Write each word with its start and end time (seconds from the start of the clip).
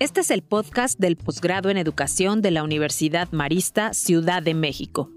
Este 0.00 0.22
es 0.22 0.32
el 0.32 0.42
podcast 0.42 0.98
del 0.98 1.16
posgrado 1.16 1.70
en 1.70 1.76
educación 1.76 2.42
de 2.42 2.50
la 2.50 2.64
Universidad 2.64 3.30
Marista 3.30 3.94
Ciudad 3.94 4.42
de 4.42 4.52
México. 4.52 5.08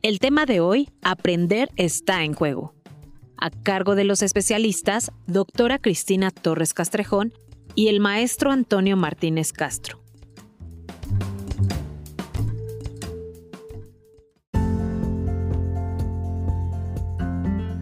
El 0.00 0.20
tema 0.20 0.46
de 0.46 0.60
hoy, 0.60 0.88
aprender 1.02 1.68
está 1.76 2.24
en 2.24 2.32
juego. 2.32 2.74
A 3.36 3.50
cargo 3.50 3.94
de 3.94 4.04
los 4.04 4.22
especialistas, 4.22 5.12
doctora 5.26 5.78
Cristina 5.78 6.30
Torres 6.30 6.72
Castrejón 6.72 7.34
y 7.74 7.88
el 7.88 8.00
maestro 8.00 8.50
Antonio 8.50 8.96
Martínez 8.96 9.52
Castro. 9.52 9.99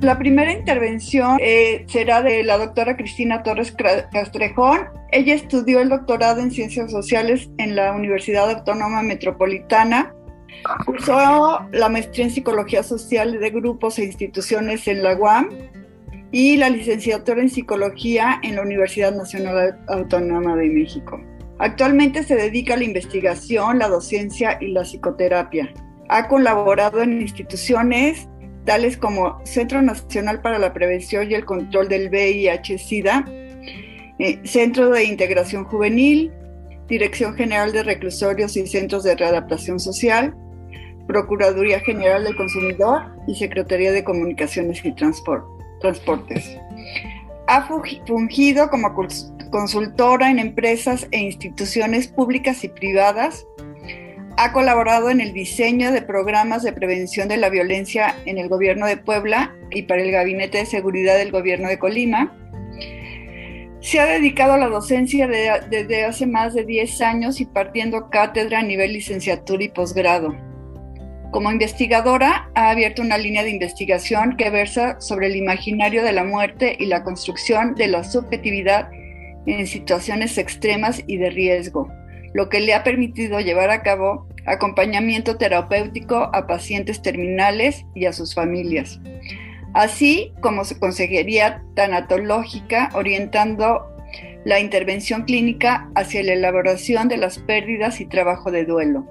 La 0.00 0.16
primera 0.16 0.52
intervención 0.52 1.38
eh, 1.40 1.84
será 1.88 2.22
de 2.22 2.44
la 2.44 2.56
doctora 2.56 2.96
Cristina 2.96 3.42
Torres 3.42 3.74
Castrejón. 4.12 4.86
Ella 5.10 5.34
estudió 5.34 5.80
el 5.80 5.88
doctorado 5.88 6.40
en 6.40 6.52
Ciencias 6.52 6.92
Sociales 6.92 7.50
en 7.58 7.74
la 7.74 7.92
Universidad 7.92 8.48
Autónoma 8.48 9.02
Metropolitana. 9.02 10.14
Cursó 10.86 11.66
la 11.72 11.88
maestría 11.88 12.26
en 12.26 12.30
Psicología 12.30 12.84
Social 12.84 13.40
de 13.40 13.50
Grupos 13.50 13.98
e 13.98 14.04
Instituciones 14.04 14.86
en 14.86 15.02
la 15.02 15.16
UAM 15.16 15.48
y 16.30 16.56
la 16.58 16.70
licenciatura 16.70 17.40
en 17.40 17.50
Psicología 17.50 18.38
en 18.44 18.54
la 18.54 18.62
Universidad 18.62 19.16
Nacional 19.16 19.80
Autónoma 19.88 20.54
de 20.54 20.68
México. 20.68 21.20
Actualmente 21.58 22.22
se 22.22 22.36
dedica 22.36 22.74
a 22.74 22.76
la 22.76 22.84
investigación, 22.84 23.80
la 23.80 23.88
docencia 23.88 24.58
y 24.60 24.68
la 24.68 24.82
psicoterapia. 24.82 25.72
Ha 26.08 26.28
colaborado 26.28 27.02
en 27.02 27.20
instituciones 27.20 28.28
tales 28.68 28.98
como 28.98 29.40
Centro 29.44 29.80
Nacional 29.80 30.42
para 30.42 30.58
la 30.58 30.74
Prevención 30.74 31.30
y 31.30 31.32
el 31.32 31.46
Control 31.46 31.88
del 31.88 32.10
VIH-Sida, 32.10 33.24
eh, 34.18 34.40
Centro 34.44 34.90
de 34.90 35.04
Integración 35.04 35.64
Juvenil, 35.64 36.30
Dirección 36.86 37.34
General 37.34 37.72
de 37.72 37.82
Reclusorios 37.82 38.58
y 38.58 38.66
Centros 38.66 39.04
de 39.04 39.16
Readaptación 39.16 39.80
Social, 39.80 40.36
Procuraduría 41.06 41.80
General 41.80 42.24
del 42.24 42.36
Consumidor 42.36 43.06
y 43.26 43.36
Secretaría 43.36 43.90
de 43.90 44.04
Comunicaciones 44.04 44.84
y 44.84 44.94
Transportes. 44.94 46.58
Ha 47.46 47.66
fungido 48.06 48.68
como 48.68 48.94
consultora 49.50 50.30
en 50.30 50.40
empresas 50.40 51.08
e 51.10 51.20
instituciones 51.20 52.08
públicas 52.08 52.62
y 52.64 52.68
privadas 52.68 53.46
ha 54.40 54.52
colaborado 54.52 55.10
en 55.10 55.20
el 55.20 55.32
diseño 55.32 55.90
de 55.90 56.00
programas 56.00 56.62
de 56.62 56.72
prevención 56.72 57.26
de 57.26 57.38
la 57.38 57.50
violencia 57.50 58.14
en 58.24 58.38
el 58.38 58.48
gobierno 58.48 58.86
de 58.86 58.96
Puebla 58.96 59.52
y 59.72 59.82
para 59.82 60.00
el 60.00 60.12
Gabinete 60.12 60.58
de 60.58 60.66
Seguridad 60.66 61.18
del 61.18 61.32
gobierno 61.32 61.68
de 61.68 61.80
Colima. 61.80 62.32
Se 63.80 63.98
ha 63.98 64.06
dedicado 64.06 64.52
a 64.52 64.58
la 64.58 64.68
docencia 64.68 65.26
desde 65.26 66.04
hace 66.04 66.28
más 66.28 66.54
de 66.54 66.64
10 66.64 67.00
años 67.00 67.40
y 67.40 67.46
partiendo 67.46 68.10
cátedra 68.10 68.60
a 68.60 68.62
nivel 68.62 68.92
licenciatura 68.92 69.64
y 69.64 69.70
posgrado. 69.70 70.36
Como 71.32 71.50
investigadora, 71.50 72.48
ha 72.54 72.70
abierto 72.70 73.02
una 73.02 73.18
línea 73.18 73.42
de 73.42 73.50
investigación 73.50 74.36
que 74.36 74.50
versa 74.50 75.00
sobre 75.00 75.26
el 75.26 75.34
imaginario 75.34 76.04
de 76.04 76.12
la 76.12 76.22
muerte 76.22 76.76
y 76.78 76.86
la 76.86 77.02
construcción 77.02 77.74
de 77.74 77.88
la 77.88 78.04
subjetividad 78.04 78.88
en 79.46 79.66
situaciones 79.66 80.38
extremas 80.38 81.02
y 81.08 81.16
de 81.16 81.30
riesgo, 81.30 81.88
lo 82.34 82.48
que 82.48 82.60
le 82.60 82.74
ha 82.74 82.84
permitido 82.84 83.40
llevar 83.40 83.70
a 83.70 83.82
cabo 83.82 84.27
acompañamiento 84.48 85.36
terapéutico 85.36 86.30
a 86.32 86.46
pacientes 86.46 87.02
terminales 87.02 87.84
y 87.94 88.06
a 88.06 88.12
sus 88.12 88.34
familias, 88.34 89.00
así 89.74 90.32
como 90.40 90.64
su 90.64 90.78
consejería 90.78 91.62
tanatológica 91.74 92.90
orientando 92.94 93.84
la 94.44 94.60
intervención 94.60 95.22
clínica 95.24 95.90
hacia 95.94 96.22
la 96.22 96.32
elaboración 96.32 97.08
de 97.08 97.18
las 97.18 97.38
pérdidas 97.38 98.00
y 98.00 98.06
trabajo 98.06 98.50
de 98.50 98.64
duelo, 98.64 99.06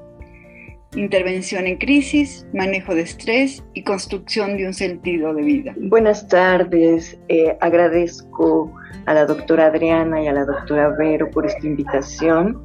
intervención 0.95 1.67
en 1.67 1.77
crisis, 1.77 2.45
manejo 2.53 2.95
de 2.95 3.01
estrés 3.01 3.63
y 3.73 3.83
construcción 3.83 4.57
de 4.57 4.67
un 4.67 4.73
sentido 4.73 5.33
de 5.33 5.43
vida. 5.43 5.75
Buenas 5.77 6.27
tardes, 6.27 7.19
eh, 7.27 7.55
agradezco 7.61 8.73
a 9.05 9.13
la 9.13 9.25
doctora 9.25 9.67
Adriana 9.67 10.21
y 10.21 10.27
a 10.27 10.33
la 10.33 10.45
doctora 10.45 10.89
Vero 10.97 11.29
por 11.29 11.45
esta 11.45 11.65
invitación 11.65 12.61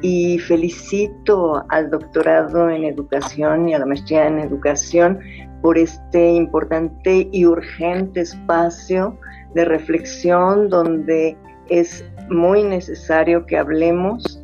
y 0.00 0.38
felicito 0.38 1.64
al 1.70 1.90
doctorado 1.90 2.70
en 2.70 2.84
educación 2.84 3.68
y 3.68 3.74
a 3.74 3.78
la 3.78 3.86
maestría 3.86 4.26
en 4.26 4.38
educación 4.38 5.18
por 5.62 5.76
este 5.76 6.32
importante 6.32 7.28
y 7.32 7.46
urgente 7.46 8.20
espacio 8.20 9.18
de 9.54 9.64
reflexión 9.64 10.68
donde 10.68 11.36
es 11.68 12.04
muy 12.30 12.62
necesario 12.62 13.44
que 13.46 13.56
hablemos 13.56 14.40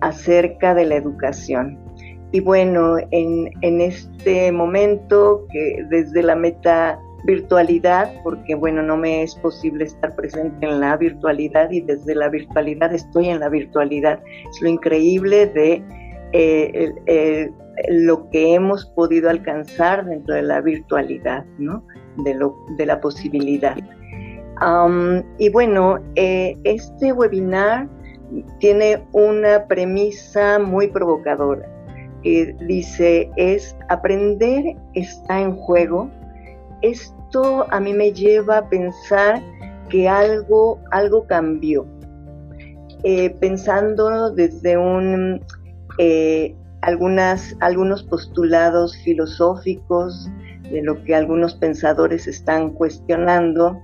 acerca 0.00 0.74
de 0.74 0.84
la 0.84 0.96
educación. 0.96 1.78
Y 2.32 2.40
bueno, 2.40 2.96
en, 3.10 3.48
en 3.62 3.80
este 3.80 4.50
momento 4.50 5.46
que 5.50 5.84
desde 5.88 6.22
la 6.22 6.34
meta 6.34 6.98
virtualidad, 7.24 8.12
porque 8.22 8.54
bueno, 8.54 8.82
no 8.82 8.96
me 8.96 9.22
es 9.22 9.34
posible 9.36 9.84
estar 9.84 10.14
presente 10.14 10.66
en 10.66 10.80
la 10.80 10.96
virtualidad 10.96 11.70
y 11.70 11.80
desde 11.80 12.14
la 12.14 12.28
virtualidad 12.28 12.94
estoy 12.94 13.28
en 13.28 13.40
la 13.40 13.48
virtualidad. 13.48 14.20
Es 14.50 14.60
lo 14.60 14.68
increíble 14.68 15.46
de 15.46 15.82
eh, 16.32 17.50
lo 17.88 18.28
que 18.30 18.54
hemos 18.54 18.86
podido 18.86 19.30
alcanzar 19.30 20.04
dentro 20.04 20.34
de 20.34 20.42
la 20.42 20.60
virtualidad, 20.60 21.44
¿no? 21.58 21.84
De, 22.18 22.34
lo, 22.34 22.56
de 22.76 22.86
la 22.86 23.00
posibilidad. 23.00 23.76
y 25.38 25.48
bueno, 25.48 25.98
eh, 26.14 26.56
este 26.64 27.12
webinar 27.12 27.88
tiene 28.60 29.02
una 29.12 29.66
premisa 29.66 30.58
muy 30.58 30.88
provocadora. 30.88 31.68
que 32.22 32.54
dice, 32.66 33.30
es 33.36 33.76
aprender 33.88 34.76
está 34.94 35.40
en 35.40 35.56
juego 35.56 36.10
esto 37.34 37.66
a 37.72 37.80
mí 37.80 37.92
me 37.92 38.12
lleva 38.12 38.58
a 38.58 38.68
pensar 38.68 39.42
que 39.88 40.08
algo, 40.08 40.80
algo 40.92 41.26
cambió. 41.26 41.84
Eh, 43.02 43.30
pensando 43.40 44.30
desde 44.30 44.78
un, 44.78 45.44
eh, 45.98 46.54
algunos 46.80 48.02
postulados 48.04 48.96
filosóficos 48.98 50.30
de 50.70 50.82
lo 50.82 51.02
que 51.02 51.14
algunos 51.14 51.56
pensadores 51.56 52.28
están 52.28 52.70
cuestionando 52.70 53.80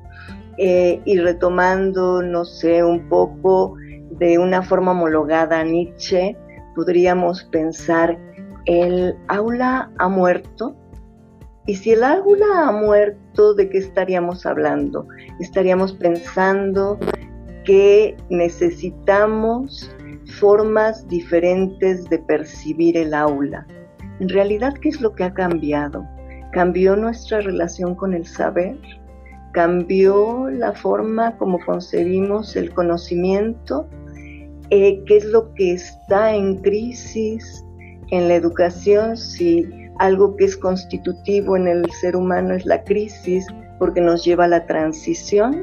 eh, 0.59 1.01
y 1.05 1.19
retomando, 1.19 2.23
no 2.23 2.45
sé, 2.45 2.85
un 2.85 3.09
poco 3.09 3.75
de 4.13 4.39
una 4.39 4.63
forma 4.63 4.93
homologada 4.93 5.59
a 5.59 5.65
Nietzsche, 5.65 6.37
podríamos 6.77 7.43
pensar, 7.45 8.17
el 8.67 9.17
aula 9.27 9.91
ha 9.99 10.09
muerto, 10.09 10.77
y 11.67 11.77
si 11.77 11.93
el 11.93 12.03
águla 12.03 12.69
ha 12.69 12.73
muerto, 12.73 13.55
¿de 13.55 13.69
qué 13.69 13.79
estaríamos 13.79 14.47
hablando? 14.47 15.07
Estaríamos 15.41 15.93
pensando 15.93 16.99
que 17.65 18.17
necesitamos 18.31 19.91
formas 20.39 21.07
diferentes 21.09 22.09
de 22.09 22.19
percibir 22.19 22.97
el 22.97 23.15
aula. 23.15 23.67
En 24.21 24.29
realidad, 24.29 24.75
¿qué 24.81 24.89
es 24.89 25.01
lo 25.01 25.15
que 25.15 25.25
ha 25.25 25.35
cambiado? 25.35 26.07
¿Cambió 26.53 26.97
nuestra 26.97 27.41
relación 27.41 27.95
con 27.95 28.15
el 28.15 28.27
saber? 28.27 28.77
¿Cambió 29.53 30.49
la 30.51 30.73
forma 30.73 31.37
como 31.37 31.59
concebimos 31.65 32.57
el 32.57 32.73
conocimiento? 32.73 33.89
Eh, 34.71 35.03
¿Qué 35.07 35.17
es 35.19 35.25
lo 35.27 35.53
que 35.55 35.73
está 35.73 36.35
en 36.35 36.57
crisis 36.57 37.65
en 38.11 38.29
la 38.29 38.35
educación? 38.35 39.17
Si 39.17 39.69
algo 40.01 40.35
que 40.37 40.47
es 40.47 40.57
constitutivo 40.57 41.57
en 41.59 41.69
el 41.69 41.91
ser 41.93 42.17
humano 42.17 42.55
es 42.55 42.65
la 42.65 42.83
crisis, 42.85 43.47
porque 43.79 44.01
nos 44.01 44.25
lleva 44.25 44.45
a 44.45 44.49
la 44.49 44.67
transición. 44.67 45.63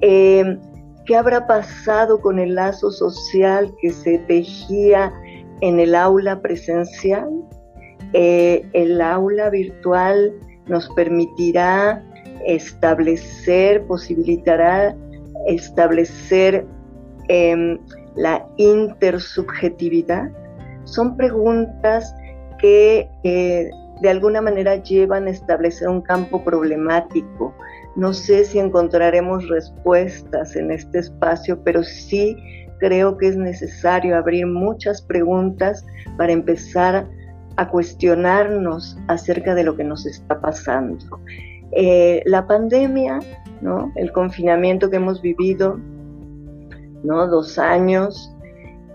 Eh, 0.00 0.58
¿Qué 1.04 1.16
habrá 1.16 1.46
pasado 1.46 2.20
con 2.22 2.38
el 2.38 2.54
lazo 2.54 2.90
social 2.90 3.70
que 3.82 3.90
se 3.90 4.18
tejía 4.20 5.12
en 5.60 5.80
el 5.80 5.94
aula 5.94 6.40
presencial? 6.40 7.28
Eh, 8.14 8.66
el 8.72 9.02
aula 9.02 9.50
virtual 9.50 10.32
nos 10.66 10.88
permitirá 10.94 12.02
establecer, 12.46 13.84
posibilitará 13.84 14.96
establecer 15.46 16.64
em, 17.28 17.78
la 18.16 18.46
intersubjetividad. 18.56 20.30
Son 20.84 21.16
preguntas 21.18 22.14
que 22.62 23.10
eh, 23.24 23.70
de 24.00 24.08
alguna 24.08 24.40
manera 24.40 24.76
llevan 24.76 25.26
a 25.26 25.30
establecer 25.30 25.88
un 25.88 26.00
campo 26.00 26.42
problemático. 26.42 27.54
No 27.96 28.14
sé 28.14 28.44
si 28.44 28.58
encontraremos 28.58 29.48
respuestas 29.48 30.56
en 30.56 30.70
este 30.70 31.00
espacio, 31.00 31.62
pero 31.62 31.82
sí 31.82 32.36
creo 32.78 33.18
que 33.18 33.28
es 33.28 33.36
necesario 33.36 34.16
abrir 34.16 34.46
muchas 34.46 35.02
preguntas 35.02 35.84
para 36.16 36.32
empezar 36.32 37.06
a 37.56 37.68
cuestionarnos 37.68 38.96
acerca 39.08 39.54
de 39.54 39.64
lo 39.64 39.76
que 39.76 39.84
nos 39.84 40.06
está 40.06 40.40
pasando. 40.40 41.20
Eh, 41.72 42.22
la 42.26 42.46
pandemia, 42.46 43.18
¿no? 43.60 43.92
el 43.96 44.10
confinamiento 44.12 44.88
que 44.88 44.96
hemos 44.96 45.20
vivido, 45.20 45.78
¿no? 47.02 47.26
Dos 47.26 47.58
años 47.58 48.34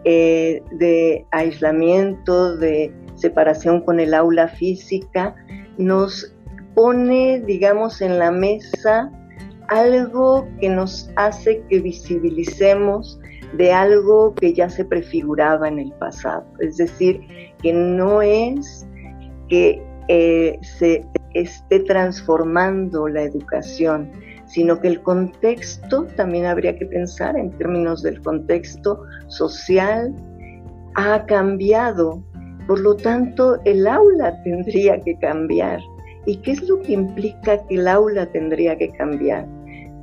eh, 0.04 0.62
de 0.72 1.26
aislamiento, 1.32 2.56
de 2.58 2.94
separación 3.18 3.82
con 3.82 4.00
el 4.00 4.14
aula 4.14 4.48
física, 4.48 5.36
nos 5.78 6.34
pone, 6.76 7.42
digamos, 7.42 8.02
en 8.02 8.20
la 8.20 8.32
mesa 8.32 9.12
algo 9.68 10.48
que 10.60 10.70
nos 10.70 11.10
hace 11.16 11.62
que 11.70 11.80
visibilicemos 11.80 13.20
de 13.54 13.74
algo 13.74 14.34
que 14.36 14.54
ya 14.54 14.70
se 14.70 14.86
prefiguraba 14.86 15.68
en 15.68 15.80
el 15.80 15.92
pasado. 15.94 16.46
Es 16.60 16.78
decir, 16.78 17.22
que 17.62 17.74
no 17.74 18.22
es 18.22 18.88
que 19.50 19.82
eh, 20.08 20.58
se 20.62 21.06
esté 21.34 21.80
transformando 21.82 23.08
la 23.08 23.24
educación, 23.24 24.12
sino 24.46 24.80
que 24.80 24.88
el 24.88 25.02
contexto, 25.02 26.06
también 26.16 26.46
habría 26.46 26.78
que 26.78 26.86
pensar 26.86 27.38
en 27.38 27.52
términos 27.58 28.02
del 28.04 28.22
contexto 28.22 29.02
social, 29.28 30.16
ha 30.96 31.26
cambiado. 31.26 32.24
Por 32.68 32.82
lo 32.82 32.96
tanto, 32.96 33.60
el 33.64 33.88
aula 33.88 34.42
tendría 34.44 35.00
que 35.00 35.18
cambiar. 35.20 35.80
¿Y 36.26 36.38
qué 36.38 36.52
es 36.52 36.68
lo 36.68 36.82
que 36.82 36.92
implica 36.92 37.66
que 37.66 37.76
el 37.76 37.88
aula 37.88 38.26
tendría 38.26 38.78
que 38.78 38.92
cambiar? 38.92 39.48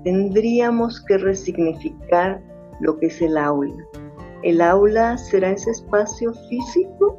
Tendríamos 0.05 1.05
que 1.05 1.19
resignificar 1.19 2.41
lo 2.81 2.99
que 2.99 3.07
es 3.07 3.21
el 3.21 3.37
aula. 3.37 3.75
¿El 4.43 4.63
aula 4.63 5.19
será 5.19 5.51
ese 5.51 5.71
espacio 5.71 6.33
físico? 6.49 7.19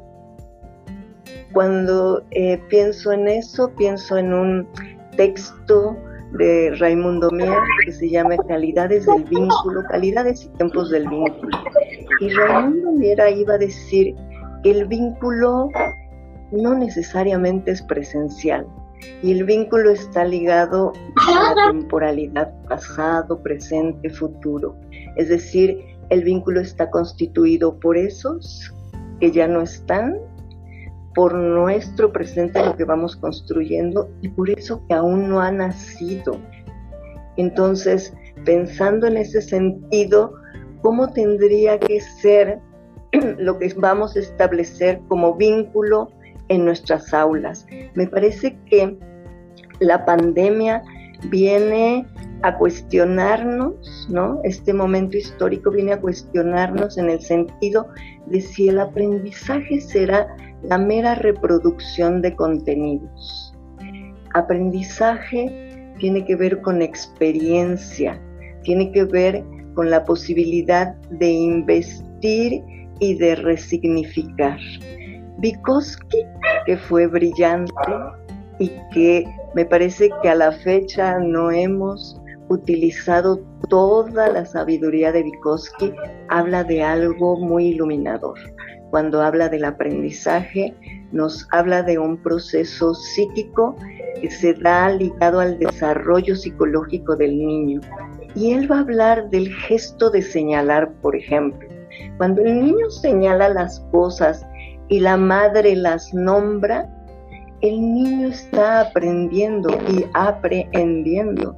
Cuando 1.52 2.24
eh, 2.32 2.60
pienso 2.68 3.12
en 3.12 3.28
eso, 3.28 3.70
pienso 3.76 4.18
en 4.18 4.34
un 4.34 4.68
texto 5.16 5.96
de 6.32 6.74
Raimundo 6.78 7.30
Mier 7.30 7.58
que 7.84 7.92
se 7.92 8.10
llama 8.10 8.36
Calidades 8.48 9.06
del 9.06 9.24
vínculo, 9.24 9.84
calidades 9.88 10.44
y 10.44 10.48
tiempos 10.50 10.90
del 10.90 11.08
vínculo. 11.08 11.56
Y 12.20 12.28
Raimundo 12.30 12.92
Mier 12.92 13.18
iba 13.36 13.54
a 13.54 13.58
decir 13.58 14.14
el 14.70 14.86
vínculo 14.86 15.68
no 16.50 16.74
necesariamente 16.74 17.70
es 17.72 17.82
presencial 17.82 18.66
y 19.22 19.32
el 19.32 19.44
vínculo 19.44 19.90
está 19.90 20.24
ligado 20.24 20.92
a 21.16 21.54
la 21.54 21.72
temporalidad 21.72 22.52
pasado, 22.68 23.42
presente, 23.42 24.10
futuro. 24.10 24.76
Es 25.16 25.28
decir, 25.28 25.78
el 26.10 26.24
vínculo 26.24 26.60
está 26.60 26.90
constituido 26.90 27.78
por 27.78 27.96
esos 27.96 28.74
que 29.20 29.30
ya 29.30 29.46
no 29.46 29.60
están, 29.62 30.16
por 31.14 31.34
nuestro 31.34 32.12
presente, 32.12 32.64
lo 32.64 32.76
que 32.76 32.84
vamos 32.84 33.16
construyendo, 33.16 34.08
y 34.20 34.28
por 34.28 34.50
eso 34.50 34.82
que 34.88 34.94
aún 34.94 35.28
no 35.28 35.40
ha 35.40 35.50
nacido. 35.50 36.38
Entonces, 37.36 38.12
pensando 38.44 39.06
en 39.06 39.16
ese 39.16 39.40
sentido, 39.40 40.34
¿cómo 40.82 41.12
tendría 41.12 41.78
que 41.78 42.00
ser 42.00 42.60
lo 43.38 43.58
que 43.58 43.72
vamos 43.76 44.16
a 44.16 44.20
establecer 44.20 45.00
como 45.08 45.34
vínculo 45.34 46.10
en 46.48 46.64
nuestras 46.64 47.12
aulas? 47.12 47.66
Me 47.94 48.06
parece 48.06 48.56
que 48.66 48.96
la 49.80 50.04
pandemia 50.04 50.82
viene 51.30 52.06
a 52.42 52.56
cuestionarnos, 52.56 54.06
¿no? 54.10 54.40
Este 54.44 54.72
momento 54.72 55.16
histórico 55.16 55.70
viene 55.70 55.92
a 55.92 56.00
cuestionarnos 56.00 56.98
en 56.98 57.10
el 57.10 57.20
sentido 57.20 57.88
de 58.26 58.40
si 58.40 58.68
el 58.68 58.78
aprendizaje 58.78 59.80
será 59.80 60.28
la 60.62 60.78
mera 60.78 61.14
reproducción 61.14 62.22
de 62.22 62.34
contenidos. 62.34 63.54
Aprendizaje 64.34 65.94
tiene 65.98 66.24
que 66.24 66.36
ver 66.36 66.60
con 66.60 66.82
experiencia, 66.82 68.20
tiene 68.62 68.92
que 68.92 69.04
ver 69.04 69.44
con 69.74 69.90
la 69.90 70.04
posibilidad 70.04 70.94
de 71.10 71.30
investir 71.30 72.62
y 73.00 73.14
de 73.14 73.34
resignificar. 73.36 74.58
Vygotsky, 75.38 76.24
que 76.64 76.76
fue 76.76 77.06
brillante 77.06 77.72
y 78.58 78.70
que 78.92 79.24
me 79.54 79.64
parece 79.64 80.10
que 80.22 80.28
a 80.28 80.34
la 80.34 80.52
fecha 80.52 81.18
no 81.18 81.50
hemos 81.50 82.20
utilizado 82.48 83.40
toda 83.68 84.28
la 84.28 84.44
sabiduría 84.46 85.12
de 85.12 85.22
Vygotsky, 85.24 85.92
habla 86.28 86.64
de 86.64 86.82
algo 86.82 87.38
muy 87.38 87.68
iluminador. 87.68 88.38
Cuando 88.90 89.20
habla 89.20 89.48
del 89.48 89.64
aprendizaje, 89.64 90.74
nos 91.12 91.46
habla 91.52 91.82
de 91.82 91.98
un 91.98 92.16
proceso 92.22 92.94
psíquico 92.94 93.76
que 94.20 94.30
se 94.30 94.54
da 94.54 94.88
ligado 94.90 95.40
al 95.40 95.58
desarrollo 95.58 96.36
psicológico 96.36 97.16
del 97.16 97.36
niño. 97.36 97.80
Y 98.34 98.52
él 98.52 98.70
va 98.70 98.76
a 98.76 98.80
hablar 98.80 99.28
del 99.30 99.52
gesto 99.52 100.10
de 100.10 100.22
señalar, 100.22 100.92
por 101.02 101.16
ejemplo. 101.16 101.75
Cuando 102.18 102.42
el 102.42 102.60
niño 102.60 102.90
señala 102.90 103.48
las 103.48 103.80
cosas 103.90 104.46
y 104.88 105.00
la 105.00 105.16
madre 105.16 105.76
las 105.76 106.12
nombra, 106.14 106.88
el 107.60 107.80
niño 107.80 108.28
está 108.28 108.80
aprendiendo 108.82 109.70
y 109.88 110.04
aprehendiendo 110.14 111.56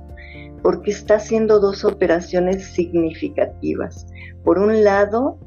porque 0.63 0.91
está 0.91 1.17
haciendo 1.17 1.61
dos 1.61 1.85
operaciones 1.85 2.65
significativas. 2.73 4.07
Por 4.45 4.59
un 4.59 4.85
lado, 4.85 5.39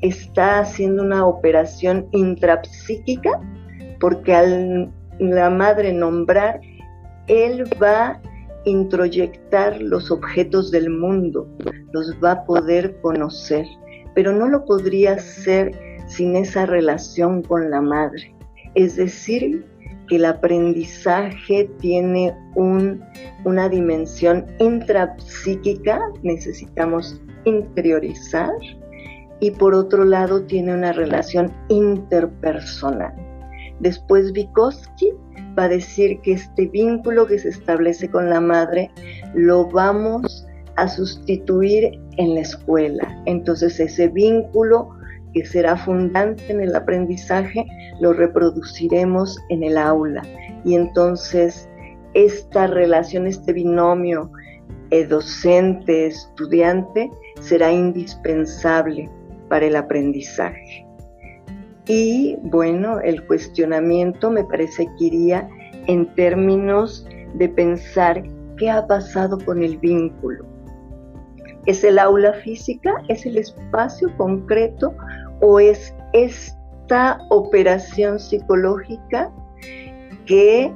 está 0.00 0.60
haciendo 0.60 1.02
una 1.02 1.26
operación 1.26 2.08
intrapsíquica, 2.12 3.40
porque 3.98 4.34
al 4.34 4.92
la 5.20 5.50
madre 5.50 5.92
nombrar, 5.92 6.60
él 7.26 7.64
va 7.80 8.06
a 8.06 8.20
introyectar 8.64 9.80
los 9.80 10.10
objetos 10.10 10.70
del 10.70 10.90
mundo, 10.90 11.46
los 11.92 12.16
va 12.22 12.32
a 12.32 12.44
poder 12.44 12.98
conocer, 13.00 13.66
pero 14.14 14.32
no 14.32 14.48
lo 14.48 14.64
podría 14.64 15.12
hacer 15.12 15.72
sin 16.06 16.36
esa 16.36 16.66
relación 16.66 17.42
con 17.42 17.70
la 17.70 17.80
madre. 17.80 18.34
Es 18.74 18.96
decir, 18.96 19.64
que 20.08 20.16
el 20.16 20.24
aprendizaje 20.24 21.70
tiene 21.78 22.34
una 22.56 23.68
dimensión 23.68 24.46
intrapsíquica, 24.58 26.00
necesitamos 26.22 27.20
interiorizar, 27.44 28.50
y 29.40 29.50
por 29.52 29.74
otro 29.74 30.04
lado 30.04 30.42
tiene 30.42 30.74
una 30.74 30.92
relación 30.92 31.52
interpersonal. 31.68 33.14
Después 33.80 34.32
Vygotsky 34.32 35.12
va 35.58 35.64
a 35.64 35.68
decir 35.68 36.20
que 36.20 36.32
este 36.32 36.66
vínculo 36.66 37.26
que 37.26 37.38
se 37.38 37.48
establece 37.48 38.10
con 38.10 38.28
la 38.28 38.40
madre 38.40 38.90
lo 39.34 39.66
vamos 39.66 40.46
a 40.76 40.86
sustituir 40.86 41.98
en 42.18 42.34
la 42.34 42.40
escuela. 42.40 43.19
Entonces 43.30 43.78
ese 43.78 44.08
vínculo 44.08 44.90
que 45.32 45.46
será 45.46 45.76
fundante 45.76 46.50
en 46.50 46.60
el 46.60 46.74
aprendizaje, 46.74 47.64
lo 48.00 48.12
reproduciremos 48.12 49.38
en 49.48 49.62
el 49.62 49.78
aula. 49.78 50.22
Y 50.64 50.74
entonces 50.74 51.68
esta 52.14 52.66
relación, 52.66 53.28
este 53.28 53.52
binomio 53.52 54.32
eh, 54.90 55.06
docente-estudiante 55.06 57.08
será 57.40 57.70
indispensable 57.72 59.08
para 59.48 59.66
el 59.66 59.76
aprendizaje. 59.76 60.84
Y 61.86 62.36
bueno, 62.42 62.98
el 63.00 63.24
cuestionamiento 63.26 64.30
me 64.30 64.44
parece 64.44 64.86
que 64.98 65.04
iría 65.04 65.48
en 65.86 66.12
términos 66.14 67.06
de 67.34 67.48
pensar 67.48 68.22
qué 68.56 68.70
ha 68.70 68.84
pasado 68.86 69.38
con 69.44 69.62
el 69.62 69.76
vínculo. 69.78 70.49
¿Es 71.66 71.84
el 71.84 71.98
aula 71.98 72.32
física? 72.34 72.94
¿Es 73.08 73.26
el 73.26 73.36
espacio 73.36 74.14
concreto 74.16 74.94
o 75.40 75.60
es 75.60 75.94
esta 76.12 77.18
operación 77.30 78.18
psicológica 78.18 79.30
que 80.26 80.72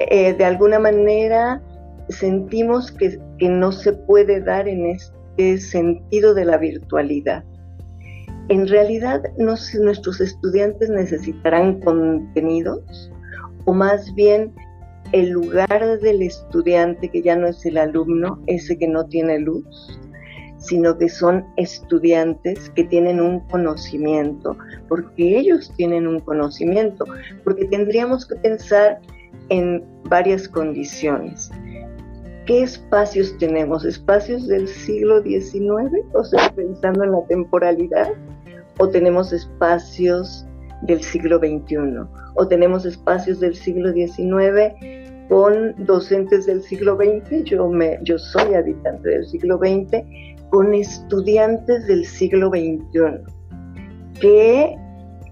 eh, 0.00 0.32
de 0.34 0.44
alguna 0.44 0.78
manera 0.78 1.62
sentimos 2.08 2.92
que, 2.92 3.18
no 3.40 3.72
se 3.72 3.92
puede 3.92 4.40
dar 4.40 4.66
en 4.66 4.86
este 4.86 5.58
sentido 5.58 6.32
de 6.32 6.46
la 6.46 6.56
virtualidad. 6.56 7.44
En 8.48 8.66
realidad, 8.66 9.22
no 9.36 9.54
nuestros 9.80 10.20
estudiantes 10.20 10.88
necesitarán 10.88 11.80
contenidos 11.80 13.10
o 13.66 13.74
más 13.74 14.14
bien 14.14 14.54
el 15.12 15.30
lugar 15.30 16.00
del 16.00 16.22
estudiante 16.22 17.08
que 17.10 17.22
ya 17.22 17.36
no 17.36 17.46
es 17.48 17.64
el 17.66 17.76
alumno, 17.76 18.40
ese 18.46 18.78
que 18.78 18.88
no 18.88 19.06
tiene 19.06 19.38
luz, 19.38 20.00
sino 20.66 20.96
que 20.96 21.08
son 21.08 21.44
estudiantes 21.56 22.70
que 22.70 22.84
tienen 22.84 23.20
un 23.20 23.40
conocimiento, 23.48 24.56
porque 24.88 25.38
ellos 25.38 25.72
tienen 25.76 26.06
un 26.06 26.20
conocimiento, 26.20 27.04
porque 27.44 27.66
tendríamos 27.66 28.26
que 28.26 28.36
pensar 28.36 28.98
en 29.50 29.84
varias 30.04 30.48
condiciones. 30.48 31.50
¿Qué 32.46 32.62
espacios 32.62 33.36
tenemos? 33.38 33.84
¿Espacios 33.84 34.46
del 34.46 34.68
siglo 34.68 35.22
XIX? 35.22 36.04
O 36.12 36.24
sea, 36.24 36.52
pensando 36.54 37.04
en 37.04 37.12
la 37.12 37.24
temporalidad. 37.26 38.08
¿O 38.78 38.88
tenemos 38.88 39.32
espacios 39.32 40.44
del 40.82 41.02
siglo 41.02 41.38
XXI? 41.38 41.76
¿O 42.34 42.46
tenemos 42.46 42.84
espacios 42.84 43.40
del 43.40 43.54
siglo 43.54 43.92
XIX 43.92 45.03
con 45.28 45.74
docentes 45.84 46.46
del 46.46 46.62
siglo 46.62 46.96
XX, 46.96 47.44
yo, 47.44 47.68
me, 47.68 47.98
yo 48.02 48.18
soy 48.18 48.54
habitante 48.54 49.08
del 49.08 49.26
siglo 49.26 49.58
XX, 49.58 50.04
con 50.50 50.74
estudiantes 50.74 51.86
del 51.86 52.04
siglo 52.04 52.48
XXI, 52.50 53.20
que 54.20 54.76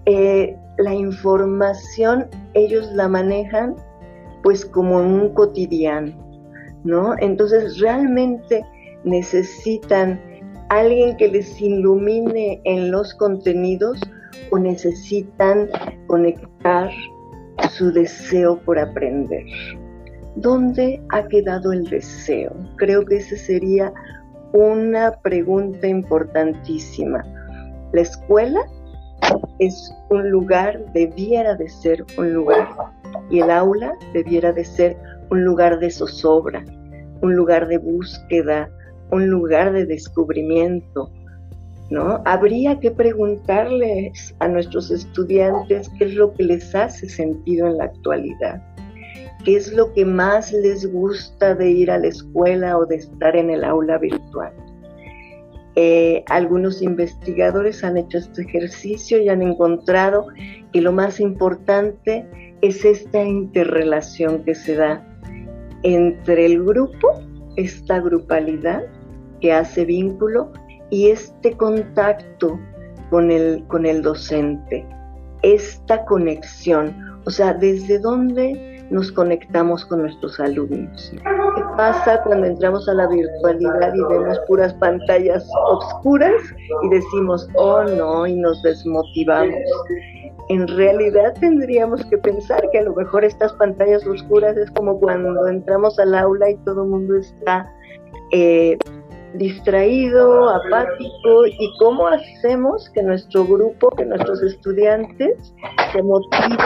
eh, 0.05 0.57
la 0.77 0.93
información 0.93 2.27
ellos 2.53 2.91
la 2.93 3.07
manejan 3.07 3.75
pues 4.41 4.65
como 4.65 4.99
en 4.99 5.05
un 5.05 5.33
cotidiano, 5.33 6.13
¿no? 6.83 7.15
Entonces 7.19 7.79
realmente 7.79 8.65
necesitan 9.05 10.19
alguien 10.69 11.15
que 11.17 11.29
les 11.29 11.61
ilumine 11.61 12.59
en 12.65 12.91
los 12.91 13.13
contenidos 13.13 14.01
o 14.51 14.57
necesitan 14.57 15.69
conectar 16.07 16.89
su 17.69 17.91
deseo 17.91 18.59
por 18.59 18.77
aprender. 18.77 19.45
¿Dónde 20.35 21.01
ha 21.09 21.27
quedado 21.27 21.71
el 21.71 21.83
deseo? 21.85 22.51
Creo 22.77 23.05
que 23.05 23.17
esa 23.17 23.35
sería 23.35 23.93
una 24.53 25.11
pregunta 25.21 25.87
importantísima. 25.87 27.23
La 27.91 28.01
escuela 28.01 28.61
es 29.59 29.93
un 30.09 30.29
lugar, 30.29 30.83
debiera 30.93 31.55
de 31.55 31.69
ser 31.69 32.03
un 32.17 32.33
lugar, 32.33 32.67
y 33.29 33.39
el 33.39 33.51
aula 33.51 33.93
debiera 34.13 34.51
de 34.51 34.65
ser 34.65 34.97
un 35.29 35.43
lugar 35.43 35.79
de 35.79 35.89
zozobra, 35.91 36.63
un 37.21 37.35
lugar 37.35 37.67
de 37.67 37.77
búsqueda, 37.77 38.69
un 39.11 39.27
lugar 39.27 39.71
de 39.71 39.85
descubrimiento, 39.85 41.11
¿no? 41.89 42.21
Habría 42.25 42.79
que 42.79 42.91
preguntarles 42.91 44.35
a 44.39 44.47
nuestros 44.47 44.89
estudiantes 44.89 45.89
qué 45.97 46.05
es 46.05 46.15
lo 46.15 46.33
que 46.33 46.43
les 46.43 46.73
hace 46.73 47.07
sentido 47.07 47.67
en 47.67 47.77
la 47.77 47.85
actualidad, 47.85 48.61
qué 49.43 49.55
es 49.57 49.73
lo 49.73 49.93
que 49.93 50.05
más 50.05 50.51
les 50.51 50.91
gusta 50.91 51.55
de 51.55 51.71
ir 51.71 51.91
a 51.91 51.97
la 51.97 52.07
escuela 52.07 52.77
o 52.77 52.85
de 52.85 52.97
estar 52.97 53.35
en 53.35 53.49
el 53.49 53.63
aula 53.63 53.97
virtual. 53.97 54.53
Eh, 55.75 56.23
algunos 56.27 56.81
investigadores 56.81 57.83
han 57.83 57.97
hecho 57.97 58.19
este 58.19 58.43
ejercicio 58.43 59.19
y 59.19 59.29
han 59.29 59.41
encontrado 59.41 60.27
que 60.71 60.81
lo 60.81 60.91
más 60.91 61.19
importante 61.19 62.27
es 62.61 62.85
esta 62.85 63.23
interrelación 63.23 64.43
que 64.43 64.53
se 64.53 64.75
da 64.75 65.05
entre 65.81 66.45
el 66.45 66.63
grupo, 66.63 67.07
esta 67.55 67.99
grupalidad 67.99 68.83
que 69.41 69.51
hace 69.51 69.83
vínculo 69.83 70.53
y 70.89 71.09
este 71.09 71.57
contacto 71.57 72.59
con 73.09 73.31
el, 73.31 73.63
con 73.67 73.85
el 73.85 74.01
docente, 74.01 74.85
esta 75.41 76.05
conexión, 76.05 76.95
o 77.25 77.31
sea, 77.31 77.53
desde 77.53 77.99
dónde 77.99 78.72
nos 78.89 79.11
conectamos 79.11 79.85
con 79.85 80.01
nuestros 80.01 80.39
alumnos. 80.39 81.11
¿Qué 81.13 81.63
pasa 81.77 82.21
cuando 82.23 82.47
entramos 82.47 82.87
a 82.87 82.93
la 82.93 83.07
virtualidad 83.07 83.93
y 83.93 84.03
vemos 84.03 84.39
puras 84.47 84.73
pantallas 84.75 85.47
oscuras 85.69 86.41
y 86.83 86.89
decimos, 86.89 87.47
oh 87.55 87.83
no, 87.83 88.27
y 88.27 88.35
nos 88.35 88.61
desmotivamos? 88.63 89.55
En 90.49 90.67
realidad 90.67 91.33
tendríamos 91.39 92.03
que 92.05 92.17
pensar 92.17 92.69
que 92.71 92.79
a 92.79 92.83
lo 92.83 92.93
mejor 92.93 93.23
estas 93.23 93.53
pantallas 93.53 94.05
oscuras 94.05 94.57
es 94.57 94.69
como 94.71 94.99
cuando 94.99 95.47
entramos 95.47 95.97
al 95.99 96.13
aula 96.15 96.49
y 96.49 96.55
todo 96.57 96.83
el 96.83 96.89
mundo 96.89 97.15
está 97.17 97.71
eh, 98.31 98.77
distraído, 99.35 100.49
apático, 100.49 101.45
y 101.47 101.73
cómo 101.79 102.07
hacemos 102.07 102.89
que 102.91 103.03
nuestro 103.03 103.45
grupo, 103.45 103.89
que 103.91 104.05
nuestros 104.05 104.41
estudiantes 104.43 105.53
se 105.91 106.03
motiven, 106.03 106.57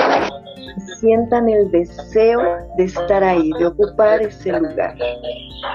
sientan 1.00 1.50
el 1.50 1.72
deseo 1.72 2.42
de 2.78 2.84
estar 2.84 3.24
ahí, 3.24 3.52
de 3.60 3.68
ocupar 3.68 4.22
ese 4.22 4.52
lugar. 4.52 4.96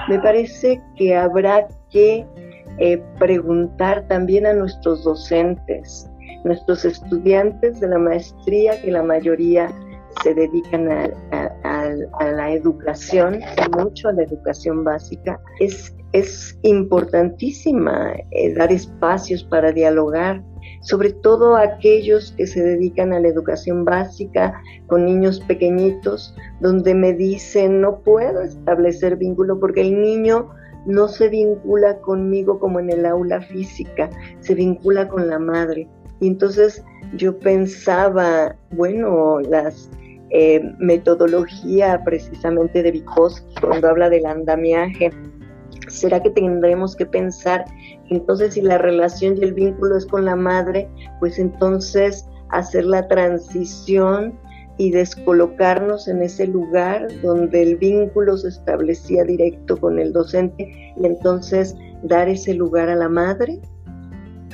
Me 0.07 0.19
parece 0.19 0.81
que 0.95 1.15
habrá 1.15 1.67
que 1.89 2.25
eh, 2.79 3.01
preguntar 3.19 4.07
también 4.07 4.45
a 4.45 4.53
nuestros 4.53 5.03
docentes, 5.03 6.09
nuestros 6.43 6.85
estudiantes 6.85 7.79
de 7.79 7.87
la 7.87 7.99
maestría, 7.99 8.81
que 8.81 8.91
la 8.91 9.03
mayoría 9.03 9.69
se 10.21 10.33
dedican 10.33 10.89
a, 10.89 11.09
la 12.21 12.51
educación, 12.51 13.39
mucho 13.77 14.09
a 14.09 14.13
la 14.13 14.23
educación 14.23 14.83
básica, 14.83 15.39
es, 15.59 15.95
es 16.11 16.57
importantísima 16.61 18.13
eh, 18.31 18.53
dar 18.53 18.71
espacios 18.71 19.43
para 19.43 19.71
dialogar, 19.71 20.43
sobre 20.81 21.11
todo 21.11 21.55
aquellos 21.55 22.33
que 22.37 22.47
se 22.47 22.61
dedican 22.63 23.13
a 23.13 23.19
la 23.19 23.27
educación 23.27 23.85
básica 23.85 24.61
con 24.87 25.05
niños 25.05 25.39
pequeñitos, 25.41 26.35
donde 26.61 26.93
me 26.93 27.13
dicen 27.13 27.81
no 27.81 27.99
puedo 27.99 28.41
establecer 28.41 29.17
vínculo 29.17 29.59
porque 29.59 29.81
el 29.81 30.01
niño 30.01 30.49
no 30.85 31.07
se 31.07 31.29
vincula 31.29 31.99
conmigo 32.01 32.59
como 32.59 32.79
en 32.79 32.89
el 32.89 33.05
aula 33.05 33.41
física, 33.41 34.09
se 34.39 34.55
vincula 34.55 35.07
con 35.07 35.29
la 35.29 35.39
madre. 35.39 35.87
Y 36.19 36.27
entonces 36.27 36.83
yo 37.15 37.37
pensaba, 37.37 38.55
bueno, 38.71 39.39
las 39.41 39.89
eh, 40.33 40.61
metodología 40.79 42.01
precisamente 42.03 42.81
de 42.81 42.91
Vygotsky 42.91 43.53
cuando 43.61 43.87
habla 43.87 44.09
del 44.09 44.25
andamiaje. 44.25 45.11
¿Será 45.87 46.21
que 46.21 46.31
tendremos 46.31 46.95
que 46.95 47.05
pensar 47.05 47.65
entonces 48.09 48.53
si 48.53 48.61
la 48.61 48.77
relación 48.77 49.37
y 49.37 49.43
el 49.43 49.53
vínculo 49.53 49.97
es 49.97 50.05
con 50.05 50.25
la 50.25 50.35
madre, 50.35 50.89
pues 51.19 51.39
entonces 51.39 52.27
hacer 52.49 52.85
la 52.85 53.07
transición 53.07 54.37
y 54.77 54.91
descolocarnos 54.91 56.07
en 56.07 56.21
ese 56.21 56.47
lugar 56.47 57.07
donde 57.21 57.61
el 57.61 57.77
vínculo 57.77 58.37
se 58.37 58.49
establecía 58.49 59.23
directo 59.23 59.77
con 59.77 59.99
el 59.99 60.13
docente 60.13 60.93
y 60.97 61.05
entonces 61.05 61.75
dar 62.03 62.27
ese 62.27 62.53
lugar 62.53 62.89
a 62.89 62.95
la 62.95 63.09
madre? 63.09 63.59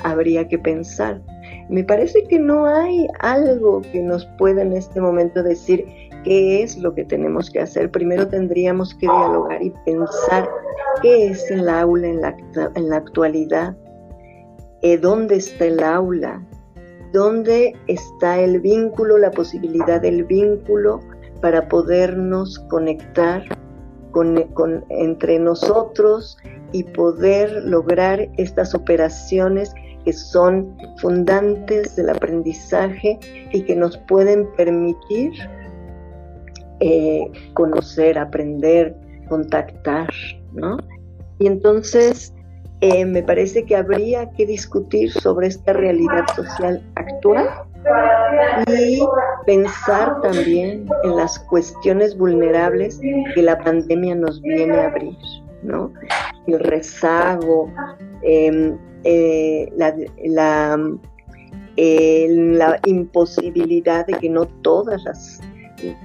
Habría 0.02 0.46
que 0.48 0.58
pensar. 0.58 1.22
Me 1.70 1.84
parece 1.84 2.24
que 2.24 2.40
no 2.40 2.66
hay 2.66 3.06
algo 3.20 3.80
que 3.80 4.02
nos 4.02 4.26
pueda 4.38 4.62
en 4.62 4.72
este 4.72 5.00
momento 5.00 5.40
decir 5.40 5.86
qué 6.24 6.64
es 6.64 6.76
lo 6.76 6.92
que 6.92 7.04
tenemos 7.04 7.48
que 7.48 7.60
hacer. 7.60 7.92
Primero 7.92 8.26
tendríamos 8.26 8.92
que 8.94 9.06
dialogar 9.06 9.62
y 9.62 9.70
pensar 9.84 10.50
qué 11.00 11.28
es 11.28 11.48
el 11.48 11.68
aula 11.68 12.08
en 12.08 12.20
la, 12.22 12.36
en 12.74 12.88
la 12.88 12.96
actualidad, 12.96 13.76
eh, 14.82 14.98
dónde 14.98 15.36
está 15.36 15.66
el 15.66 15.80
aula, 15.80 16.44
dónde 17.12 17.76
está 17.86 18.40
el 18.40 18.60
vínculo, 18.60 19.16
la 19.18 19.30
posibilidad 19.30 20.00
del 20.00 20.24
vínculo 20.24 20.98
para 21.40 21.68
podernos 21.68 22.58
conectar 22.68 23.44
con, 24.10 24.42
con, 24.54 24.84
entre 24.88 25.38
nosotros 25.38 26.36
y 26.72 26.82
poder 26.82 27.52
lograr 27.64 28.28
estas 28.38 28.74
operaciones 28.74 29.72
que 30.04 30.12
son 30.12 30.76
fundantes 30.98 31.96
del 31.96 32.10
aprendizaje 32.10 33.18
y 33.52 33.62
que 33.62 33.76
nos 33.76 33.96
pueden 34.08 34.46
permitir 34.56 35.32
eh, 36.80 37.30
conocer, 37.54 38.18
aprender, 38.18 38.96
contactar, 39.28 40.08
¿no? 40.52 40.78
Y 41.38 41.46
entonces 41.46 42.34
eh, 42.80 43.04
me 43.04 43.22
parece 43.22 43.64
que 43.64 43.76
habría 43.76 44.30
que 44.30 44.46
discutir 44.46 45.12
sobre 45.12 45.48
esta 45.48 45.74
realidad 45.74 46.24
social 46.34 46.82
actual 46.94 47.48
y 48.68 49.00
pensar 49.46 50.20
también 50.22 50.88
en 51.04 51.16
las 51.16 51.38
cuestiones 51.38 52.16
vulnerables 52.16 52.98
que 53.34 53.42
la 53.42 53.58
pandemia 53.58 54.14
nos 54.14 54.40
viene 54.40 54.74
a 54.74 54.86
abrir, 54.86 55.16
¿no? 55.62 55.92
El 56.46 56.60
rezago, 56.60 57.70
eh, 58.22 58.74
eh, 59.04 59.72
la, 59.76 59.94
la, 61.76 62.78
imposibilidad 62.86 64.06
de 64.06 64.12
que 64.14 64.28
no 64.28 64.46
todas 64.62 65.02
las, 65.04 65.40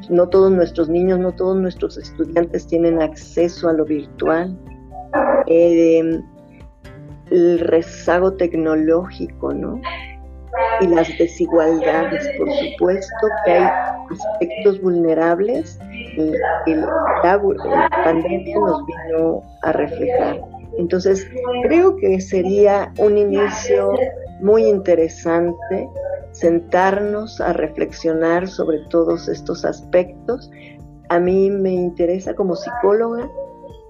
no 0.10 0.30
todos 0.30 0.52
nuestros 0.52 0.90
niños, 0.90 1.20
no 1.20 1.34
todos 1.34 1.58
nuestros 1.58 1.98
estudiantes 1.98 2.68
tienen 2.68 3.02
acceso 3.02 3.68
a 3.70 3.74
lo 3.74 3.86
virtual, 3.86 4.58
eh, 5.48 6.22
el 7.32 7.60
rezago 7.60 8.34
tecnológico, 8.34 9.54
¿no? 9.54 9.82
Y 10.80 10.88
las 10.88 11.10
desigualdades, 11.18 12.30
por 12.38 12.50
supuesto 12.52 13.28
que 13.46 13.52
hay 13.52 13.70
aspectos 14.12 14.82
vulnerables 14.82 15.78
que 16.66 16.76
la 16.76 17.90
pandemia 18.04 18.56
nos 18.60 18.86
vino 18.86 19.44
a 19.64 19.72
reflejar. 19.74 20.55
Entonces, 20.78 21.28
creo 21.64 21.96
que 21.96 22.20
sería 22.20 22.94
un 22.98 23.18
inicio 23.18 23.92
muy 24.42 24.66
interesante 24.66 25.90
sentarnos 26.32 27.40
a 27.40 27.54
reflexionar 27.54 28.48
sobre 28.48 28.80
todos 28.90 29.30
estos 29.30 29.64
aspectos. 29.64 30.52
A 31.10 31.20
mí 31.20 31.50
me 31.50 31.72
interesa 31.72 32.34
como 32.36 32.56
psicóloga 32.56 33.30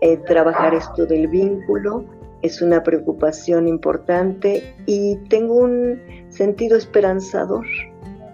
eh, 0.01 0.17
trabajar 0.17 0.75
esto 0.75 1.05
del 1.05 1.27
vínculo, 1.27 2.05
es 2.41 2.61
una 2.61 2.83
preocupación 2.83 3.67
importante 3.67 4.75
y 4.85 5.15
tengo 5.29 5.55
un 5.55 5.99
sentido 6.29 6.77
esperanzador, 6.77 7.65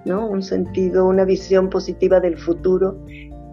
¿no? 0.04 0.28
Un 0.28 0.44
sentido, 0.44 1.06
una 1.06 1.24
visión 1.24 1.70
positiva 1.70 2.20
del 2.20 2.38
futuro 2.38 2.98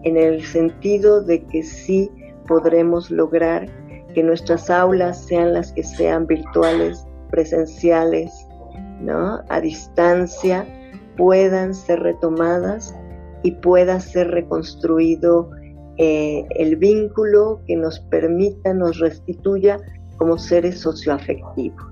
en 0.03 0.17
el 0.17 0.43
sentido 0.43 1.21
de 1.21 1.45
que 1.45 1.63
sí 1.63 2.11
podremos 2.47 3.09
lograr 3.11 3.67
que 4.13 4.23
nuestras 4.23 4.69
aulas 4.69 5.25
sean 5.25 5.53
las 5.53 5.71
que 5.73 5.83
sean 5.83 6.27
virtuales, 6.27 7.05
presenciales, 7.29 8.31
¿no? 9.01 9.41
A 9.49 9.61
distancia, 9.61 10.65
puedan 11.17 11.73
ser 11.73 11.99
retomadas 11.99 12.95
y 13.43 13.51
pueda 13.51 13.99
ser 13.99 14.31
reconstruido 14.31 15.49
eh, 15.97 16.45
el 16.51 16.77
vínculo 16.77 17.61
que 17.67 17.75
nos 17.75 17.99
permita, 17.99 18.73
nos 18.73 18.99
restituya 18.99 19.77
como 20.17 20.37
seres 20.37 20.79
socioafectivos. 20.79 21.83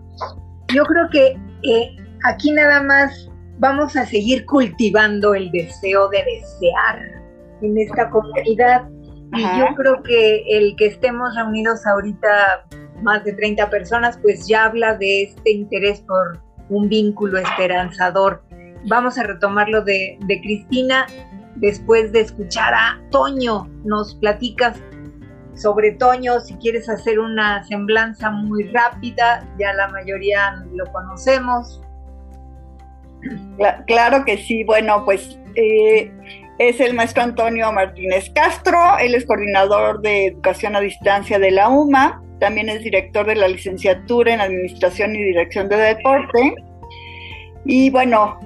Yo 0.74 0.84
creo 0.86 1.10
que 1.12 1.28
eh, 1.70 1.96
aquí 2.24 2.52
nada 2.52 2.82
más 2.84 3.30
vamos 3.60 3.96
a 3.96 4.06
seguir 4.06 4.46
cultivando 4.46 5.34
el 5.34 5.52
deseo 5.52 6.10
de 6.10 6.20
desear 6.24 7.22
en 7.62 7.78
esta 7.78 8.10
comunidad. 8.10 8.88
Y 9.34 9.42
yo 9.60 9.68
creo 9.76 10.04
que 10.04 10.44
el 10.48 10.76
que 10.78 10.88
estemos 10.88 11.36
reunidos 11.36 11.86
ahorita 11.86 12.66
más 13.02 13.24
de 13.24 13.34
30 13.34 13.70
personas, 13.70 14.18
pues 14.22 14.48
ya 14.48 14.66
habla 14.66 14.96
de 14.96 15.24
este 15.24 15.52
interés 15.52 16.02
por 16.02 16.40
un 16.70 16.90
vínculo 16.90 17.38
esperanzador. 17.38 18.44
Vamos 18.88 19.18
a 19.18 19.24
retomarlo 19.24 19.82
de, 19.82 20.18
de 20.22 20.42
Cristina 20.42 21.06
después 21.56 22.12
de 22.12 22.22
escuchar 22.22 22.74
a 22.74 23.00
Toño. 23.12 23.68
Nos 23.84 24.16
platicas 24.16 24.80
sobre 25.58 25.92
Toño, 25.94 26.40
si 26.40 26.56
quieres 26.56 26.88
hacer 26.88 27.20
una 27.20 27.64
semblanza 27.64 28.30
muy 28.30 28.64
rápida, 28.72 29.44
ya 29.60 29.74
la 29.74 29.88
mayoría 29.88 30.64
lo 30.74 30.86
conocemos. 30.92 31.82
Claro 33.88 34.24
que 34.24 34.38
sí, 34.38 34.64
bueno, 34.64 35.04
pues 35.04 35.40
eh, 35.56 36.12
es 36.60 36.80
el 36.80 36.94
maestro 36.94 37.24
Antonio 37.24 37.72
Martínez 37.72 38.32
Castro, 38.34 38.98
él 39.00 39.16
es 39.16 39.26
coordinador 39.26 40.02
de 40.02 40.28
educación 40.28 40.76
a 40.76 40.80
distancia 40.80 41.38
de 41.40 41.52
la 41.52 41.70
UMA, 41.70 42.22
también 42.40 42.70
es 42.70 42.84
director 42.84 43.26
de 43.26 43.36
la 43.36 43.48
licenciatura 43.48 44.34
en 44.34 44.42
Administración 44.42 45.16
y 45.16 45.24
Dirección 45.24 45.70
de 45.70 45.78
Deporte. 45.78 46.56
Y 47.66 47.90
bueno, 47.90 48.40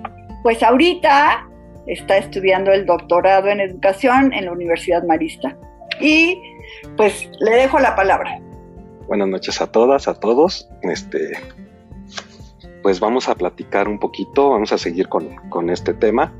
pues 0.43 0.63
ahorita 0.63 1.47
está 1.87 2.17
estudiando 2.17 2.71
el 2.71 2.85
doctorado 2.85 3.49
en 3.49 3.59
educación 3.59 4.33
en 4.33 4.45
la 4.45 4.53
Universidad 4.53 5.03
Marista. 5.03 5.57
Y 5.99 6.41
pues 6.95 7.29
le 7.39 7.51
dejo 7.51 7.79
la 7.79 7.95
palabra. 7.95 8.39
Buenas 9.07 9.27
noches 9.27 9.61
a 9.61 9.71
todas, 9.71 10.07
a 10.07 10.19
todos. 10.19 10.69
Este, 10.83 11.33
pues 12.81 12.99
vamos 12.99 13.27
a 13.27 13.35
platicar 13.35 13.87
un 13.89 13.99
poquito, 13.99 14.51
vamos 14.51 14.71
a 14.71 14.77
seguir 14.77 15.09
con, 15.09 15.35
con 15.49 15.69
este 15.69 15.93
tema. 15.93 16.33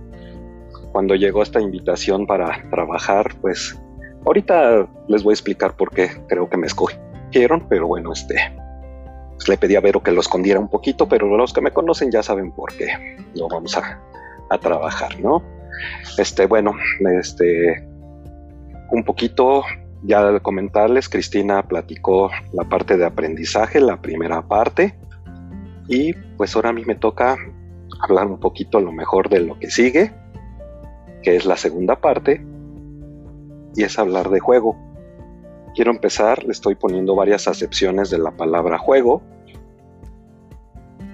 Cuando 0.92 1.16
llegó 1.16 1.44
esta 1.44 1.62
invitación 1.62 2.28
para 2.28 2.70
trabajar, 2.70 3.36
pues 3.42 3.80
ahorita 4.26 4.88
les 5.08 5.24
voy 5.24 5.32
a 5.32 5.36
explicar 5.36 5.76
por 5.76 5.92
qué 5.92 6.10
creo 6.28 6.50
que 6.50 6.58
me 6.58 6.68
escogieron, 6.68 7.68
pero 7.70 7.88
bueno, 7.88 8.12
este, 8.14 8.36
pues 9.36 9.48
le 9.48 9.58
pedí 9.58 9.76
a 9.76 9.82
Vero 9.82 10.04
que 10.04 10.12
lo 10.12 10.22
escondiera 10.22 10.60
un 10.60 10.70
poquito, 10.70 11.08
pero 11.08 11.36
los 11.36 11.54
que 11.54 11.62
me 11.62 11.72
conocen 11.72 12.12
ya 12.12 12.22
saben 12.22 12.52
por 12.52 12.74
qué 12.76 13.18
lo 13.36 13.48
vamos 13.48 13.78
a, 13.78 14.00
a 14.50 14.58
trabajar, 14.58 15.20
¿no? 15.20 15.42
Este, 16.18 16.46
bueno, 16.46 16.74
este, 17.20 17.88
un 18.92 19.04
poquito 19.04 19.64
ya 20.04 20.40
comentarles, 20.40 21.10
Cristina 21.10 21.64
platicó 21.64 22.30
la 22.54 22.66
parte 22.66 22.98
de 22.98 23.06
aprendizaje, 23.06 23.80
la 23.80 24.02
primera 24.02 24.42
parte, 24.42 24.96
y 25.88 26.14
pues 26.38 26.56
ahora 26.56 26.70
a 26.70 26.74
mí 26.74 26.84
me 26.86 26.96
toca 26.96 27.38
hablar 28.02 28.28
un 28.28 28.40
poquito 28.40 28.78
a 28.78 28.82
lo 28.82 28.92
mejor 28.92 29.30
de 29.30 29.42
lo 29.42 29.58
que 29.60 29.70
sigue, 29.70 30.12
que 31.24 31.36
es 31.36 31.46
la 31.46 31.58
segunda 31.58 32.00
parte, 32.00 32.46
y 33.76 33.84
es 33.84 33.98
hablar 34.00 34.30
de 34.30 34.40
juego. 34.40 34.78
Quiero 35.76 35.92
empezar, 35.92 36.44
le 36.44 36.52
estoy 36.52 36.76
poniendo 36.76 37.16
varias 37.16 37.48
acepciones 37.48 38.10
de 38.10 38.18
la 38.18 38.32
palabra 38.32 38.78
juego, 38.78 39.22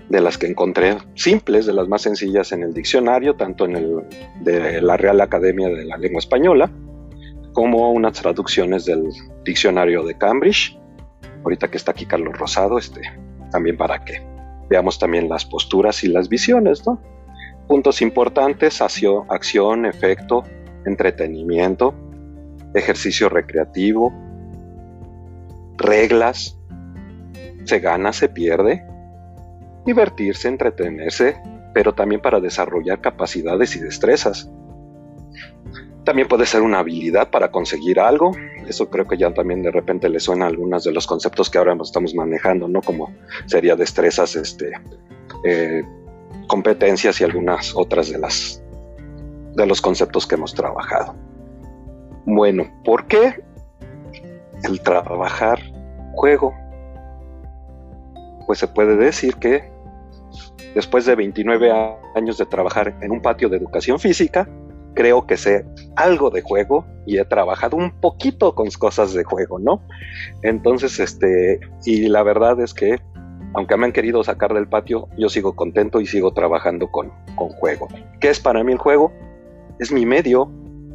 de 0.10 0.22
las 0.22 0.38
que 0.38 0.48
encontré 0.48 0.98
simples, 1.16 1.66
de 1.66 1.74
las 1.74 1.88
más 1.88 2.02
sencillas 2.02 2.52
en 2.52 2.64
el 2.64 2.74
diccionario, 2.74 3.36
tanto 3.36 3.66
en 3.66 3.76
el 3.76 4.04
de 4.42 4.82
la 4.82 4.98
Real 4.98 5.20
Academia 5.22 5.68
de 5.68 5.86
la 5.86 5.98
Lengua 5.98 6.20
Española, 6.20 6.72
como 7.54 7.92
unas 7.92 8.14
traducciones 8.14 8.86
del 8.86 9.10
diccionario 9.44 10.04
de 10.04 10.18
Cambridge. 10.18 10.80
Ahorita 11.44 11.68
que 11.68 11.78
está 11.78 11.92
aquí 11.92 12.06
Carlos 12.06 12.38
Rosado, 12.38 12.78
este, 12.78 13.02
también 13.52 13.78
para 13.78 14.04
que 14.04 14.22
veamos 14.70 14.98
también 14.98 15.30
las 15.30 15.46
posturas 15.46 16.04
y 16.04 16.08
las 16.08 16.30
visiones, 16.30 16.86
¿no? 16.86 17.02
Puntos 17.68 18.02
importantes, 18.02 18.82
acción, 18.82 19.86
efecto, 19.86 20.44
entretenimiento, 20.86 21.94
ejercicio 22.74 23.30
recreativo, 23.30 24.14
reglas, 25.78 26.58
se 27.66 27.80
gana, 27.80 28.14
se 28.14 28.30
pierde, 28.30 28.86
divertirse, 29.86 30.48
entretenerse, 30.48 31.42
pero 31.74 31.94
también 31.94 32.22
para 32.22 32.40
desarrollar 32.40 33.02
capacidades 33.02 33.76
y 33.76 33.80
destrezas. 33.80 34.50
También 36.04 36.30
puede 36.30 36.46
ser 36.46 36.62
una 36.62 36.80
habilidad 36.80 37.30
para 37.30 37.52
conseguir 37.52 38.00
algo. 38.00 38.32
Eso 38.66 38.90
creo 38.90 39.06
que 39.06 39.18
ya 39.18 39.34
también 39.34 39.62
de 39.62 39.72
repente 39.72 40.08
le 40.08 40.22
suena 40.22 40.46
a 40.46 40.48
algunos 40.48 40.86
de 40.86 40.94
los 40.94 41.06
conceptos 41.06 41.50
que 41.50 41.58
ahora 41.58 41.76
estamos 41.82 42.16
manejando, 42.16 42.70
¿no? 42.70 42.82
Como 42.82 43.14
sería 43.46 43.76
destrezas, 43.76 44.38
este, 44.38 44.72
eh, 45.44 45.84
competencias 46.48 47.22
y 47.22 47.24
algunas 47.24 47.76
otras 47.76 48.10
de 48.10 48.20
las 48.20 48.64
de 49.56 49.66
los 49.66 49.82
conceptos 49.82 50.28
que 50.28 50.36
hemos 50.36 50.54
trabajado. 50.54 51.16
Bueno, 52.26 52.66
¿por 52.84 53.08
qué 53.08 53.44
el 54.64 54.82
trabajar 54.82 55.60
juego? 56.14 56.54
Pues 58.46 58.60
se 58.60 58.68
puede 58.68 58.96
decir 58.96 59.36
que 59.38 59.72
después 60.76 61.06
de 61.06 61.16
29 61.16 61.72
años 62.16 62.38
de 62.38 62.46
trabajar 62.46 62.96
en 63.02 63.12
un 63.12 63.22
patio 63.22 63.50
de 63.50 63.58
educación 63.58 64.00
física, 64.00 64.48
creo 64.94 65.26
que 65.26 65.38
sé 65.38 65.66
algo 65.96 66.30
de 66.30 66.42
juego 66.42 66.86
y 67.06 67.18
he 67.18 67.26
trabajado 67.26 67.78
un 67.78 67.92
poquito 68.02 68.56
con 68.56 68.68
cosas 68.72 69.14
de 69.14 69.24
juego, 69.24 69.60
¿no? 69.60 69.82
Entonces, 70.42 71.00
este, 71.00 71.60
y 71.86 72.08
la 72.08 72.24
verdad 72.24 72.60
es 72.62 72.74
que, 72.74 73.00
aunque 73.54 73.78
me 73.78 73.86
han 73.86 73.92
querido 73.92 74.24
sacar 74.24 74.54
del 74.54 74.68
patio, 74.68 75.08
yo 75.18 75.30
sigo 75.30 75.56
contento 75.56 76.02
y 76.02 76.06
sigo 76.06 76.34
trabajando 76.34 76.90
con, 76.90 77.12
con 77.36 77.50
juego. 77.50 77.88
¿Qué 78.20 78.30
es 78.30 78.40
para 78.40 78.64
mí 78.64 78.72
el 78.72 78.78
juego? 78.78 79.12
Es 79.80 79.92
mi 79.92 80.06
medio, 80.06 80.52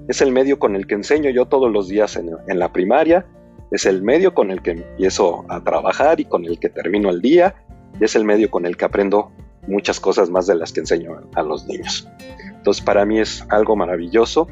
es 0.09 0.21
el 0.21 0.33
medio 0.33 0.59
con 0.59 0.77
el 0.77 0.87
que 0.87 0.95
enseño 0.95 1.31
yo 1.31 1.47
todos 1.47 1.71
los 1.71 1.89
días 1.89 2.17
en, 2.17 2.31
en 2.49 2.59
la 2.59 2.73
primaria, 2.73 3.27
es 3.71 3.87
el 3.87 4.03
medio 4.03 4.35
con 4.35 4.51
el 4.51 4.63
que 4.63 4.73
empiezo 4.73 5.45
a 5.49 5.63
trabajar 5.65 6.21
y 6.21 6.25
con 6.27 6.45
el 6.45 6.59
que 6.59 6.69
termino 6.69 7.11
el 7.11 7.23
día, 7.23 7.55
y 7.99 8.05
es 8.05 8.17
el 8.17 8.25
medio 8.25 8.51
con 8.51 8.67
el 8.67 8.77
que 8.77 8.85
aprendo 8.85 9.31
muchas 9.67 10.01
cosas 10.01 10.31
más 10.31 10.47
de 10.47 10.55
las 10.55 10.73
que 10.73 10.81
enseño 10.81 11.21
a 11.35 11.43
los 11.43 11.67
niños. 11.67 12.09
Entonces 12.49 12.83
para 12.85 13.05
mí 13.05 13.19
es 13.19 13.45
algo 13.49 13.77
maravilloso 13.77 14.47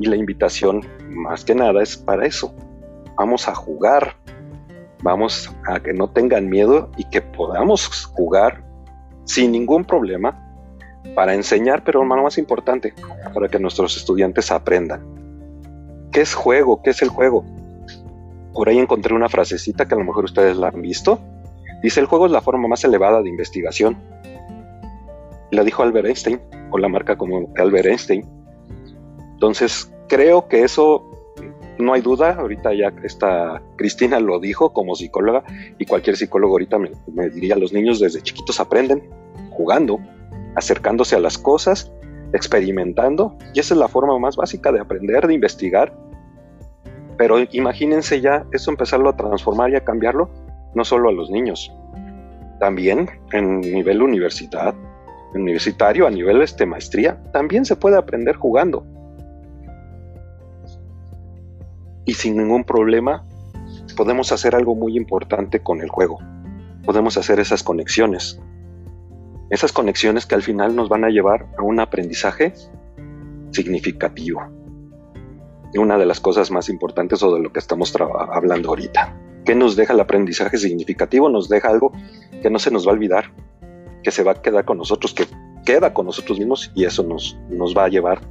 y 0.00 0.06
la 0.06 0.16
invitación 0.16 0.86
más 1.08 1.44
que 1.44 1.54
nada 1.54 1.82
es 1.82 1.96
para 1.96 2.26
eso. 2.26 2.54
Vamos 3.16 3.48
a 3.48 3.54
jugar, 3.54 4.16
vamos 5.02 5.54
a 5.66 5.80
que 5.80 5.92
no 5.92 6.08
tengan 6.08 6.48
miedo 6.48 6.90
y 6.96 7.04
que 7.04 7.20
podamos 7.20 8.06
jugar 8.06 8.64
sin 9.24 9.52
ningún 9.52 9.84
problema 9.84 10.44
para 11.14 11.34
enseñar, 11.34 11.84
pero 11.84 12.04
lo 12.04 12.22
más 12.22 12.38
importante, 12.38 12.94
para 13.32 13.48
que 13.48 13.58
nuestros 13.58 13.96
estudiantes 13.96 14.50
aprendan. 14.50 15.02
¿Qué 16.12 16.20
es 16.20 16.34
juego? 16.34 16.82
¿Qué 16.82 16.90
es 16.90 17.02
el 17.02 17.08
juego? 17.08 17.44
Por 18.52 18.68
ahí 18.68 18.78
encontré 18.78 19.14
una 19.14 19.28
frasecita 19.28 19.86
que 19.86 19.94
a 19.94 19.98
lo 19.98 20.04
mejor 20.04 20.24
ustedes 20.24 20.56
la 20.56 20.68
han 20.68 20.82
visto. 20.82 21.20
Dice, 21.82 22.00
el 22.00 22.06
juego 22.06 22.26
es 22.26 22.32
la 22.32 22.40
forma 22.40 22.66
más 22.66 22.82
elevada 22.84 23.22
de 23.22 23.28
investigación 23.28 23.96
la 25.50 25.64
dijo 25.64 25.82
Albert 25.82 26.06
Einstein, 26.06 26.40
o 26.70 26.78
la 26.78 26.88
marca 26.88 27.16
como 27.16 27.52
Albert 27.56 27.86
Einstein. 27.86 28.24
Entonces, 29.32 29.92
creo 30.08 30.48
que 30.48 30.62
eso 30.62 31.07
no 31.78 31.92
hay 31.92 32.00
duda, 32.00 32.36
ahorita 32.38 32.74
ya 32.74 32.92
esta 33.02 33.62
Cristina 33.76 34.20
lo 34.20 34.38
dijo 34.40 34.72
como 34.72 34.94
psicóloga 34.94 35.44
y 35.78 35.86
cualquier 35.86 36.16
psicólogo 36.16 36.54
ahorita 36.54 36.78
me, 36.78 36.90
me, 37.12 37.30
diría, 37.30 37.56
los 37.56 37.72
niños 37.72 38.00
desde 38.00 38.22
chiquitos 38.22 38.60
aprenden 38.60 39.02
jugando, 39.50 39.98
acercándose 40.56 41.16
a 41.16 41.20
las 41.20 41.38
cosas, 41.38 41.92
experimentando, 42.32 43.36
y 43.54 43.60
esa 43.60 43.74
es 43.74 43.80
la 43.80 43.88
forma 43.88 44.18
más 44.18 44.36
básica 44.36 44.72
de 44.72 44.80
aprender, 44.80 45.26
de 45.26 45.34
investigar. 45.34 45.92
Pero 47.16 47.38
imagínense 47.50 48.20
ya 48.20 48.46
eso 48.52 48.70
empezarlo 48.70 49.08
a 49.10 49.16
transformar 49.16 49.70
y 49.70 49.76
a 49.76 49.84
cambiarlo, 49.84 50.30
no 50.74 50.84
solo 50.84 51.08
a 51.08 51.12
los 51.12 51.30
niños, 51.30 51.72
también 52.60 53.08
en 53.32 53.60
nivel 53.60 54.02
universidad, 54.02 54.74
universitario, 55.34 56.06
a 56.06 56.10
nivel 56.10 56.42
este, 56.42 56.66
maestría, 56.66 57.20
también 57.32 57.64
se 57.64 57.76
puede 57.76 57.96
aprender 57.96 58.36
jugando. 58.36 58.84
Y 62.08 62.14
sin 62.14 62.38
ningún 62.38 62.64
problema 62.64 63.26
podemos 63.94 64.32
hacer 64.32 64.56
algo 64.56 64.74
muy 64.74 64.96
importante 64.96 65.60
con 65.60 65.82
el 65.82 65.90
juego. 65.90 66.18
Podemos 66.86 67.18
hacer 67.18 67.38
esas 67.38 67.62
conexiones. 67.62 68.40
Esas 69.50 69.72
conexiones 69.72 70.24
que 70.24 70.34
al 70.34 70.42
final 70.42 70.74
nos 70.74 70.88
van 70.88 71.04
a 71.04 71.10
llevar 71.10 71.50
a 71.58 71.62
un 71.62 71.80
aprendizaje 71.80 72.54
significativo. 73.50 74.40
una 75.76 75.98
de 75.98 76.06
las 76.06 76.18
cosas 76.18 76.50
más 76.50 76.70
importantes 76.70 77.22
o 77.22 77.34
de 77.34 77.42
lo 77.42 77.52
que 77.52 77.58
estamos 77.58 77.94
hablando 78.32 78.70
ahorita. 78.70 79.14
¿Qué 79.44 79.54
nos 79.54 79.76
deja 79.76 79.92
el 79.92 80.00
aprendizaje 80.00 80.56
significativo? 80.56 81.28
Nos 81.28 81.50
deja 81.50 81.68
algo 81.68 81.92
que 82.40 82.48
no 82.48 82.58
se 82.58 82.70
nos 82.70 82.86
va 82.86 82.92
a 82.92 82.94
olvidar, 82.94 83.34
que 84.02 84.10
se 84.10 84.22
va 84.22 84.32
a 84.32 84.40
quedar 84.40 84.64
con 84.64 84.78
nosotros, 84.78 85.12
que 85.12 85.26
queda 85.66 85.92
con 85.92 86.06
nosotros 86.06 86.38
mismos 86.38 86.72
y 86.74 86.86
eso 86.86 87.02
nos, 87.02 87.38
nos 87.50 87.76
va 87.76 87.84
a 87.84 87.88
llevar 87.88 88.22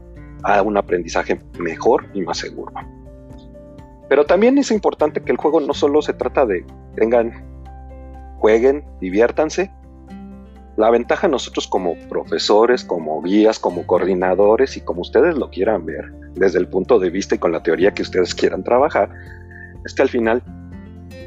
a 0.42 0.64
un 0.64 0.78
aprendizaje 0.78 1.40
mejor 1.60 2.08
y 2.16 2.22
más 2.22 2.40
seguro. 2.40 2.74
Pero 4.10 4.26
también 4.26 4.58
es 4.58 4.72
importante 4.72 5.22
que 5.22 5.32
el 5.32 5.38
juego 5.38 5.60
no 5.60 5.74
solo 5.74 6.02
se 6.02 6.14
trata 6.14 6.46
de 6.46 6.66
vengan, 6.96 7.46
jueguen, 8.38 8.86
diviértanse. 9.02 9.72
La 10.78 10.90
ventaja 10.92 11.28
nosotros 11.28 11.68
como 11.68 11.96
profesores, 12.08 12.84
como 12.84 13.22
guías, 13.22 13.60
como 13.60 13.86
coordinadores 13.86 14.78
y 14.78 14.82
como 14.82 15.02
ustedes 15.02 15.36
lo 15.36 15.50
quieran 15.50 15.86
ver, 15.86 16.12
desde 16.36 16.60
el 16.60 16.68
punto 16.68 17.00
de 17.00 17.10
vista 17.10 17.36
y 17.36 17.40
con 17.40 17.52
la 17.52 17.64
teoría 17.64 17.94
que 17.94 18.04
ustedes 18.04 18.36
quieran 18.36 18.64
trabajar, 18.64 19.10
es 19.84 19.94
que 19.94 20.04
al 20.04 20.10
final 20.10 20.44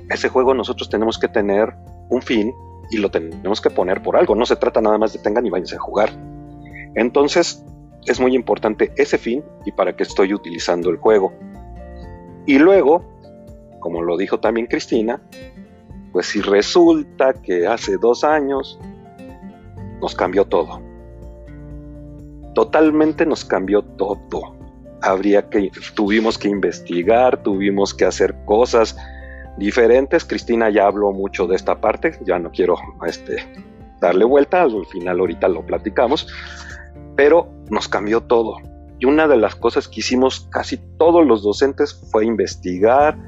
ese 0.09 0.29
juego 0.29 0.55
nosotros 0.55 0.89
tenemos 0.89 1.19
que 1.19 1.29
tener 1.29 1.75
un 2.11 2.23
fin 2.23 2.53
y 2.91 2.99
lo 2.99 3.11
tenemos 3.11 3.61
que 3.61 3.71
poner 3.71 4.03
por 4.03 4.17
algo. 4.17 4.35
No 4.35 4.47
se 4.47 4.57
trata 4.57 4.81
nada 4.81 4.99
más 4.99 5.13
de 5.13 5.19
tengan 5.19 5.47
y 5.47 5.51
váyanse 5.51 5.77
a 5.77 5.81
jugar. 5.81 6.11
Entonces, 6.95 7.65
es 8.07 8.21
muy 8.21 8.35
importante 8.35 8.93
ese 8.97 9.19
fin 9.19 9.45
y 9.65 9.73
para 9.73 9.95
qué 9.95 10.03
estoy 10.03 10.35
utilizando 10.35 10.91
el 10.91 10.97
juego. 10.97 11.33
Y 12.51 12.59
luego, 12.59 13.05
como 13.79 14.03
lo 14.03 14.17
dijo 14.17 14.41
también 14.41 14.67
Cristina, 14.67 15.23
pues 16.11 16.27
si 16.27 16.41
resulta 16.41 17.33
que 17.33 17.69
hace 17.69 17.97
dos 17.97 18.25
años 18.25 18.77
nos 20.01 20.17
cambió 20.17 20.45
todo. 20.45 20.83
Totalmente 22.57 23.25
nos 23.25 23.45
cambió 23.45 23.83
todo. 23.83 24.57
Habría 25.01 25.49
que, 25.49 25.71
tuvimos 25.95 26.39
que 26.39 26.49
investigar, 26.49 27.41
tuvimos 27.45 27.95
que 27.95 28.05
hacer 28.05 28.35
cosas 28.47 28.97
diferentes. 29.57 30.25
Cristina 30.25 30.71
ya 30.71 30.87
habló 30.87 31.13
mucho 31.13 31.47
de 31.47 31.55
esta 31.55 31.81
parte, 31.81 32.19
ya 32.27 32.41
no 32.41 32.51
quiero 32.51 32.75
este, 33.07 33.37
darle 34.01 34.25
vuelta, 34.25 34.63
al 34.63 34.87
final 34.87 35.21
ahorita 35.21 35.47
lo 35.47 35.65
platicamos, 35.65 36.27
pero 37.15 37.49
nos 37.71 37.87
cambió 37.87 38.21
todo. 38.23 38.57
Y 39.01 39.07
una 39.07 39.27
de 39.27 39.39
las 39.39 39.57
cosas 39.57 39.89
que 39.89 40.01
hicimos 40.01 40.47
casi 40.51 40.77
todos 40.99 41.27
los 41.27 41.43
docentes 41.43 41.95
fue 42.13 42.27
investigar, 42.27 43.19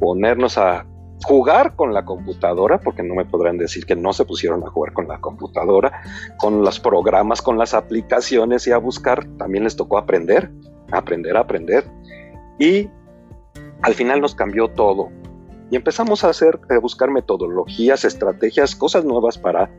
ponernos 0.00 0.56
a 0.56 0.86
jugar 1.24 1.76
con 1.76 1.92
la 1.92 2.06
computadora, 2.06 2.80
porque 2.80 3.02
no 3.02 3.14
me 3.14 3.26
podrán 3.26 3.58
decir 3.58 3.84
que 3.84 3.94
no 3.94 4.14
se 4.14 4.24
pusieron 4.24 4.64
a 4.64 4.70
jugar 4.70 4.94
con 4.94 5.06
la 5.06 5.20
computadora, 5.20 6.00
con 6.38 6.62
los 6.62 6.80
programas, 6.80 7.42
con 7.42 7.58
las 7.58 7.74
aplicaciones 7.74 8.66
y 8.66 8.72
a 8.72 8.78
buscar, 8.78 9.26
también 9.36 9.64
les 9.64 9.76
tocó 9.76 9.98
aprender, 9.98 10.50
aprender, 10.92 11.36
aprender. 11.36 11.84
Y 12.58 12.88
al 13.82 13.92
final 13.92 14.22
nos 14.22 14.34
cambió 14.34 14.68
todo. 14.68 15.10
Y 15.70 15.76
empezamos 15.76 16.24
a 16.24 16.30
hacer, 16.30 16.58
a 16.70 16.78
buscar 16.78 17.10
metodologías, 17.10 18.06
estrategias, 18.06 18.74
cosas 18.74 19.04
nuevas 19.04 19.36
para 19.36 19.70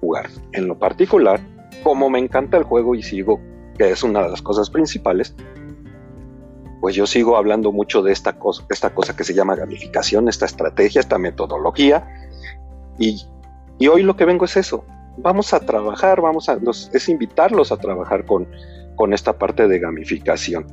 jugar. 0.00 0.28
En 0.52 0.68
lo 0.68 0.78
particular, 0.78 1.40
como 1.82 2.10
me 2.10 2.18
encanta 2.18 2.58
el 2.58 2.64
juego 2.64 2.94
y 2.94 3.02
sigo 3.02 3.40
que 3.78 3.90
es 3.90 4.02
una 4.02 4.22
de 4.22 4.30
las 4.30 4.42
cosas 4.42 4.70
principales, 4.70 5.34
pues 6.80 6.94
yo 6.94 7.06
sigo 7.06 7.36
hablando 7.36 7.72
mucho 7.72 8.02
de 8.02 8.12
esta 8.12 8.38
cosa, 8.38 8.64
esta 8.70 8.94
cosa 8.94 9.16
que 9.16 9.24
se 9.24 9.34
llama 9.34 9.56
gamificación, 9.56 10.28
esta 10.28 10.46
estrategia, 10.46 11.00
esta 11.00 11.18
metodología. 11.18 12.06
Y, 12.98 13.26
hoy 13.88 14.02
lo 14.02 14.16
que 14.16 14.24
vengo 14.24 14.44
es 14.44 14.56
eso. 14.56 14.84
Vamos 15.16 15.52
a 15.52 15.60
trabajar, 15.60 16.20
vamos 16.20 16.48
a, 16.48 16.58
es 16.92 17.08
invitarlos 17.08 17.72
a 17.72 17.76
trabajar 17.76 18.24
con, 18.26 18.48
con 18.94 19.12
esta 19.12 19.38
parte 19.38 19.66
de 19.66 19.78
gamificación. 19.80 20.66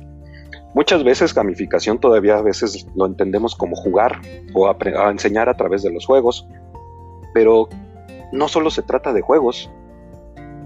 Muchas 0.74 1.02
veces 1.02 1.34
gamificación 1.34 1.98
todavía 1.98 2.36
a 2.36 2.42
veces 2.42 2.86
lo 2.94 3.06
entendemos 3.06 3.56
como 3.56 3.74
jugar 3.74 4.20
o 4.52 4.76
enseñar 5.10 5.48
a 5.48 5.56
través 5.56 5.82
de 5.82 5.90
los 5.90 6.04
juegos, 6.04 6.46
pero 7.34 7.68
no 8.32 8.46
solo 8.46 8.70
se 8.70 8.82
trata 8.82 9.12
de 9.12 9.22
juegos, 9.22 9.70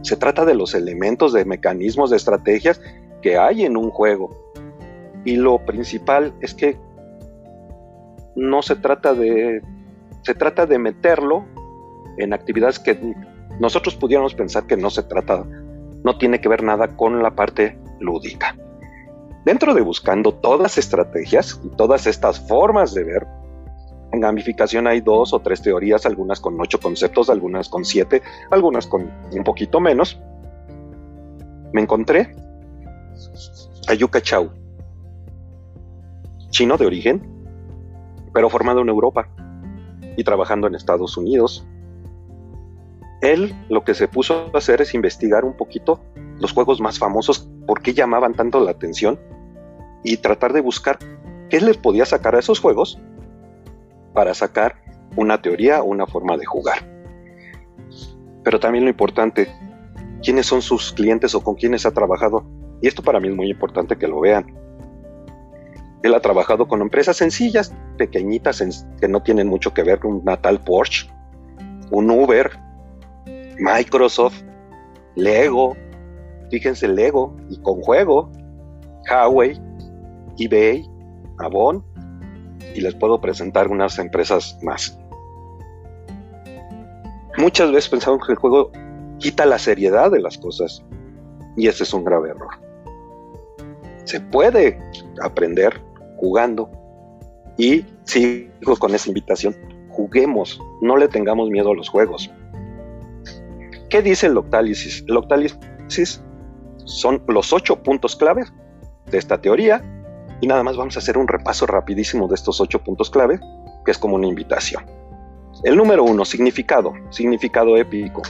se 0.03 0.17
trata 0.17 0.45
de 0.45 0.55
los 0.55 0.75
elementos, 0.75 1.33
de 1.33 1.45
mecanismos, 1.45 2.11
de 2.11 2.17
estrategias 2.17 2.81
que 3.23 3.39
hay 3.39 3.65
en 3.65 3.77
un 3.77 3.91
juego. 3.91 4.31
Y 5.25 5.37
lo 5.37 5.59
principal 5.65 6.33
es 6.41 6.55
que 6.55 6.79
no 8.37 8.63
se 8.63 8.77
trata 8.77 9.15
de 9.15 9.63
se 10.23 10.35
trata 10.35 10.67
de 10.67 10.79
meterlo 10.79 11.45
en 12.19 12.33
actividades 12.33 12.79
que 12.79 12.99
nosotros 13.59 13.95
pudiéramos 13.97 14.35
pensar 14.35 14.67
que 14.67 14.77
no 14.77 14.91
se 14.91 15.03
trata 15.03 15.45
no 16.05 16.17
tiene 16.19 16.41
que 16.41 16.49
ver 16.49 16.63
nada 16.63 16.97
con 16.97 17.23
la 17.23 17.35
parte 17.35 17.79
lúdica. 17.99 18.57
Dentro 19.45 19.75
de 19.75 19.81
buscando 19.81 20.33
todas 20.33 20.79
estrategias 20.79 21.61
y 21.65 21.69
todas 21.77 22.07
estas 22.07 22.47
formas 22.47 22.95
de 22.95 23.05
ver, 23.05 23.27
en 24.13 24.21
gamificación 24.21 24.87
hay 24.87 25.01
dos 25.01 25.33
o 25.33 25.41
tres 25.41 25.63
teorías, 25.63 26.05
algunas 26.07 26.41
con 26.41 26.61
ocho 26.61 26.81
conceptos, 26.81 27.31
algunas 27.31 27.69
con 27.69 27.85
siete, 27.85 28.23
algunas 28.51 28.87
con 28.87 29.11
un 29.33 29.45
poquito 29.45 29.81
menos. 29.81 30.21
Me 31.73 31.81
encontré 31.81 32.35
a 33.89 33.95
Yuka 33.95 34.21
Chao, 34.21 34.53
chino 36.51 36.77
de 36.77 36.87
origen, 36.87 37.23
pero 38.33 38.51
formado 38.51 38.81
en 38.81 38.89
Europa 38.89 39.29
y 40.17 40.25
trabajando 40.25 40.67
en 40.67 40.75
Estados 40.75 41.17
Unidos. 41.17 41.65
Él 43.21 43.55
lo 43.69 43.85
que 43.85 43.95
se 43.95 44.09
puso 44.09 44.51
a 44.53 44.59
hacer 44.59 44.81
es 44.81 44.95
investigar 44.95 45.45
un 45.45 45.57
poquito 45.57 46.01
los 46.41 46.53
juegos 46.53 46.81
más 46.81 46.99
famosos, 46.99 47.49
por 47.67 47.83
qué 47.83 47.93
llamaban 47.93 48.35
tanto 48.35 48.61
la 48.61 48.73
atención 48.73 49.21
y 50.03 50.17
tratar 50.17 50.53
de 50.53 50.63
buscar 50.63 50.99
qué 51.51 51.61
les 51.61 51.77
podía 51.77 52.07
sacar 52.07 52.35
a 52.35 52.39
esos 52.39 52.59
juegos 52.59 52.99
para 54.13 54.35
sacar 54.35 54.77
una 55.17 55.41
teoría 55.41 55.83
o 55.83 55.87
una 55.87 56.07
forma 56.07 56.37
de 56.37 56.45
jugar. 56.45 56.79
Pero 58.45 58.61
también 58.61 58.85
lo 58.85 58.91
importante, 58.91 59.49
quiénes 60.23 60.47
son 60.47 60.63
sus 60.63 60.93
clientes 60.93 61.35
o 61.35 61.43
con 61.43 61.55
quiénes 61.55 61.87
ha 61.87 61.91
trabajado. 61.91 62.45
Y 62.81 62.89
esto 62.89 63.03
para 63.03 63.21
mí 63.21 63.29
es 63.29 63.35
muy 63.35 63.51
importante 63.51 63.97
que 63.97 64.09
lo 64.09 64.21
vean. 64.21 64.57
Él 66.03 66.15
ha 66.15 66.21
trabajado 66.21 66.67
con 66.67 66.81
empresas 66.81 67.19
sencillas, 67.19 67.75
pequeñitas, 67.99 68.87
que 69.01 69.09
no 69.09 69.23
tienen 69.23 69.49
mucho 69.49 69.75
que 69.75 69.83
ver 69.83 69.99
con 69.99 70.15
un 70.15 70.25
natal 70.25 70.61
Porsche, 70.65 71.11
un 71.91 72.11
Uber, 72.11 72.51
Microsoft, 73.59 74.43
Lego, 75.15 75.77
fíjense 76.51 76.89
Lego 76.89 77.37
y 77.51 77.61
con 77.61 77.83
juego, 77.83 78.31
Huawei, 79.11 79.61
eBay, 80.39 80.89
Avon, 81.39 81.85
y 82.75 82.81
les 82.81 82.95
puedo 82.95 83.21
presentar 83.21 83.69
unas 83.69 83.99
empresas 83.99 84.59
más. 84.63 84.99
Muchas 87.39 87.71
veces 87.73 87.89
pensamos 87.89 88.27
que 88.27 88.33
el 88.33 88.39
juego 88.39 88.71
quita 89.19 89.47
la 89.47 89.59
seriedad 89.59 90.11
de 90.11 90.21
las 90.21 90.39
cosas 90.39 90.85
y 91.57 91.69
ese 91.69 91.85
es 91.85 91.95
un 91.95 92.05
grave 92.05 92.31
error. 92.31 92.55
Se 94.05 94.21
puede 94.21 94.79
aprender 95.23 95.81
jugando 96.17 96.71
y 97.57 97.85
sigo 98.05 98.77
con 98.79 98.95
esa 98.95 99.09
invitación, 99.09 99.55
juguemos, 99.89 100.61
no 100.81 100.97
le 100.97 101.09
tengamos 101.09 101.51
miedo 101.51 101.71
a 101.71 101.75
los 101.75 101.89
juegos. 101.89 102.31
¿Qué 103.89 104.03
dice 104.03 104.27
el 104.27 104.37
octálisis? 104.37 105.05
El 105.09 105.17
octálisis 105.17 106.23
son 106.85 107.23
los 107.29 107.53
ocho 107.53 107.83
puntos 107.83 108.17
clave 108.17 108.45
de 109.11 109.19
esta 109.19 109.41
teoría 109.41 109.83
y 110.41 110.47
nada 110.47 110.63
más 110.63 110.77
vamos 110.77 110.97
a 110.97 111.01
hacer 111.01 111.19
un 111.19 111.29
repaso 111.29 111.67
rapidísimo 111.67 112.29
de 112.29 112.35
estos 112.35 112.61
ocho 112.61 112.83
puntos 112.83 113.11
clave, 113.11 113.41
que 113.85 113.91
es 113.91 113.99
como 113.99 114.17
una 114.17 114.27
invitación. 114.27 114.85
El 115.65 115.77
número 115.77 116.05
uno, 116.05 116.25
significado, 116.25 116.95
significado 117.11 117.77
épico. 117.77 118.23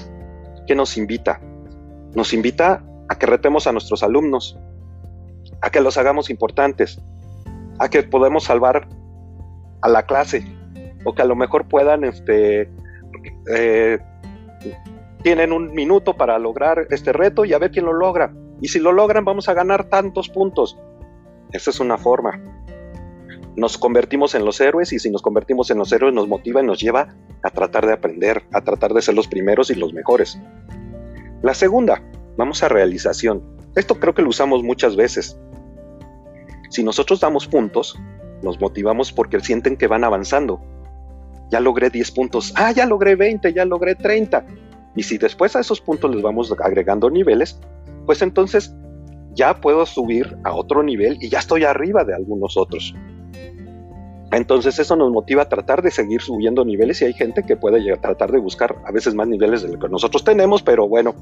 ¿Qué 0.66 0.74
nos 0.74 0.96
invita? 0.96 1.40
Nos 2.14 2.32
invita 2.32 2.82
a 3.08 3.14
que 3.16 3.26
retemos 3.26 3.66
a 3.66 3.72
nuestros 3.72 4.02
alumnos, 4.02 4.58
a 5.60 5.70
que 5.70 5.80
los 5.80 5.96
hagamos 5.96 6.30
importantes, 6.30 7.00
a 7.78 7.88
que 7.88 8.02
podemos 8.02 8.44
salvar 8.44 8.88
a 9.82 9.88
la 9.88 10.04
clase, 10.04 10.44
o 11.04 11.14
que 11.14 11.22
a 11.22 11.24
lo 11.24 11.36
mejor 11.36 11.68
puedan, 11.68 12.04
este, 12.04 12.70
eh, 13.54 13.98
tienen 15.22 15.52
un 15.52 15.72
minuto 15.72 16.14
para 16.14 16.38
lograr 16.38 16.86
este 16.90 17.12
reto 17.12 17.44
y 17.44 17.52
a 17.52 17.58
ver 17.58 17.70
quién 17.70 17.84
lo 17.84 17.92
logra. 17.92 18.32
Y 18.60 18.68
si 18.68 18.78
lo 18.78 18.92
logran, 18.92 19.24
vamos 19.24 19.48
a 19.48 19.54
ganar 19.54 19.84
tantos 19.84 20.28
puntos. 20.28 20.78
Esa 21.52 21.70
es 21.70 21.80
una 21.80 21.98
forma. 21.98 22.40
Nos 23.56 23.76
convertimos 23.78 24.34
en 24.34 24.44
los 24.44 24.60
héroes 24.60 24.92
y 24.92 24.98
si 24.98 25.10
nos 25.10 25.22
convertimos 25.22 25.70
en 25.70 25.78
los 25.78 25.92
héroes 25.92 26.14
nos 26.14 26.28
motiva 26.28 26.62
y 26.62 26.66
nos 26.66 26.80
lleva 26.80 27.14
a 27.42 27.50
tratar 27.50 27.86
de 27.86 27.92
aprender, 27.92 28.44
a 28.52 28.60
tratar 28.60 28.94
de 28.94 29.02
ser 29.02 29.14
los 29.14 29.26
primeros 29.26 29.70
y 29.70 29.74
los 29.74 29.92
mejores. 29.92 30.40
La 31.42 31.54
segunda, 31.54 32.02
vamos 32.36 32.62
a 32.62 32.68
realización. 32.68 33.42
Esto 33.74 33.98
creo 33.98 34.14
que 34.14 34.22
lo 34.22 34.28
usamos 34.28 34.62
muchas 34.62 34.96
veces. 34.96 35.38
Si 36.70 36.84
nosotros 36.84 37.20
damos 37.20 37.48
puntos, 37.48 37.98
nos 38.42 38.60
motivamos 38.60 39.12
porque 39.12 39.40
sienten 39.40 39.76
que 39.76 39.88
van 39.88 40.04
avanzando. 40.04 40.60
Ya 41.50 41.58
logré 41.58 41.90
10 41.90 42.12
puntos, 42.12 42.52
ah, 42.56 42.70
ya 42.70 42.86
logré 42.86 43.16
20, 43.16 43.52
ya 43.52 43.64
logré 43.64 43.96
30. 43.96 44.46
Y 44.94 45.02
si 45.02 45.18
después 45.18 45.56
a 45.56 45.60
esos 45.60 45.80
puntos 45.80 46.14
les 46.14 46.22
vamos 46.22 46.54
agregando 46.62 47.10
niveles, 47.10 47.58
pues 48.06 48.22
entonces 48.22 48.74
ya 49.34 49.54
puedo 49.54 49.86
subir 49.86 50.36
a 50.44 50.54
otro 50.54 50.82
nivel 50.82 51.18
y 51.20 51.28
ya 51.28 51.38
estoy 51.38 51.64
arriba 51.64 52.04
de 52.04 52.14
algunos 52.14 52.56
otros. 52.56 52.94
Entonces 54.32 54.78
eso 54.78 54.94
nos 54.94 55.10
motiva 55.10 55.42
a 55.42 55.48
tratar 55.48 55.82
de 55.82 55.90
seguir 55.90 56.20
subiendo 56.20 56.64
niveles 56.64 57.02
y 57.02 57.06
hay 57.06 57.12
gente 57.12 57.42
que 57.42 57.56
puede 57.56 57.96
tratar 57.96 58.30
de 58.30 58.38
buscar 58.38 58.76
a 58.86 58.92
veces 58.92 59.14
más 59.14 59.26
niveles 59.26 59.62
de 59.62 59.68
lo 59.72 59.78
que 59.78 59.88
nosotros 59.88 60.22
tenemos, 60.22 60.62
pero 60.62 60.86
bueno, 60.86 61.16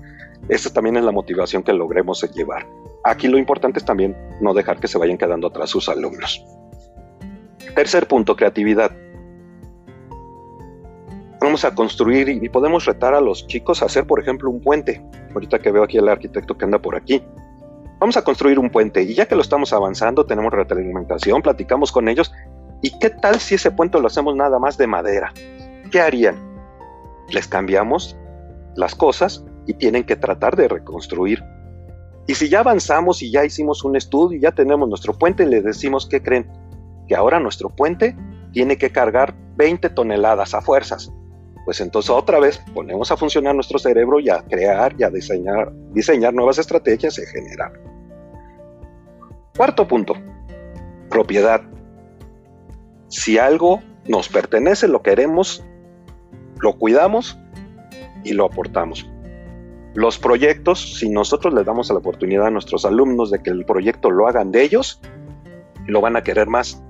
esa 0.51 0.71
también 0.71 0.97
es 0.99 1.05
la 1.05 1.13
motivación 1.13 1.63
que 1.63 1.73
logremos 1.73 2.23
llevar. 2.35 2.67
Aquí 3.05 3.27
lo 3.29 3.39
importante 3.39 3.79
es 3.79 3.85
también 3.87 4.15
no 4.43 4.53
dejar 4.53 4.79
que 4.79 4.89
se 4.89 4.99
vayan 4.99 5.17
quedando 5.17 5.47
atrás 5.47 5.71
sus 5.71 5.89
alumnos. 5.89 6.45
Tercer 7.75 8.07
punto, 8.07 8.37
creatividad. 8.37 8.93
Vamos 11.41 11.65
a 11.65 11.75
construir 11.75 12.29
y 12.29 12.49
podemos 12.49 12.85
retar 12.85 13.15
a 13.15 13.21
los 13.21 13.47
chicos 13.47 13.81
a 13.81 13.87
hacer, 13.87 14.07
por 14.07 14.21
ejemplo, 14.21 14.51
un 14.51 14.61
puente. 14.61 15.03
Ahorita 15.33 15.61
que 15.61 15.71
veo 15.71 15.85
aquí 15.85 15.97
al 15.97 16.09
arquitecto 16.09 16.59
que 16.59 16.65
anda 16.65 16.79
por 16.79 16.97
aquí. 16.97 17.23
Vamos 17.99 18.17
a 18.17 18.23
construir 18.23 18.59
un 18.59 18.71
puente 18.71 19.03
y 19.03 19.15
ya 19.15 19.27
que 19.27 19.35
lo 19.35 19.43
estamos 19.43 19.73
avanzando, 19.73 20.25
tenemos 20.25 20.53
retroalimentación, 20.53 21.43
platicamos 21.43 21.91
con 21.91 22.09
ellos 22.09 22.33
¿Y 22.81 22.97
qué 22.99 23.11
tal 23.11 23.41
si 23.41 23.57
ese 23.57 23.71
puente 23.71 23.99
lo 24.01 24.07
hacemos 24.07 24.37
nada 24.37 24.59
más 24.59 24.79
de 24.79 24.87
madera? 24.87 25.33
¿Qué 25.91 26.01
harían? 26.01 26.37
Les 27.29 27.49
cambiamos 27.49 28.17
las 28.77 28.95
cosas 28.95 29.45
y 29.67 29.75
tienen 29.75 30.05
que 30.05 30.17
tratar 30.17 30.57
de 30.57 30.69
reconstruir. 30.69 31.43
Y 32.29 32.35
si 32.35 32.49
ya 32.49 32.61
avanzamos 32.61 33.23
y 33.23 33.33
ya 33.33 33.45
hicimos 33.45 33.85
un 33.85 33.97
estudio 33.97 34.39
y 34.39 34.43
ya 34.43 34.53
tenemos 34.53 34.89
nuestro 34.89 35.15
puente, 35.15 35.47
les 35.47 35.65
decimos, 35.65 36.07
¿qué 36.07 36.23
creen? 36.23 36.49
Que 37.09 37.17
ahora 37.17 37.41
nuestro 37.41 37.71
puente 37.71 38.17
tiene 38.53 38.79
que 38.79 38.91
cargar 38.91 39.35
20 39.57 39.91
toneladas 39.91 40.55
a 40.55 40.61
fuerzas. 40.61 41.11
Pues 41.69 41.83
entonces 41.83 42.09
otra 42.09 42.41
vez 42.41 42.63
ponemos 42.73 43.13
a 43.13 43.17
funcionar 43.19 43.55
nuestro 43.55 43.79
cerebro 43.79 44.21
y 44.21 44.31
a 44.31 44.41
crear 44.41 44.95
y 44.99 45.03
a 45.03 45.11
diseñar, 45.11 45.71
diseñar 45.93 46.33
nuevas 46.33 46.57
estrategias 46.57 47.19
y 47.19 47.27
generar. 47.27 47.79
Cuarto 49.55 49.87
punto, 49.87 50.15
propiedad. 51.11 51.61
Si 53.09 53.37
algo 53.37 53.83
nos 54.07 54.31
pertenece, 54.31 54.89
lo 54.89 55.03
queremos, 55.03 55.63
lo 56.59 56.79
cuidamos 56.79 57.39
y 58.25 58.33
lo 58.33 58.47
aportamos. 58.47 59.07
Los 59.93 60.19
proyectos, 60.19 60.99
si 60.99 61.11
nosotros 61.11 61.53
les 61.53 61.67
damos 61.67 61.91
la 61.91 61.99
oportunidad 61.99 62.47
a 62.47 62.51
nuestros 62.51 62.87
alumnos 62.87 63.31
de 63.31 63.43
que 63.43 63.51
el 63.51 63.67
proyecto 63.67 64.11
lo 64.11 64.27
hagan 64.27 64.53
de 64.53 64.63
ellos, 64.63 65.03
lo 65.87 66.01
van 66.01 66.17
a 66.17 66.23
querer 66.23 66.47
más, 66.47 66.83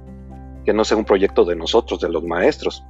que 0.64 0.72
no 0.72 0.84
sea 0.84 0.96
un 0.96 1.04
proyecto 1.04 1.44
de 1.44 1.56
nosotros, 1.56 1.98
de 1.98 2.10
los 2.10 2.22
maestros. 2.22 2.84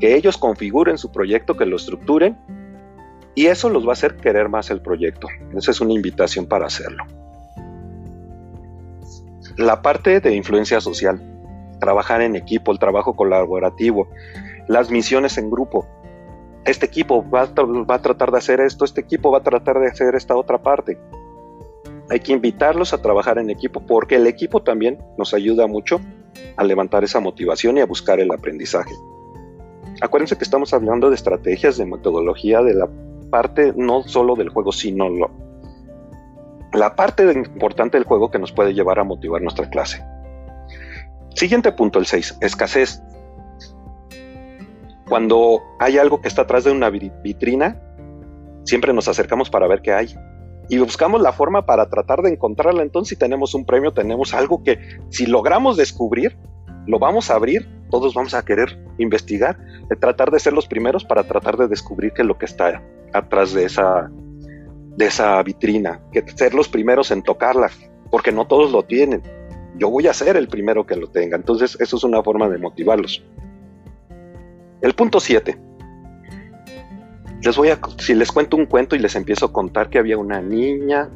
Que 0.00 0.16
ellos 0.16 0.38
configuren 0.38 0.98
su 0.98 1.12
proyecto, 1.12 1.56
que 1.56 1.66
lo 1.66 1.76
estructuren, 1.76 2.36
y 3.34 3.46
eso 3.46 3.68
los 3.68 3.84
va 3.84 3.90
a 3.90 3.92
hacer 3.92 4.16
querer 4.16 4.48
más 4.48 4.70
el 4.70 4.80
proyecto. 4.80 5.28
Esa 5.56 5.70
es 5.70 5.80
una 5.80 5.92
invitación 5.92 6.46
para 6.46 6.66
hacerlo. 6.66 7.04
La 9.56 9.82
parte 9.82 10.20
de 10.20 10.34
influencia 10.34 10.80
social 10.80 11.22
trabajar 11.80 12.22
en 12.22 12.36
equipo, 12.36 12.70
el 12.70 12.78
trabajo 12.78 13.16
colaborativo, 13.16 14.08
las 14.68 14.90
misiones 14.90 15.36
en 15.38 15.50
grupo. 15.50 15.88
Este 16.64 16.86
equipo 16.86 17.28
va 17.28 17.42
a, 17.42 17.98
tratar 18.02 18.30
de 18.30 18.38
hacer 18.38 18.60
esto, 18.60 18.84
este 18.84 19.00
equipo 19.00 19.32
va 19.32 19.38
a 19.38 19.42
tratar 19.42 19.80
de 19.80 19.88
hacer 19.88 20.14
esta 20.14 20.36
otra 20.36 20.58
parte. 20.58 20.98
Hay 22.10 22.20
que 22.20 22.32
invitarlos 22.32 22.92
a 22.92 23.02
trabajar 23.02 23.38
en 23.38 23.50
equipo 23.50 23.80
porque 23.80 24.16
el 24.16 24.26
equipo 24.26 24.62
también 24.62 24.98
nos 25.16 25.32
ayuda 25.34 25.66
mucho 25.66 26.00
a 26.56 26.62
levantar 26.62 27.02
esa 27.02 27.18
motivación 27.18 27.78
y 27.78 27.80
a 27.80 27.86
buscar 27.86 28.20
el 28.20 28.30
aprendizaje. 28.30 28.92
Acuérdense 30.00 30.36
que 30.36 30.44
estamos 30.44 30.72
hablando 30.72 31.10
de 31.10 31.14
estrategias, 31.14 31.76
de 31.76 31.86
metodología, 31.86 32.62
de 32.62 32.74
la 32.74 32.88
parte 33.30 33.72
no 33.76 34.02
solo 34.02 34.34
del 34.34 34.48
juego, 34.48 34.72
sino 34.72 35.08
la 36.72 36.96
parte 36.96 37.30
importante 37.32 37.96
del 37.96 38.06
juego 38.06 38.30
que 38.30 38.38
nos 38.38 38.52
puede 38.52 38.74
llevar 38.74 38.98
a 38.98 39.04
motivar 39.04 39.42
nuestra 39.42 39.68
clase. 39.68 40.04
Siguiente 41.34 41.72
punto, 41.72 41.98
el 41.98 42.06
6, 42.06 42.38
escasez. 42.40 43.02
Cuando 45.08 45.60
hay 45.78 45.98
algo 45.98 46.20
que 46.20 46.28
está 46.28 46.42
atrás 46.42 46.64
de 46.64 46.70
una 46.70 46.90
vitrina, 46.90 47.80
siempre 48.64 48.92
nos 48.92 49.08
acercamos 49.08 49.50
para 49.50 49.66
ver 49.66 49.82
qué 49.82 49.92
hay. 49.92 50.14
Y 50.68 50.78
buscamos 50.78 51.20
la 51.20 51.32
forma 51.32 51.66
para 51.66 51.88
tratar 51.88 52.22
de 52.22 52.30
encontrarla. 52.30 52.82
Entonces, 52.82 53.10
si 53.10 53.16
tenemos 53.16 53.54
un 53.54 53.66
premio, 53.66 53.92
tenemos 53.92 54.34
algo 54.34 54.62
que 54.62 54.78
si 55.08 55.26
logramos 55.26 55.76
descubrir, 55.76 56.38
lo 56.90 56.98
vamos 56.98 57.30
a 57.30 57.34
abrir, 57.34 57.68
todos 57.90 58.14
vamos 58.14 58.34
a 58.34 58.44
querer 58.44 58.78
investigar, 58.98 59.58
tratar 60.00 60.30
de 60.30 60.40
ser 60.40 60.52
los 60.52 60.66
primeros 60.66 61.04
para 61.04 61.24
tratar 61.24 61.56
de 61.56 61.68
descubrir 61.68 62.12
qué 62.12 62.22
es 62.22 62.28
lo 62.28 62.36
que 62.36 62.46
está 62.46 62.82
atrás 63.12 63.52
de 63.52 63.64
esa, 63.64 64.10
de 64.96 65.06
esa 65.06 65.42
vitrina, 65.42 66.00
que 66.12 66.22
ser 66.34 66.54
los 66.54 66.68
primeros 66.68 67.10
en 67.10 67.22
tocarla, 67.22 67.70
porque 68.10 68.32
no 68.32 68.46
todos 68.46 68.72
lo 68.72 68.82
tienen 68.82 69.22
yo 69.80 69.90
voy 69.90 70.06
a 70.06 70.12
ser 70.12 70.36
el 70.36 70.46
primero 70.46 70.86
que 70.86 70.94
lo 70.94 71.08
tenga. 71.08 71.36
Entonces, 71.36 71.76
eso 71.80 71.96
es 71.96 72.04
una 72.04 72.22
forma 72.22 72.48
de 72.48 72.58
motivarlos. 72.58 73.24
El 74.82 74.92
punto 74.94 75.20
7. 75.20 75.56
Les 77.42 77.56
voy 77.56 77.70
a, 77.70 77.78
si 77.98 78.14
les 78.14 78.30
cuento 78.30 78.58
un 78.58 78.66
cuento 78.66 78.94
y 78.94 78.98
les 78.98 79.16
empiezo 79.16 79.46
a 79.46 79.52
contar 79.52 79.88
que 79.88 79.98
había 79.98 80.18
una 80.18 80.42
niña 80.42 81.08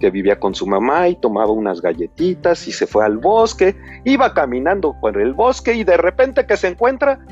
que 0.00 0.10
vivía 0.10 0.40
con 0.40 0.54
su 0.54 0.66
mamá 0.66 1.08
y 1.08 1.14
tomaba 1.14 1.52
unas 1.52 1.80
galletitas 1.80 2.66
y 2.66 2.72
se 2.72 2.86
fue 2.86 3.04
al 3.04 3.18
bosque, 3.18 3.76
iba 4.04 4.34
caminando 4.34 4.96
por 5.00 5.20
el 5.20 5.34
bosque 5.34 5.74
y 5.74 5.84
de 5.84 5.96
repente 5.96 6.46
que 6.46 6.56
se 6.56 6.68
encuentra, 6.68 7.24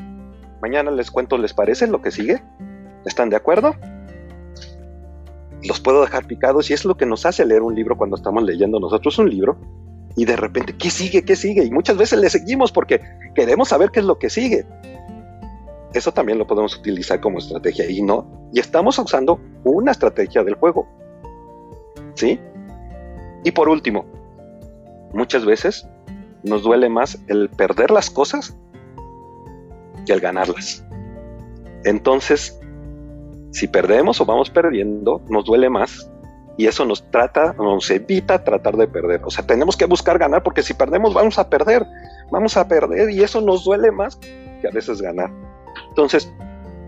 mañana 0.63 0.91
les 0.91 1.11
cuento, 1.11 1.39
¿les 1.39 1.53
parece 1.53 1.89
lo 1.89 2.01
que 2.03 2.11
sigue? 2.11 2.43
¿Están 3.05 3.31
de 3.31 3.37
acuerdo? 3.37 3.75
Los 5.65 5.81
puedo 5.81 6.03
dejar 6.03 6.27
picados 6.27 6.71
y 6.71 6.75
es 6.75 6.85
lo 6.85 6.97
que 6.97 7.07
nos 7.07 7.27
hace 7.27 7.45
leer 7.45 7.63
un 7.63 7.75
libro 7.75 7.97
cuando 7.97 8.15
estamos 8.15 8.45
leyendo 8.45 8.79
nosotros 8.79 9.19
un 9.19 9.29
libro, 9.29 9.59
y 10.19 10.25
de 10.25 10.35
repente, 10.35 10.75
¿qué 10.77 10.91
sigue? 10.91 11.25
¿Qué 11.25 11.37
sigue? 11.37 11.65
Y 11.65 11.71
muchas 11.71 11.97
veces 11.97 12.19
le 12.19 12.29
seguimos 12.29 12.73
porque 12.73 13.01
queremos 13.37 13.69
saber 13.69 13.91
qué 13.93 14.01
es 14.01 14.07
lo 14.07 14.19
que 14.19 14.29
sigue. 14.29 14.67
Eso 15.95 16.13
también 16.13 16.39
lo 16.39 16.47
podemos 16.47 16.77
utilizar 16.77 17.21
como 17.21 17.39
estrategia 17.39 17.89
y 17.89 18.03
no. 18.03 18.27
Y 18.53 18.59
estamos 18.59 18.99
usando 18.99 19.41
una 19.63 19.93
estrategia 19.93 20.43
del 20.43 20.55
juego. 20.55 20.89
¿Sí? 22.15 22.41
Y 23.45 23.53
por 23.53 23.69
último, 23.69 24.05
muchas 25.13 25.45
veces 25.45 25.87
nos 26.43 26.63
duele 26.63 26.89
más 26.89 27.19
el 27.29 27.49
perder 27.49 27.91
las 27.91 28.11
cosas 28.11 28.57
que 30.07 30.13
el 30.13 30.21
ganarlas. 30.21 30.85
Entonces, 31.85 32.59
si 33.51 33.69
perdemos 33.69 34.21
o 34.21 34.25
vamos 34.25 34.51
perdiendo, 34.51 35.23
nos 35.29 35.45
duele 35.45 35.71
más 35.71 36.11
y 36.57 36.67
eso 36.67 36.85
nos 36.85 37.09
trata, 37.11 37.55
nos 37.55 37.89
evita 37.91 38.43
tratar 38.43 38.77
de 38.77 38.89
perder. 38.89 39.21
O 39.25 39.31
sea, 39.31 39.47
tenemos 39.47 39.77
que 39.77 39.87
buscar 39.87 40.19
ganar 40.19 40.43
porque 40.43 40.63
si 40.63 40.75
perdemos 40.75 41.15
vamos 41.15 41.39
a 41.39 41.49
perder, 41.49 41.87
vamos 42.31 42.57
a 42.57 42.67
perder 42.67 43.11
y 43.11 43.23
eso 43.23 43.41
nos 43.41 43.65
duele 43.65 43.93
más 43.93 44.17
que 44.17 44.69
a 44.69 44.71
veces 44.73 45.01
ganar. 45.01 45.31
Entonces, 45.89 46.33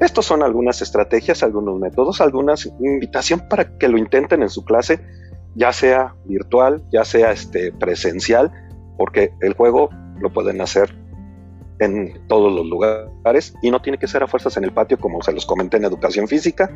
estos 0.00 0.26
son 0.26 0.42
algunas 0.42 0.82
estrategias, 0.82 1.42
algunos 1.42 1.78
métodos, 1.78 2.20
algunas 2.20 2.66
invitación 2.80 3.48
para 3.48 3.76
que 3.78 3.86
lo 3.86 3.98
intenten 3.98 4.42
en 4.42 4.48
su 4.48 4.64
clase, 4.64 5.00
ya 5.54 5.72
sea 5.72 6.14
virtual, 6.24 6.82
ya 6.92 7.04
sea 7.04 7.32
este 7.32 7.72
presencial, 7.72 8.50
porque 8.96 9.32
el 9.40 9.54
juego 9.54 9.90
lo 10.20 10.32
pueden 10.32 10.60
hacer 10.60 10.94
en 11.78 12.20
todos 12.28 12.52
los 12.52 12.66
lugares 12.66 13.54
y 13.62 13.70
no 13.70 13.80
tiene 13.80 13.98
que 13.98 14.06
ser 14.06 14.22
a 14.22 14.26
fuerzas 14.26 14.56
en 14.56 14.64
el 14.64 14.72
patio 14.72 14.98
como 14.98 15.22
se 15.22 15.32
los 15.32 15.46
comenté 15.46 15.78
en 15.78 15.84
educación 15.84 16.28
física. 16.28 16.70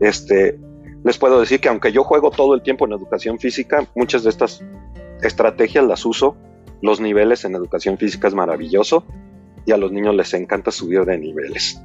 Este, 0.00 0.58
les 1.04 1.18
puedo 1.18 1.40
decir 1.40 1.60
que 1.60 1.68
aunque 1.68 1.92
yo 1.92 2.04
juego 2.04 2.30
todo 2.30 2.54
el 2.54 2.62
tiempo 2.62 2.86
en 2.86 2.92
educación 2.92 3.38
física, 3.38 3.86
muchas 3.94 4.24
de 4.24 4.30
estas 4.30 4.62
estrategias 5.22 5.84
las 5.84 6.04
uso. 6.04 6.36
Los 6.80 7.00
niveles 7.00 7.44
en 7.44 7.54
educación 7.54 7.98
física 7.98 8.28
es 8.28 8.34
maravilloso 8.34 9.04
y 9.66 9.72
a 9.72 9.76
los 9.76 9.90
niños 9.90 10.14
les 10.14 10.32
encanta 10.34 10.70
subir 10.70 11.04
de 11.04 11.18
niveles. 11.18 11.82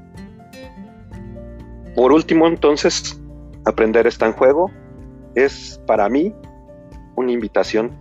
Por 1.95 2.11
último, 2.11 2.47
entonces, 2.47 3.19
aprender 3.65 4.05
está 4.07 4.27
en 4.27 4.33
juego 4.33 4.71
es 5.35 5.81
para 5.85 6.09
mí 6.09 6.33
una 7.15 7.31
invitación 7.31 7.91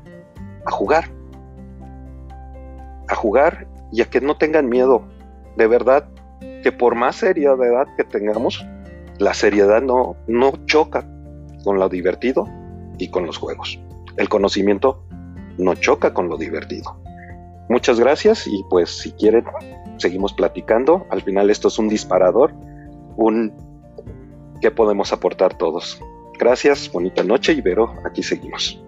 a 0.65 0.71
jugar. 0.71 1.05
A 3.09 3.15
jugar 3.15 3.67
y 3.91 4.03
a 4.03 4.07
que 4.07 4.21
no 4.21 4.37
tengan 4.37 4.69
miedo. 4.69 5.05
De 5.57 5.67
verdad, 5.67 6.09
que 6.63 6.73
por 6.73 6.95
más 6.95 7.17
seriedad 7.17 7.87
que 7.97 8.05
tengamos, 8.05 8.65
la 9.19 9.35
seriedad 9.35 9.83
no, 9.83 10.17
no 10.27 10.53
choca 10.67 11.07
con 11.65 11.79
lo 11.79 11.89
divertido 11.89 12.49
y 12.99 13.09
con 13.09 13.27
los 13.27 13.39
juegos. 13.39 13.79
El 14.17 14.29
conocimiento 14.29 15.03
no 15.59 15.75
choca 15.75 16.15
con 16.15 16.29
lo 16.29 16.37
divertido. 16.37 16.97
Muchas 17.69 18.01
gracias 18.01 18.47
y 18.47 18.65
pues 18.69 18.91
si 18.91 19.13
quieren 19.13 19.45
seguimos 19.97 20.33
platicando. 20.33 21.07
Al 21.11 21.23
final 21.23 21.51
esto 21.51 21.69
es 21.69 21.79
un 21.79 21.89
disparador, 21.89 22.53
un 23.17 23.53
que 24.61 24.71
podemos 24.71 25.13
aportar 25.13 25.57
todos. 25.57 26.01
Gracias, 26.39 26.91
bonita 26.91 27.23
noche 27.23 27.53
y 27.53 27.61
Vero, 27.61 27.95
aquí 28.05 28.23
seguimos. 28.23 28.83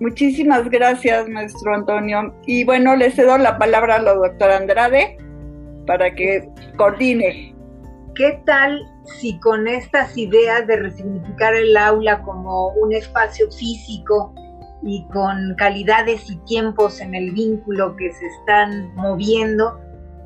Muchísimas 0.00 0.68
gracias, 0.68 1.28
maestro 1.28 1.74
Antonio. 1.74 2.34
Y 2.46 2.64
bueno, 2.64 2.96
le 2.96 3.10
cedo 3.10 3.38
la 3.38 3.56
palabra 3.58 3.96
a 3.96 4.02
la 4.02 4.14
doctora 4.14 4.56
Andrade 4.56 5.16
para 5.86 6.12
que 6.14 6.48
coordine. 6.76 7.52
¿qué 8.14 8.42
tal 8.44 8.86
si 9.04 9.38
con 9.40 9.66
estas 9.66 10.16
ideas 10.16 10.66
de 10.66 10.76
resignificar 10.76 11.54
el 11.54 11.76
aula 11.76 12.22
como 12.22 12.68
un 12.68 12.92
espacio 12.92 13.50
físico 13.50 14.34
y 14.82 15.06
con 15.12 15.54
calidades 15.56 16.28
y 16.30 16.36
tiempos 16.44 17.00
en 17.00 17.14
el 17.14 17.32
vínculo 17.32 17.96
que 17.96 18.12
se 18.12 18.26
están 18.26 18.94
moviendo, 18.94 19.78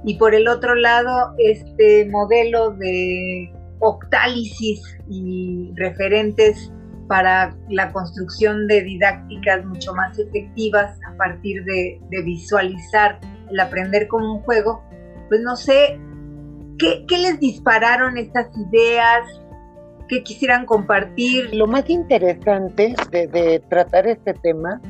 y 0.04 0.16
por 0.16 0.34
el 0.34 0.48
otro 0.48 0.74
lado 0.74 1.34
este 1.38 2.06
modelo 2.06 2.70
de 2.70 3.52
octálisis 3.80 4.80
y 5.08 5.72
referentes 5.76 6.70
para 7.08 7.56
la 7.68 7.92
construcción 7.92 8.66
de 8.66 8.82
didácticas 8.82 9.64
mucho 9.64 9.94
más 9.94 10.18
efectivas 10.18 10.98
a 11.08 11.16
partir 11.16 11.64
de, 11.64 12.00
visualizar 12.24 13.20
el 13.50 13.60
aprender 13.60 14.08
como 14.08 14.34
un 14.34 14.40
juego, 14.42 14.82
pues 15.28 15.40
no 15.40 15.56
sé, 15.56 15.98
¿qué, 16.78 17.04
les 17.10 17.38
dispararon 17.38 18.16
estas 18.18 18.48
ideas? 18.56 19.40
¿Qué 20.08 20.22
quisieran 20.22 20.66
compartir? 20.66 21.54
Lo 21.54 21.66
más 21.66 21.88
interesante 21.88 22.94
de, 23.10 23.62
tratar 23.68 24.08
este 24.08 24.34
tema, 24.34 24.80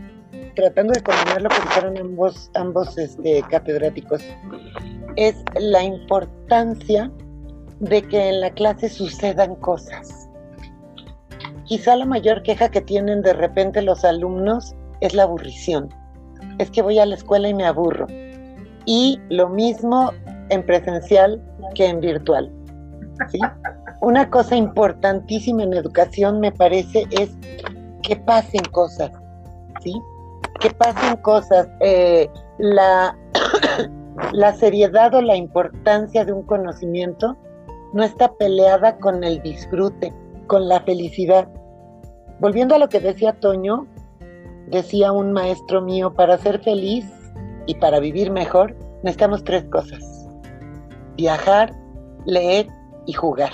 tratando 0.54 0.94
de 0.94 1.02
combinar 1.02 1.42
lo 1.42 1.48
que 1.50 1.60
dijeron 1.60 1.98
ambos, 1.98 2.50
ambos 2.54 2.96
este, 2.96 3.42
catedráticos, 3.50 4.22
es 5.16 5.36
la 5.58 5.82
importancia 5.82 7.10
de 7.80 8.02
que 8.02 8.28
en 8.28 8.40
la 8.40 8.50
clase 8.50 8.88
sucedan 8.88 9.54
cosas. 9.56 10.28
Quizá 11.64 11.96
la 11.96 12.06
mayor 12.06 12.42
queja 12.42 12.70
que 12.70 12.80
tienen 12.80 13.22
de 13.22 13.32
repente 13.32 13.82
los 13.82 14.04
alumnos 14.04 14.74
es 15.00 15.14
la 15.14 15.24
aburrición. 15.24 15.88
Es 16.58 16.70
que 16.70 16.82
voy 16.82 16.98
a 16.98 17.06
la 17.06 17.16
escuela 17.16 17.48
y 17.48 17.54
me 17.54 17.66
aburro. 17.66 18.06
Y 18.86 19.20
lo 19.28 19.48
mismo 19.48 20.12
en 20.48 20.64
presencial 20.64 21.42
que 21.74 21.86
en 21.86 22.00
virtual. 22.00 22.52
Una 24.00 24.30
cosa 24.30 24.56
importantísima 24.56 25.64
en 25.64 25.74
educación 25.74 26.40
me 26.40 26.52
parece 26.52 27.04
es 27.10 27.36
que 28.02 28.16
pasen 28.16 28.62
cosas. 28.70 29.10
¿sí? 29.82 29.92
Que 30.60 30.70
pasen 30.70 31.16
cosas. 31.16 31.68
Eh, 31.80 32.30
la 32.58 33.16
la 34.32 34.54
seriedad 34.54 35.14
o 35.14 35.22
la 35.22 35.36
importancia 35.36 36.24
de 36.24 36.32
un 36.32 36.42
conocimiento 36.42 37.36
no 37.96 38.04
está 38.04 38.30
peleada 38.34 38.98
con 38.98 39.24
el 39.24 39.40
disfrute, 39.40 40.12
con 40.48 40.68
la 40.68 40.80
felicidad. 40.80 41.48
Volviendo 42.40 42.74
a 42.74 42.78
lo 42.78 42.90
que 42.90 43.00
decía 43.00 43.32
Toño, 43.32 43.86
decía 44.66 45.12
un 45.12 45.32
maestro 45.32 45.80
mío, 45.80 46.12
para 46.12 46.36
ser 46.36 46.60
feliz 46.60 47.06
y 47.64 47.74
para 47.76 47.98
vivir 47.98 48.30
mejor 48.30 48.76
necesitamos 49.02 49.44
tres 49.44 49.64
cosas. 49.70 50.28
Viajar, 51.16 51.72
leer 52.26 52.66
y 53.06 53.14
jugar. 53.14 53.52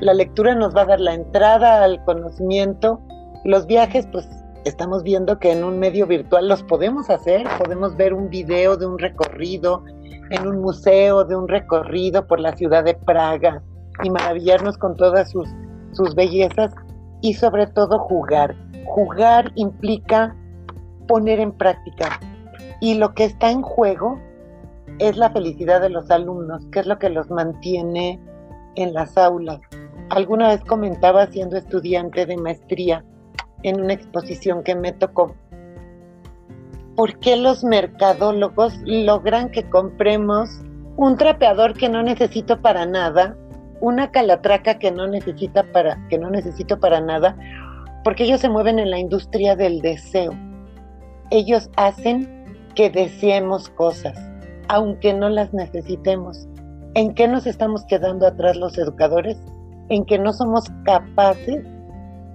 La 0.00 0.12
lectura 0.12 0.56
nos 0.56 0.74
va 0.74 0.82
a 0.82 0.86
dar 0.86 1.00
la 1.00 1.14
entrada 1.14 1.84
al 1.84 2.02
conocimiento. 2.02 3.00
Los 3.44 3.68
viajes, 3.68 4.08
pues 4.10 4.28
estamos 4.64 5.04
viendo 5.04 5.38
que 5.38 5.52
en 5.52 5.62
un 5.62 5.78
medio 5.78 6.08
virtual 6.08 6.48
los 6.48 6.64
podemos 6.64 7.10
hacer, 7.10 7.46
podemos 7.58 7.96
ver 7.96 8.12
un 8.12 8.28
video 8.28 8.76
de 8.76 8.86
un 8.86 8.98
recorrido 8.98 9.84
en 10.32 10.46
un 10.46 10.60
museo, 10.60 11.24
de 11.24 11.36
un 11.36 11.46
recorrido 11.46 12.26
por 12.26 12.40
la 12.40 12.56
ciudad 12.56 12.84
de 12.84 12.94
Praga 12.94 13.62
y 14.02 14.10
maravillarnos 14.10 14.78
con 14.78 14.96
todas 14.96 15.30
sus, 15.30 15.48
sus 15.92 16.14
bellezas 16.14 16.74
y 17.20 17.34
sobre 17.34 17.66
todo 17.66 17.98
jugar. 17.98 18.56
Jugar 18.86 19.52
implica 19.54 20.34
poner 21.06 21.38
en 21.38 21.52
práctica 21.52 22.18
y 22.80 22.94
lo 22.94 23.14
que 23.14 23.24
está 23.24 23.50
en 23.50 23.62
juego 23.62 24.18
es 24.98 25.16
la 25.16 25.30
felicidad 25.30 25.80
de 25.80 25.90
los 25.90 26.10
alumnos, 26.10 26.66
que 26.72 26.80
es 26.80 26.86
lo 26.86 26.98
que 26.98 27.10
los 27.10 27.30
mantiene 27.30 28.18
en 28.74 28.94
las 28.94 29.16
aulas. 29.18 29.60
Alguna 30.10 30.48
vez 30.48 30.64
comentaba 30.64 31.26
siendo 31.26 31.56
estudiante 31.56 32.26
de 32.26 32.36
maestría, 32.36 33.04
en 33.62 33.80
una 33.80 33.92
exposición 33.92 34.62
que 34.62 34.74
me 34.74 34.92
tocó. 34.92 35.34
¿Por 36.96 37.18
qué 37.20 37.36
los 37.36 37.64
mercadólogos 37.64 38.78
logran 38.84 39.50
que 39.50 39.68
compremos 39.70 40.60
un 40.96 41.16
trapeador 41.16 41.72
que 41.72 41.88
no 41.88 42.02
necesito 42.02 42.60
para 42.60 42.84
nada, 42.84 43.36
una 43.80 44.10
calatraca 44.10 44.78
que 44.78 44.90
no 44.90 45.06
necesita 45.06 45.64
para 45.72 46.06
que 46.08 46.18
no 46.18 46.28
necesito 46.30 46.78
para 46.78 47.00
nada? 47.00 47.36
Porque 48.04 48.24
ellos 48.24 48.40
se 48.40 48.50
mueven 48.50 48.78
en 48.78 48.90
la 48.90 48.98
industria 48.98 49.56
del 49.56 49.80
deseo. 49.80 50.32
Ellos 51.30 51.70
hacen 51.76 52.28
que 52.74 52.90
deseemos 52.90 53.70
cosas, 53.70 54.18
aunque 54.68 55.14
no 55.14 55.30
las 55.30 55.54
necesitemos. 55.54 56.46
¿En 56.94 57.14
qué 57.14 57.26
nos 57.26 57.46
estamos 57.46 57.84
quedando 57.86 58.26
atrás 58.26 58.56
los 58.56 58.76
educadores? 58.76 59.38
En 59.88 60.04
que 60.04 60.18
no 60.18 60.34
somos 60.34 60.70
capaces 60.84 61.64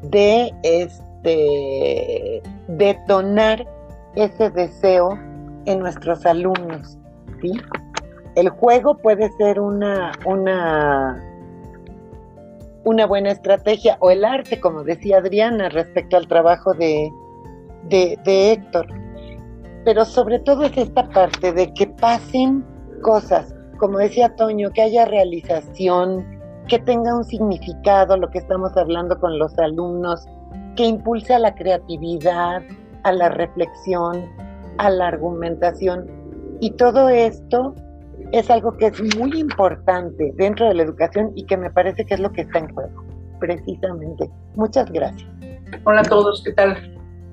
de 0.02 0.52
este, 0.64 1.02
de 1.28 2.42
detonar 2.68 3.68
ese 4.16 4.50
deseo 4.50 5.18
en 5.66 5.80
nuestros 5.80 6.26
alumnos. 6.26 6.98
¿sí? 7.42 7.54
El 8.36 8.50
juego 8.50 8.98
puede 8.98 9.32
ser 9.34 9.60
una, 9.60 10.12
una, 10.26 11.24
una 12.84 13.06
buena 13.06 13.32
estrategia, 13.32 13.98
o 14.00 14.12
el 14.12 14.24
arte, 14.26 14.60
como 14.60 14.84
decía 14.84 15.18
Adriana, 15.18 15.70
respecto 15.70 16.18
al 16.18 16.28
trabajo 16.28 16.74
de, 16.74 17.12
de, 17.90 18.18
de 18.24 18.52
Héctor. 18.54 18.88
Pero 19.86 20.06
sobre 20.06 20.40
todo 20.40 20.64
es 20.64 20.78
esta 20.78 21.08
parte 21.10 21.52
de 21.52 21.74
que 21.74 21.88
pasen 21.88 22.66
cosas, 23.02 23.54
como 23.78 23.98
decía 23.98 24.36
Toño, 24.36 24.72
que 24.72 24.82
haya 24.82 25.06
realización, 25.06 26.26
que 26.68 26.80
tenga 26.80 27.16
un 27.16 27.24
significado 27.24 28.18
lo 28.18 28.30
que 28.30 28.40
estamos 28.40 28.76
hablando 28.76 29.18
con 29.20 29.40
los 29.40 29.58
alumnos, 29.58 30.28
que 30.76 30.86
impulse 30.86 31.34
a 31.34 31.40
la 31.40 31.56
creatividad, 31.56 32.62
a 33.04 33.12
la 33.12 33.30
reflexión, 33.30 34.26
a 34.78 34.90
la 34.90 35.08
argumentación. 35.08 36.06
Y 36.60 36.72
todo 36.72 37.10
esto 37.10 37.76
es 38.32 38.50
algo 38.50 38.76
que 38.78 38.88
es 38.88 39.18
muy 39.18 39.40
importante 39.40 40.34
dentro 40.36 40.68
de 40.68 40.76
la 40.76 40.84
educación 40.84 41.32
y 41.36 41.46
que 41.46 41.58
me 41.58 41.70
parece 41.70 42.06
que 42.06 42.16
es 42.16 42.20
lo 42.20 42.32
que 42.32 42.42
está 42.42 42.60
en 42.60 42.74
juego, 42.74 43.06
precisamente. 43.40 44.30
Muchas 44.56 44.92
gracias. 44.92 45.30
Hola 45.84 46.02
a 46.02 46.04
todos, 46.04 46.44
¿qué 46.44 46.54
tal? 46.54 46.76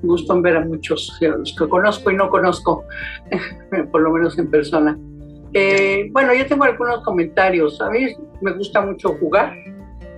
Me 0.02 0.08
gusta 0.08 0.34
ver 0.34 0.56
a 0.56 0.60
muchos, 0.60 1.16
los 1.20 1.54
que 1.58 1.68
conozco 1.68 2.10
y 2.10 2.16
no 2.16 2.28
conozco, 2.28 2.84
por 3.92 4.02
lo 4.02 4.10
menos 4.10 4.38
en 4.38 4.50
persona. 4.50 4.98
Eh, 5.54 6.08
bueno, 6.12 6.34
yo 6.34 6.46
tengo 6.46 6.64
algunos 6.64 7.02
comentarios. 7.04 7.80
A 7.80 7.88
mí 7.90 8.08
me 8.40 8.52
gusta 8.52 8.80
mucho 8.80 9.16
jugar, 9.20 9.54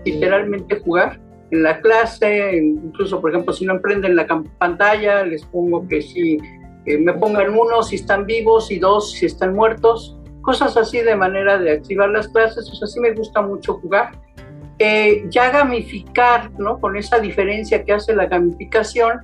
literalmente 0.05 0.81
jugar 0.81 1.21
en 1.51 1.63
la 1.63 1.81
clase, 1.81 2.57
incluso 2.57 3.21
por 3.21 3.31
ejemplo 3.31 3.53
si 3.53 3.65
no 3.65 3.75
emprenden 3.75 4.17
la 4.17 4.27
pantalla, 4.59 5.25
les 5.25 5.45
pongo 5.45 5.87
que 5.87 6.03
si 6.03 6.39
me 6.87 7.13
pongan 7.15 7.51
uno 7.51 7.83
si 7.83 7.97
están 7.97 8.27
vivos 8.27 8.71
y 8.71 8.79
dos 8.79 9.13
si 9.13 9.27
están 9.27 9.55
muertos, 9.55 10.17
cosas 10.47 10.77
así 10.77 11.01
de 11.01 11.17
manera 11.17 11.59
de 11.59 11.73
activar 11.73 12.09
las 12.11 12.29
clases, 12.29 12.71
o 12.71 12.75
sea, 12.75 12.87
sí 12.87 13.01
me 13.01 13.13
gusta 13.13 13.43
mucho 13.43 13.75
jugar. 13.75 14.13
Eh, 14.79 15.25
ya 15.31 15.51
gamificar, 15.51 16.53
¿no? 16.59 16.79
Con 16.79 16.97
esa 16.97 17.19
diferencia 17.19 17.83
que 17.83 17.93
hace 17.93 18.15
la 18.15 18.27
gamificación, 18.27 19.21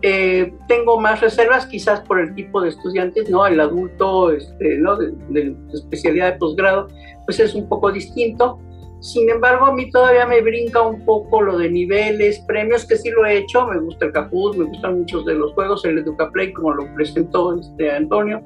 eh, 0.00 0.54
tengo 0.66 0.98
más 0.98 1.20
reservas 1.20 1.66
quizás 1.66 2.00
por 2.00 2.18
el 2.18 2.34
tipo 2.34 2.62
de 2.62 2.70
estudiantes, 2.70 3.28
¿no? 3.28 3.46
El 3.46 3.60
adulto, 3.60 4.30
este, 4.30 4.78
¿no? 4.78 4.96
De, 4.96 5.12
de 5.28 5.54
especialidad 5.74 6.32
de 6.32 6.38
posgrado, 6.38 6.88
pues 7.26 7.40
es 7.40 7.54
un 7.54 7.68
poco 7.68 7.92
distinto 7.92 8.58
sin 9.04 9.28
embargo, 9.28 9.66
a 9.66 9.74
mí 9.74 9.90
todavía 9.90 10.24
me 10.24 10.40
brinca 10.40 10.80
un 10.80 11.04
poco 11.04 11.42
lo 11.42 11.58
de 11.58 11.70
niveles, 11.70 12.38
premios, 12.48 12.86
que 12.86 12.96
sí 12.96 13.10
lo 13.10 13.26
he 13.26 13.36
hecho. 13.36 13.66
Me 13.66 13.78
gusta 13.78 14.06
el 14.06 14.12
Capuz, 14.12 14.56
me 14.56 14.64
gustan 14.64 15.00
muchos 15.00 15.26
de 15.26 15.34
los 15.34 15.52
juegos, 15.52 15.84
el 15.84 15.98
EducaPlay, 15.98 16.54
como 16.54 16.72
lo 16.72 16.94
presentó 16.94 17.54
este 17.54 17.90
Antonio. 17.90 18.42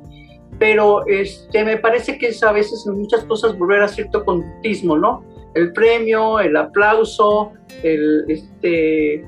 Pero 0.58 1.06
este, 1.06 1.64
me 1.64 1.76
parece 1.76 2.18
que 2.18 2.30
es 2.30 2.42
a 2.42 2.50
veces 2.50 2.84
en 2.88 2.98
muchas 2.98 3.24
cosas 3.26 3.56
volver 3.56 3.82
a 3.82 3.88
cierto 3.88 4.24
conductismo, 4.24 4.98
¿no? 4.98 5.22
El 5.54 5.72
premio, 5.72 6.40
el 6.40 6.56
aplauso, 6.56 7.52
el, 7.84 8.24
este, 8.26 9.24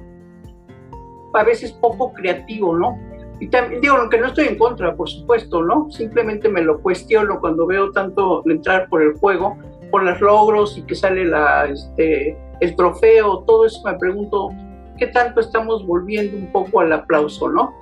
a 1.32 1.44
veces 1.44 1.70
poco 1.74 2.12
creativo, 2.12 2.76
¿no? 2.76 2.98
Y 3.38 3.46
también 3.46 3.80
digo, 3.80 3.94
aunque 3.94 4.18
no 4.18 4.26
estoy 4.26 4.48
en 4.48 4.58
contra, 4.58 4.96
por 4.96 5.08
supuesto, 5.08 5.62
¿no? 5.62 5.88
Simplemente 5.92 6.48
me 6.48 6.62
lo 6.62 6.80
cuestiono 6.80 7.38
cuando 7.38 7.68
veo 7.68 7.92
tanto 7.92 8.42
entrar 8.46 8.88
por 8.88 9.00
el 9.00 9.12
juego 9.12 9.56
por 9.90 10.02
los 10.02 10.20
logros 10.20 10.76
y 10.78 10.82
que 10.82 10.94
sale 10.94 11.24
la, 11.24 11.66
este, 11.66 12.36
el 12.60 12.76
trofeo, 12.76 13.44
todo 13.46 13.66
eso 13.66 13.82
me 13.84 13.94
pregunto, 13.94 14.50
¿qué 14.98 15.06
tanto 15.08 15.40
estamos 15.40 15.86
volviendo 15.86 16.36
un 16.36 16.52
poco 16.52 16.80
al 16.80 16.92
aplauso, 16.92 17.50
no? 17.50 17.74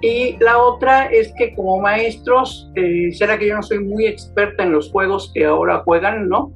Y 0.00 0.36
la 0.38 0.58
otra 0.58 1.06
es 1.06 1.32
que 1.38 1.54
como 1.54 1.80
maestros, 1.80 2.70
eh, 2.74 3.10
será 3.12 3.38
que 3.38 3.48
yo 3.48 3.56
no 3.56 3.62
soy 3.62 3.78
muy 3.78 4.06
experta 4.06 4.62
en 4.62 4.72
los 4.72 4.90
juegos 4.90 5.30
que 5.32 5.46
ahora 5.46 5.82
juegan, 5.84 6.28
¿no? 6.28 6.52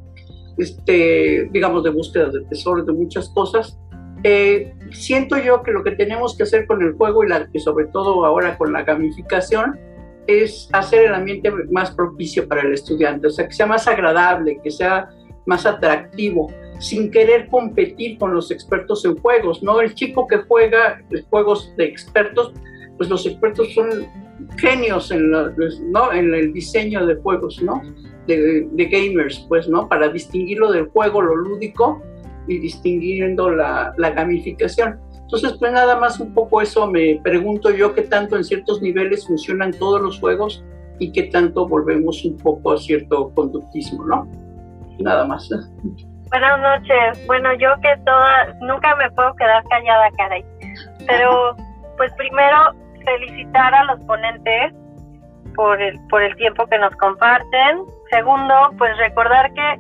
Este, 0.58 1.48
digamos, 1.50 1.84
de 1.84 1.90
búsqueda 1.90 2.28
de 2.28 2.40
tesoros, 2.46 2.84
de 2.84 2.92
muchas 2.92 3.30
cosas. 3.30 3.78
Eh, 4.24 4.74
siento 4.90 5.38
yo 5.38 5.62
que 5.62 5.70
lo 5.70 5.84
que 5.84 5.92
tenemos 5.92 6.36
que 6.36 6.42
hacer 6.42 6.66
con 6.66 6.82
el 6.82 6.92
juego 6.94 7.24
y, 7.24 7.28
la, 7.28 7.48
y 7.52 7.60
sobre 7.60 7.86
todo 7.86 8.26
ahora 8.26 8.58
con 8.58 8.72
la 8.72 8.82
gamificación 8.82 9.78
es 10.28 10.68
hacer 10.74 11.06
el 11.06 11.14
ambiente 11.14 11.50
más 11.72 11.90
propicio 11.90 12.46
para 12.46 12.60
el 12.60 12.74
estudiante, 12.74 13.26
o 13.26 13.30
sea, 13.30 13.48
que 13.48 13.54
sea 13.54 13.66
más 13.66 13.88
agradable, 13.88 14.60
que 14.62 14.70
sea 14.70 15.08
más 15.46 15.64
atractivo, 15.64 16.52
sin 16.78 17.10
querer 17.10 17.48
competir 17.48 18.18
con 18.18 18.34
los 18.34 18.50
expertos 18.50 19.04
en 19.06 19.16
juegos, 19.16 19.62
¿no? 19.62 19.80
El 19.80 19.94
chico 19.94 20.26
que 20.28 20.36
juega 20.36 21.02
juegos 21.30 21.72
de 21.78 21.86
expertos, 21.86 22.52
pues 22.98 23.08
los 23.08 23.24
expertos 23.24 23.72
son 23.72 24.06
genios 24.58 25.10
en, 25.10 25.30
¿no? 25.30 26.12
en 26.12 26.34
el 26.34 26.52
diseño 26.52 27.06
de 27.06 27.16
juegos, 27.16 27.62
¿no? 27.62 27.82
De, 28.26 28.68
de, 28.70 28.84
gamers, 28.84 29.46
pues, 29.48 29.66
¿no? 29.66 29.88
Para 29.88 30.08
distinguirlo 30.10 30.70
del 30.70 30.88
juego, 30.88 31.22
lo 31.22 31.34
lúdico, 31.34 32.02
y 32.46 32.58
distinguiendo 32.58 33.50
la, 33.50 33.94
la 33.96 34.10
gamificación. 34.10 34.98
Entonces, 35.28 35.58
pues 35.58 35.72
nada 35.72 35.94
más 35.94 36.18
un 36.20 36.32
poco 36.32 36.62
eso 36.62 36.86
me 36.86 37.20
pregunto 37.22 37.70
yo 37.70 37.94
qué 37.94 38.00
tanto 38.00 38.34
en 38.36 38.44
ciertos 38.44 38.80
niveles 38.80 39.26
funcionan 39.26 39.72
todos 39.72 40.00
los 40.00 40.18
juegos 40.18 40.64
y 40.98 41.12
qué 41.12 41.24
tanto 41.24 41.68
volvemos 41.68 42.24
un 42.24 42.38
poco 42.38 42.72
a 42.72 42.78
cierto 42.78 43.30
conductismo, 43.34 44.06
¿no? 44.06 44.26
Nada 45.00 45.26
más. 45.26 45.46
Buenas 46.30 46.60
noches. 46.60 47.26
Bueno, 47.26 47.52
yo 47.58 47.74
que 47.82 47.94
toda, 48.06 48.54
nunca 48.62 48.96
me 48.96 49.10
puedo 49.10 49.34
quedar 49.34 49.62
callada, 49.64 50.08
caray. 50.16 50.42
Pero, 51.06 51.54
pues 51.98 52.10
primero, 52.14 52.72
felicitar 53.04 53.74
a 53.74 53.84
los 53.84 54.00
ponentes 54.06 54.72
por 55.54 55.78
el, 55.78 56.00
por 56.08 56.22
el 56.22 56.34
tiempo 56.36 56.66
que 56.68 56.78
nos 56.78 56.96
comparten. 56.96 57.82
Segundo, 58.10 58.54
pues 58.78 58.96
recordar 58.96 59.52
que 59.52 59.78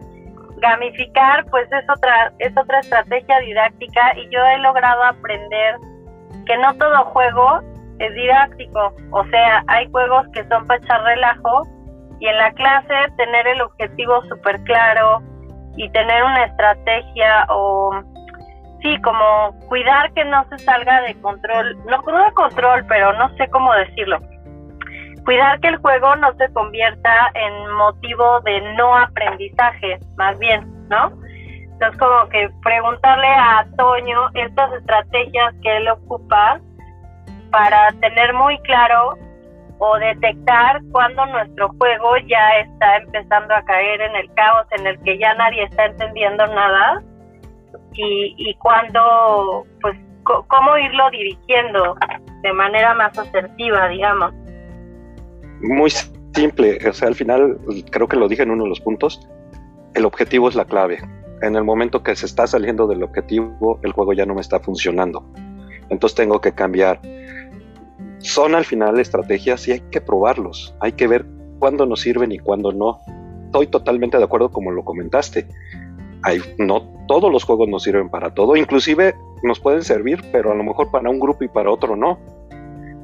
gamificar 0.60 1.44
pues 1.50 1.70
es 1.72 1.84
otra 1.88 2.32
es 2.38 2.56
otra 2.56 2.80
estrategia 2.80 3.38
didáctica 3.40 4.16
y 4.16 4.28
yo 4.30 4.44
he 4.44 4.58
logrado 4.58 5.04
aprender 5.04 5.76
que 6.46 6.56
no 6.58 6.74
todo 6.74 7.04
juego 7.06 7.60
es 7.98 8.14
didáctico, 8.14 8.94
o 9.10 9.24
sea, 9.26 9.64
hay 9.66 9.90
juegos 9.90 10.26
que 10.32 10.46
son 10.48 10.66
para 10.66 10.80
echar 10.82 11.02
relajo 11.02 11.62
y 12.20 12.28
en 12.28 12.38
la 12.38 12.52
clase 12.52 12.94
tener 13.16 13.46
el 13.48 13.60
objetivo 13.60 14.22
súper 14.28 14.62
claro 14.62 15.20
y 15.76 15.88
tener 15.90 16.22
una 16.22 16.44
estrategia 16.44 17.46
o 17.50 17.90
sí, 18.82 19.00
como 19.02 19.58
cuidar 19.68 20.12
que 20.12 20.24
no 20.24 20.44
se 20.48 20.58
salga 20.58 21.00
de 21.02 21.20
control, 21.20 21.76
no, 21.86 22.00
no 22.02 22.24
de 22.24 22.32
control, 22.32 22.84
pero 22.86 23.12
no 23.14 23.28
sé 23.36 23.48
cómo 23.50 23.72
decirlo 23.74 24.18
cuidar 25.28 25.60
que 25.60 25.68
el 25.68 25.76
juego 25.76 26.16
no 26.16 26.32
se 26.38 26.50
convierta 26.54 27.30
en 27.34 27.70
motivo 27.72 28.40
de 28.46 28.62
no 28.78 28.96
aprendizaje, 28.96 29.98
más 30.16 30.38
bien, 30.38 30.66
¿no? 30.88 31.12
Entonces, 31.64 31.98
como 31.98 32.26
que 32.30 32.48
preguntarle 32.62 33.26
a 33.26 33.66
Toño 33.76 34.30
estas 34.32 34.72
estrategias 34.72 35.54
que 35.62 35.76
él 35.76 35.88
ocupa 35.88 36.58
para 37.50 37.88
tener 38.00 38.32
muy 38.32 38.58
claro 38.60 39.18
o 39.76 39.98
detectar 39.98 40.80
cuando 40.92 41.26
nuestro 41.26 41.68
juego 41.76 42.16
ya 42.26 42.60
está 42.60 42.96
empezando 42.96 43.54
a 43.54 43.62
caer 43.64 44.00
en 44.00 44.16
el 44.16 44.32
caos 44.32 44.66
en 44.78 44.86
el 44.86 44.98
que 45.02 45.18
ya 45.18 45.34
nadie 45.34 45.64
está 45.64 45.84
entendiendo 45.84 46.46
nada 46.46 47.02
y, 47.92 48.34
y 48.38 48.54
cuando, 48.54 49.66
pues, 49.82 49.94
cómo 50.24 50.78
irlo 50.78 51.10
dirigiendo 51.10 51.96
de 52.40 52.52
manera 52.54 52.94
más 52.94 53.18
asertiva, 53.18 53.88
digamos 53.88 54.32
muy 55.60 55.90
simple, 56.34 56.78
o 56.88 56.92
sea, 56.92 57.08
al 57.08 57.14
final 57.14 57.58
creo 57.90 58.08
que 58.08 58.16
lo 58.16 58.28
dije 58.28 58.42
en 58.42 58.50
uno 58.50 58.64
de 58.64 58.70
los 58.70 58.80
puntos, 58.80 59.28
el 59.94 60.04
objetivo 60.04 60.48
es 60.48 60.54
la 60.54 60.64
clave. 60.64 60.98
En 61.42 61.56
el 61.56 61.64
momento 61.64 62.02
que 62.02 62.16
se 62.16 62.26
está 62.26 62.46
saliendo 62.46 62.86
del 62.86 63.02
objetivo, 63.02 63.78
el 63.82 63.92
juego 63.92 64.12
ya 64.12 64.26
no 64.26 64.34
me 64.34 64.40
está 64.40 64.58
funcionando. 64.60 65.24
Entonces 65.88 66.16
tengo 66.16 66.40
que 66.40 66.52
cambiar. 66.52 67.00
Son 68.18 68.54
al 68.54 68.64
final 68.64 68.98
estrategias 68.98 69.66
y 69.68 69.72
hay 69.72 69.80
que 69.90 70.00
probarlos. 70.00 70.74
Hay 70.80 70.92
que 70.92 71.06
ver 71.06 71.24
cuándo 71.58 71.86
nos 71.86 72.00
sirven 72.00 72.32
y 72.32 72.38
cuándo 72.38 72.72
no. 72.72 73.00
Estoy 73.46 73.68
totalmente 73.68 74.18
de 74.18 74.24
acuerdo 74.24 74.50
como 74.50 74.72
lo 74.72 74.84
comentaste. 74.84 75.46
Hay, 76.22 76.40
no 76.58 76.98
todos 77.08 77.32
los 77.32 77.42
juegos 77.42 77.68
nos 77.68 77.82
sirven 77.82 78.08
para 78.08 78.34
todo, 78.34 78.54
inclusive 78.54 79.16
nos 79.42 79.58
pueden 79.58 79.82
servir, 79.82 80.22
pero 80.30 80.52
a 80.52 80.54
lo 80.54 80.62
mejor 80.62 80.90
para 80.90 81.10
un 81.10 81.18
grupo 81.18 81.42
y 81.42 81.48
para 81.48 81.70
otro 81.70 81.96
no. 81.96 82.18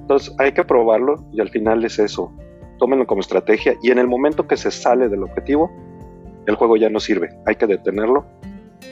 Entonces 0.03 0.33
hay 0.39 0.53
que 0.53 0.63
probarlo 0.63 1.25
y 1.33 1.41
al 1.41 1.49
final 1.49 1.85
es 1.85 1.99
eso. 1.99 2.33
Tómenlo 2.79 3.07
como 3.07 3.21
estrategia 3.21 3.75
y 3.83 3.91
en 3.91 3.99
el 3.99 4.07
momento 4.07 4.47
que 4.47 4.57
se 4.57 4.71
sale 4.71 5.09
del 5.09 5.23
objetivo, 5.23 5.71
el 6.47 6.55
juego 6.57 6.77
ya 6.77 6.89
no 6.91 7.01
sirve. 7.01 7.31
Hay 7.47 7.57
que 7.57 7.67
detenerlo 7.67 8.27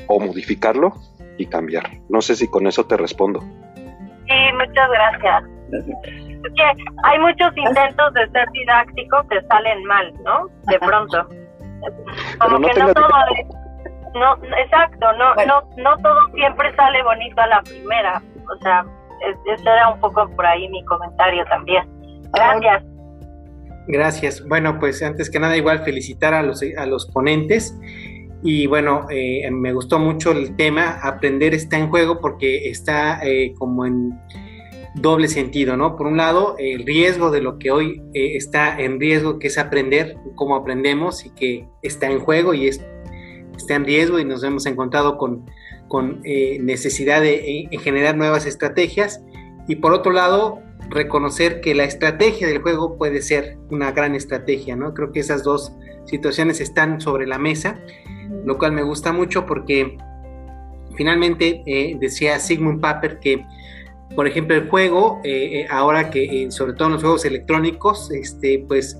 o 0.06 0.20
modificarlo 0.20 0.92
y 1.38 1.46
cambiar. 1.46 1.84
No 2.08 2.20
sé 2.20 2.36
si 2.36 2.48
con 2.48 2.66
eso 2.66 2.86
te 2.86 2.96
respondo. 2.96 3.40
Sí, 3.40 4.52
muchas 4.54 4.90
gracias. 4.90 5.44
hay 7.04 7.18
muchos 7.18 7.56
intentos 7.56 8.14
de 8.14 8.28
ser 8.30 8.48
didáctico 8.52 9.26
que 9.28 9.42
salen 9.42 9.84
mal, 9.84 10.12
¿no? 10.24 10.48
De 10.70 10.78
pronto. 10.78 11.28
Como 12.38 12.60
que 12.60 12.80
no 12.80 12.94
todo 12.94 13.08
no, 14.14 14.34
exacto, 14.58 15.10
no, 15.14 15.34
no, 15.46 15.62
no 15.78 15.96
todo 15.98 16.28
siempre 16.34 16.74
sale 16.76 17.02
bonito 17.02 17.40
a 17.40 17.46
la 17.46 17.62
primera. 17.62 18.22
O 18.50 18.62
sea, 18.62 18.84
ese 19.46 19.62
era 19.62 19.88
un 19.88 20.00
poco 20.00 20.28
por 20.30 20.46
ahí 20.46 20.68
mi 20.68 20.84
comentario 20.84 21.44
también. 21.46 21.88
Gracias. 22.32 22.84
Gracias. 23.88 24.46
Bueno, 24.46 24.78
pues 24.78 25.02
antes 25.02 25.30
que 25.30 25.38
nada 25.38 25.56
igual 25.56 25.84
felicitar 25.84 26.34
a 26.34 26.42
los, 26.42 26.62
a 26.76 26.86
los 26.86 27.06
ponentes. 27.06 27.76
Y 28.42 28.66
bueno, 28.66 29.06
eh, 29.10 29.48
me 29.50 29.72
gustó 29.72 29.98
mucho 29.98 30.32
el 30.32 30.56
tema, 30.56 30.98
aprender 31.02 31.54
está 31.54 31.78
en 31.78 31.88
juego 31.88 32.20
porque 32.20 32.68
está 32.68 33.20
eh, 33.24 33.54
como 33.56 33.86
en 33.86 34.18
doble 34.96 35.28
sentido, 35.28 35.76
¿no? 35.76 35.96
Por 35.96 36.08
un 36.08 36.16
lado, 36.16 36.56
el 36.58 36.84
riesgo 36.84 37.30
de 37.30 37.40
lo 37.40 37.58
que 37.58 37.70
hoy 37.70 38.02
eh, 38.14 38.36
está 38.36 38.80
en 38.80 38.98
riesgo, 38.98 39.38
que 39.38 39.46
es 39.46 39.58
aprender, 39.58 40.16
cómo 40.34 40.56
aprendemos 40.56 41.24
y 41.24 41.30
que 41.30 41.66
está 41.82 42.10
en 42.10 42.18
juego 42.18 42.52
y 42.52 42.66
es, 42.66 42.84
está 43.56 43.76
en 43.76 43.84
riesgo 43.84 44.18
y 44.18 44.24
nos 44.24 44.42
hemos 44.42 44.66
encontrado 44.66 45.18
con 45.18 45.44
con 45.92 46.22
eh, 46.24 46.56
necesidad 46.58 47.20
de 47.20 47.66
eh, 47.70 47.78
generar 47.78 48.16
nuevas 48.16 48.46
estrategias 48.46 49.22
y 49.68 49.76
por 49.76 49.92
otro 49.92 50.10
lado 50.10 50.62
reconocer 50.90 51.60
que 51.60 51.74
la 51.74 51.84
estrategia 51.84 52.46
del 52.46 52.62
juego 52.62 52.96
puede 52.96 53.22
ser 53.22 53.56
una 53.70 53.92
gran 53.92 54.14
estrategia, 54.14 54.76
¿no? 54.76 54.94
Creo 54.94 55.12
que 55.12 55.20
esas 55.20 55.42
dos 55.42 55.72
situaciones 56.04 56.60
están 56.60 57.00
sobre 57.00 57.26
la 57.26 57.38
mesa, 57.38 57.78
lo 58.44 58.58
cual 58.58 58.72
me 58.72 58.82
gusta 58.82 59.12
mucho 59.12 59.46
porque 59.46 59.96
finalmente 60.96 61.62
eh, 61.66 61.96
decía 61.98 62.38
Sigmund 62.38 62.80
Papert 62.80 63.20
que 63.20 63.44
por 64.14 64.26
ejemplo 64.26 64.54
el 64.54 64.68
juego 64.68 65.22
ahora 65.70 66.10
que 66.10 66.48
sobre 66.50 66.74
todo 66.74 66.88
en 66.88 66.92
los 66.94 67.02
juegos 67.02 67.24
electrónicos 67.24 68.10
este 68.10 68.62
pues 68.68 68.98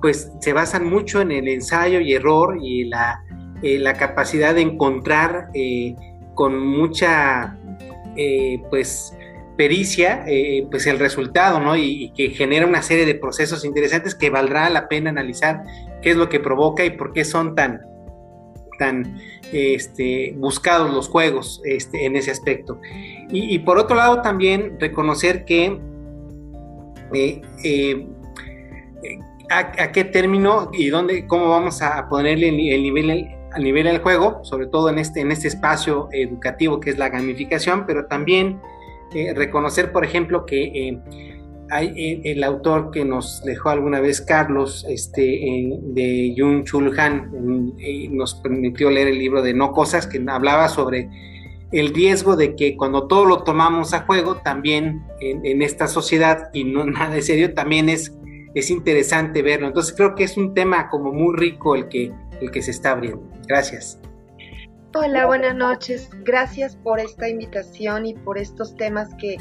pues 0.00 0.30
se 0.40 0.52
basan 0.52 0.88
mucho 0.88 1.20
en 1.20 1.32
el 1.32 1.48
ensayo 1.48 1.98
y 1.98 2.12
error 2.12 2.58
y 2.62 2.84
la, 2.84 3.24
la 3.60 3.94
capacidad 3.94 4.54
de 4.54 4.60
encontrar 4.60 5.48
con 6.34 6.58
mucha 6.58 7.58
eh, 8.16 8.60
pues 8.70 9.16
pericia 9.62 10.24
eh, 10.26 10.66
pues 10.68 10.88
el 10.88 10.98
resultado 10.98 11.60
¿no? 11.60 11.76
Y, 11.76 12.10
que 12.16 12.30
genera 12.30 12.66
una 12.66 12.82
serie 12.82 13.06
de 13.06 13.14
procesos 13.14 13.64
interesantes 13.64 14.16
que 14.16 14.28
valdrá 14.28 14.68
la 14.70 14.88
pena 14.88 15.10
analizar 15.10 15.62
qué 16.02 16.10
es 16.10 16.16
lo 16.16 16.28
que 16.28 16.40
provoca 16.40 16.84
y 16.84 16.90
por 16.90 17.12
qué 17.12 17.24
son 17.24 17.54
tan 17.54 17.80
tan 18.76 19.20
este, 19.52 20.34
buscados 20.36 20.92
los 20.92 21.08
juegos 21.08 21.60
este, 21.64 22.06
en 22.06 22.16
ese 22.16 22.32
aspecto 22.32 22.80
y, 23.30 23.56
por 23.60 23.78
otro 23.78 23.94
lado 23.94 24.20
también 24.20 24.80
reconocer 24.80 25.44
que 25.44 25.78
eh, 27.14 28.06
a, 29.48 29.92
qué 29.92 30.02
término 30.02 30.70
y 30.72 30.88
dónde 30.88 31.24
cómo 31.28 31.50
vamos 31.50 31.82
a 31.82 32.08
ponerle 32.08 32.48
el, 32.48 32.58
el 32.58 32.82
nivel 32.82 33.28
a 33.54 33.58
nivel 33.60 33.84
del 33.84 33.98
juego, 33.98 34.40
sobre 34.42 34.66
todo 34.66 34.88
en 34.88 34.98
este, 34.98 35.20
en 35.20 35.30
este 35.30 35.46
espacio 35.46 36.08
educativo 36.10 36.80
que 36.80 36.90
es 36.90 36.98
la 36.98 37.10
gamificación, 37.10 37.84
pero 37.86 38.06
también 38.06 38.58
eh, 39.14 39.34
reconocer, 39.34 39.92
por 39.92 40.04
ejemplo, 40.04 40.46
que 40.46 40.64
eh, 40.64 40.98
hay 41.70 41.88
eh, 41.96 42.20
el 42.24 42.44
autor 42.44 42.90
que 42.90 43.04
nos 43.04 43.42
dejó 43.44 43.70
alguna 43.70 44.00
vez 44.00 44.20
Carlos, 44.20 44.86
este, 44.88 45.22
de 45.22 46.34
Jung 46.36 46.64
Chul 46.64 46.98
Han, 46.98 47.30
nos 48.10 48.34
permitió 48.36 48.90
leer 48.90 49.08
el 49.08 49.18
libro 49.18 49.42
de 49.42 49.54
No 49.54 49.72
Cosas, 49.72 50.06
que 50.06 50.22
hablaba 50.28 50.68
sobre 50.68 51.08
el 51.72 51.94
riesgo 51.94 52.36
de 52.36 52.54
que 52.54 52.76
cuando 52.76 53.06
todo 53.06 53.24
lo 53.24 53.44
tomamos 53.44 53.94
a 53.94 54.00
juego, 54.00 54.36
también 54.36 55.02
en, 55.20 55.44
en 55.46 55.62
esta 55.62 55.88
sociedad, 55.88 56.50
y 56.52 56.64
no 56.64 56.84
nada 56.86 57.14
de 57.14 57.22
serio, 57.22 57.54
también 57.54 57.88
es, 57.88 58.12
es 58.54 58.70
interesante 58.70 59.42
verlo. 59.42 59.66
Entonces 59.66 59.94
creo 59.96 60.14
que 60.14 60.24
es 60.24 60.36
un 60.36 60.54
tema 60.54 60.88
como 60.88 61.12
muy 61.12 61.36
rico 61.36 61.74
el 61.74 61.88
que 61.88 62.12
el 62.42 62.50
que 62.50 62.62
se 62.62 62.72
está 62.72 62.90
abriendo. 62.92 63.22
Gracias. 63.46 63.98
Hola, 64.94 65.24
buenas 65.24 65.54
noches. 65.54 66.10
Gracias 66.22 66.76
por 66.76 67.00
esta 67.00 67.26
invitación 67.26 68.04
y 68.04 68.12
por 68.12 68.36
estos 68.36 68.76
temas 68.76 69.08
que 69.14 69.38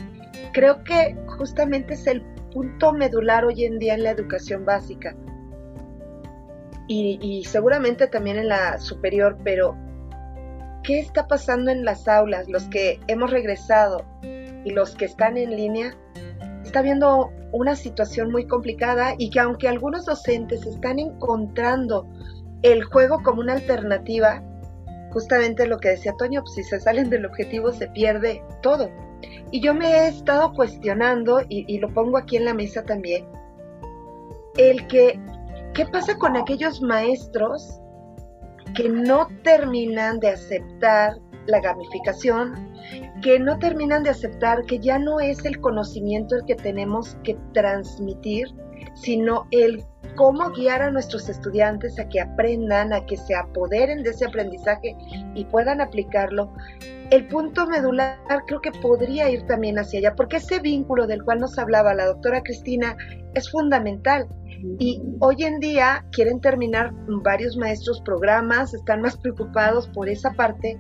creo 0.53 0.81
que 0.85 1.17
justamente 1.37 1.95
es 1.95 2.07
el 2.07 2.21
punto 2.53 2.93
medular 2.93 3.43
hoy 3.43 3.65
en 3.65 3.77
día 3.77 3.95
en 3.95 4.03
la 4.03 4.11
educación 4.11 4.63
básica 4.63 5.13
y, 6.87 7.43
seguramente 7.45 8.07
también 8.07 8.37
en 8.37 8.47
la 8.47 8.77
superior, 8.77 9.37
pero 9.43 9.75
¿qué 10.83 10.99
está 10.99 11.27
pasando 11.27 11.69
en 11.69 11.83
las 11.83 12.07
aulas? 12.07 12.47
Los 12.47 12.63
que 12.69 13.01
hemos 13.07 13.29
regresado 13.29 14.05
y 14.23 14.69
los 14.71 14.95
que 14.95 15.05
están 15.05 15.35
en 15.35 15.55
línea, 15.55 15.97
está 16.63 16.81
viendo 16.81 17.29
una 17.51 17.75
situación 17.75 18.31
muy 18.31 18.47
complicada 18.47 19.15
y 19.17 19.29
que 19.29 19.41
aunque 19.41 19.67
algunos 19.67 20.05
docentes 20.05 20.65
están 20.65 20.97
encontrando 20.97 22.07
el 22.61 22.83
juego 22.83 23.21
como 23.21 23.41
una 23.41 23.53
alternativa, 23.53 24.43
justamente 25.12 25.68
lo 25.68 25.78
que 25.78 25.89
decía 25.89 26.14
Toño, 26.18 26.41
pues 26.41 26.55
si 26.55 26.64
se 26.64 26.80
salen 26.80 27.09
del 27.09 27.26
objetivo 27.26 27.72
se 27.72 27.88
pierde 27.88 28.43
todo. 28.62 28.89
Y 29.51 29.62
yo 29.62 29.74
me 29.74 29.88
he 29.88 30.07
estado 30.07 30.53
cuestionando, 30.53 31.41
y, 31.47 31.78
lo 31.80 31.89
pongo 31.93 32.18
aquí 32.18 32.38
en 32.38 32.45
la 32.45 32.53
mesa 32.53 32.84
también, 32.84 33.28
el 34.57 34.88
que, 34.88 35.20
¿qué 35.74 35.86
pasa 35.86 36.18
con 36.18 36.36
aquellos 36.38 36.82
maestros 36.82 37.80
que 38.76 38.89
no 38.89 39.28
terminan 39.43 40.20
de 40.20 40.30
aceptar 40.30 41.18
la 41.47 41.59
gamificación, 41.59 42.74
que 43.22 43.39
no 43.39 43.57
terminan 43.59 44.03
de 44.03 44.12
aceptar 44.12 44.64
que 44.66 44.80
ya 44.80 44.99
no 44.99 45.20
es 45.20 45.43
el 45.45 45.59
conocimiento 45.59 46.36
el 46.36 46.45
que 46.45 46.55
tenemos 46.55 47.18
que 47.24 47.38
transmitir, 47.53 48.47
sino 48.95 49.47
el 49.51 49.83
cómo 50.15 50.49
guiar 50.51 50.81
a 50.81 50.91
nuestros 50.91 51.29
estudiantes 51.29 51.97
a 51.99 52.07
que 52.07 52.21
aprendan, 52.21 52.93
a 52.93 53.05
que 53.05 53.17
se 53.17 53.35
apoderen 53.35 54.03
de 54.03 54.11
ese 54.11 54.25
aprendizaje 54.25 54.95
y 55.35 55.45
puedan 55.45 55.81
aplicarlo. 55.81 56.51
El 57.09 57.27
punto 57.27 57.67
medular 57.67 58.17
creo 58.47 58.61
que 58.61 58.71
podría 58.71 59.29
ir 59.29 59.45
también 59.45 59.77
hacia 59.79 59.99
allá, 59.99 60.15
porque 60.15 60.37
ese 60.37 60.59
vínculo 60.59 61.07
del 61.07 61.23
cual 61.23 61.39
nos 61.39 61.57
hablaba 61.57 61.93
la 61.93 62.05
doctora 62.05 62.41
Cristina 62.41 62.95
es 63.33 63.49
fundamental. 63.49 64.27
Y 64.77 65.01
hoy 65.19 65.43
en 65.43 65.59
día 65.59 66.05
quieren 66.11 66.39
terminar 66.39 66.93
varios 67.23 67.57
maestros 67.57 67.99
programas, 68.01 68.73
están 68.73 69.01
más 69.01 69.17
preocupados 69.17 69.87
por 69.87 70.07
esa 70.07 70.31
parte 70.33 70.79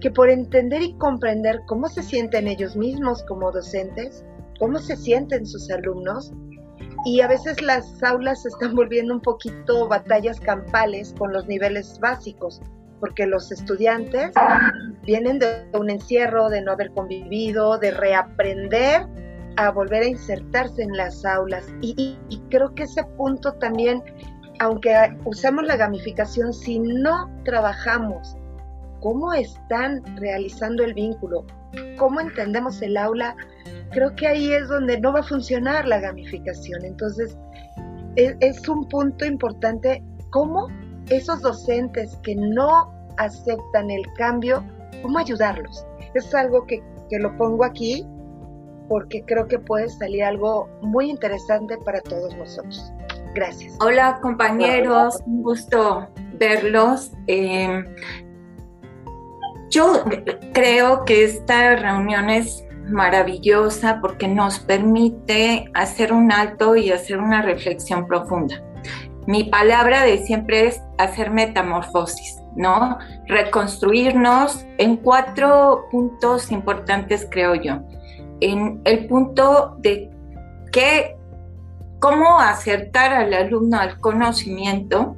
que 0.00 0.10
por 0.10 0.28
entender 0.28 0.82
y 0.82 0.94
comprender 0.98 1.60
cómo 1.66 1.88
se 1.88 2.02
sienten 2.02 2.46
ellos 2.46 2.76
mismos 2.76 3.24
como 3.24 3.50
docentes, 3.50 4.24
cómo 4.58 4.78
se 4.78 4.94
sienten 4.96 5.46
sus 5.46 5.70
alumnos 5.70 6.32
y 7.08 7.22
a 7.22 7.26
veces 7.26 7.62
las 7.62 8.02
aulas 8.02 8.42
se 8.42 8.48
están 8.48 8.74
volviendo 8.74 9.14
un 9.14 9.20
poquito 9.22 9.88
batallas 9.88 10.38
campales 10.40 11.14
con 11.16 11.32
los 11.32 11.46
niveles 11.46 11.98
básicos, 12.00 12.60
porque 13.00 13.24
los 13.26 13.50
estudiantes 13.50 14.32
vienen 15.04 15.38
de 15.38 15.64
un 15.72 15.88
encierro, 15.88 16.50
de 16.50 16.60
no 16.60 16.72
haber 16.72 16.90
convivido, 16.90 17.78
de 17.78 17.92
reaprender 17.92 19.06
a 19.56 19.70
volver 19.70 20.02
a 20.02 20.06
insertarse 20.06 20.82
en 20.82 20.94
las 20.98 21.24
aulas. 21.24 21.64
Y, 21.80 22.18
creo 22.50 22.74
que 22.74 22.82
ese 22.82 23.02
punto 23.16 23.54
también, 23.54 24.02
aunque 24.60 24.94
usamos 25.24 25.64
la 25.64 25.76
gamificación, 25.76 26.52
si 26.52 26.78
no 26.78 27.30
trabajamos 27.42 28.36
cómo 29.00 29.32
están 29.32 30.04
realizando 30.18 30.84
el 30.84 30.92
vínculo, 30.92 31.46
cómo 31.96 32.20
entendemos 32.20 32.80
el 32.82 32.96
aula, 32.96 33.36
creo 33.90 34.14
que 34.16 34.26
ahí 34.26 34.52
es 34.52 34.68
donde 34.68 35.00
no 35.00 35.12
va 35.12 35.20
a 35.20 35.22
funcionar 35.22 35.86
la 35.86 36.00
gamificación. 36.00 36.84
Entonces, 36.84 37.36
es, 38.16 38.68
un 38.68 38.88
punto 38.88 39.24
importante 39.24 40.02
cómo 40.30 40.68
esos 41.08 41.40
docentes 41.40 42.16
que 42.22 42.34
no 42.34 42.92
aceptan 43.16 43.90
el 43.90 44.02
cambio, 44.16 44.64
cómo 45.02 45.18
ayudarlos. 45.18 45.86
Es 46.14 46.34
algo 46.34 46.66
que, 46.66 46.82
que 47.08 47.18
lo 47.18 47.36
pongo 47.36 47.64
aquí 47.64 48.06
porque 48.88 49.22
creo 49.24 49.46
que 49.46 49.58
puede 49.58 49.88
salir 49.88 50.24
algo 50.24 50.68
muy 50.80 51.10
interesante 51.10 51.76
para 51.84 52.00
todos 52.00 52.34
nosotros. 52.36 52.92
Gracias. 53.34 53.76
Hola 53.80 54.18
compañeros, 54.20 55.20
un 55.26 55.42
gusto 55.42 56.08
verlos. 56.38 57.12
Eh, 57.26 57.84
yo 59.70 60.04
creo 60.52 61.04
que 61.04 61.24
esta 61.24 61.76
reunión 61.76 62.30
es 62.30 62.64
maravillosa 62.88 64.00
porque 64.00 64.28
nos 64.28 64.58
permite 64.60 65.70
hacer 65.74 66.12
un 66.12 66.32
alto 66.32 66.76
y 66.76 66.90
hacer 66.90 67.18
una 67.18 67.42
reflexión 67.42 68.06
profunda. 68.06 68.62
Mi 69.26 69.44
palabra 69.44 70.04
de 70.04 70.18
siempre 70.24 70.68
es 70.68 70.80
hacer 70.96 71.30
metamorfosis, 71.30 72.38
¿no? 72.56 72.96
Reconstruirnos 73.26 74.64
en 74.78 74.96
cuatro 74.96 75.84
puntos 75.90 76.50
importantes, 76.50 77.28
creo 77.30 77.54
yo. 77.54 77.80
En 78.40 78.80
el 78.84 79.06
punto 79.06 79.76
de 79.80 80.10
que, 80.72 81.14
cómo 82.00 82.40
acertar 82.40 83.12
al 83.12 83.34
alumno 83.34 83.78
al 83.78 84.00
conocimiento, 84.00 85.14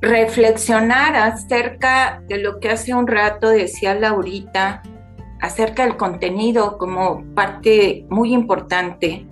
reflexionar 0.00 1.14
acerca 1.16 2.22
de 2.26 2.38
lo 2.38 2.58
que 2.58 2.70
hace 2.70 2.94
un 2.94 3.06
rato 3.06 3.48
decía 3.50 3.94
Laurita, 3.94 4.82
acerca 5.40 5.84
del 5.84 5.96
contenido 5.96 6.78
como 6.78 7.24
parte 7.34 8.06
muy 8.08 8.32
importante. 8.32 9.26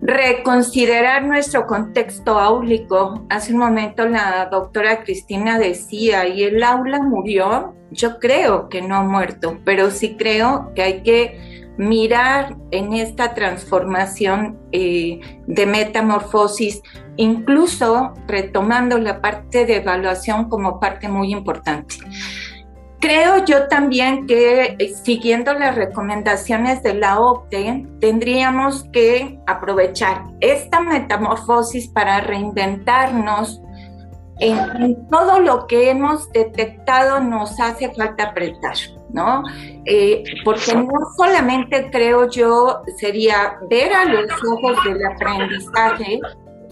Reconsiderar 0.00 1.24
nuestro 1.24 1.66
contexto 1.66 2.38
áulico. 2.38 3.24
Hace 3.30 3.52
un 3.52 3.60
momento 3.60 4.06
la 4.06 4.46
doctora 4.50 5.02
Cristina 5.02 5.58
decía, 5.58 6.28
¿y 6.28 6.42
el 6.42 6.62
aula 6.62 7.00
murió? 7.00 7.74
Yo 7.90 8.18
creo 8.18 8.68
que 8.68 8.82
no 8.82 8.96
ha 8.96 9.02
muerto, 9.02 9.58
pero 9.64 9.90
sí 9.90 10.16
creo 10.16 10.72
que 10.74 10.82
hay 10.82 11.02
que 11.02 11.72
mirar 11.78 12.56
en 12.70 12.92
esta 12.92 13.34
transformación 13.34 14.58
eh, 14.72 15.20
de 15.46 15.66
metamorfosis 15.66 16.82
incluso 17.16 18.14
retomando 18.26 18.98
la 18.98 19.20
parte 19.20 19.66
de 19.66 19.76
evaluación 19.76 20.48
como 20.48 20.80
parte 20.80 21.08
muy 21.08 21.32
importante. 21.32 21.96
Creo 23.00 23.44
yo 23.44 23.68
también 23.68 24.26
que 24.26 24.76
eh, 24.78 24.94
siguiendo 24.94 25.52
las 25.52 25.74
recomendaciones 25.74 26.82
de 26.82 26.94
la 26.94 27.20
OCDE, 27.20 27.86
tendríamos 28.00 28.84
que 28.92 29.38
aprovechar 29.46 30.22
esta 30.40 30.80
metamorfosis 30.80 31.88
para 31.88 32.22
reinventarnos 32.22 33.60
en, 34.38 35.06
todo 35.08 35.38
lo 35.38 35.66
que 35.66 35.90
hemos 35.90 36.30
detectado 36.32 37.20
nos 37.20 37.60
hace 37.60 37.92
falta 37.92 38.30
apretar, 38.30 38.74
¿no? 39.10 39.42
Eh, 39.84 40.24
porque 40.44 40.74
no 40.74 40.92
solamente 41.16 41.90
creo 41.90 42.28
yo 42.28 42.82
sería 42.96 43.58
ver 43.68 43.92
a 43.92 44.04
los 44.06 44.30
ojos 44.50 44.76
del 44.84 45.04
aprendizaje, 45.04 46.20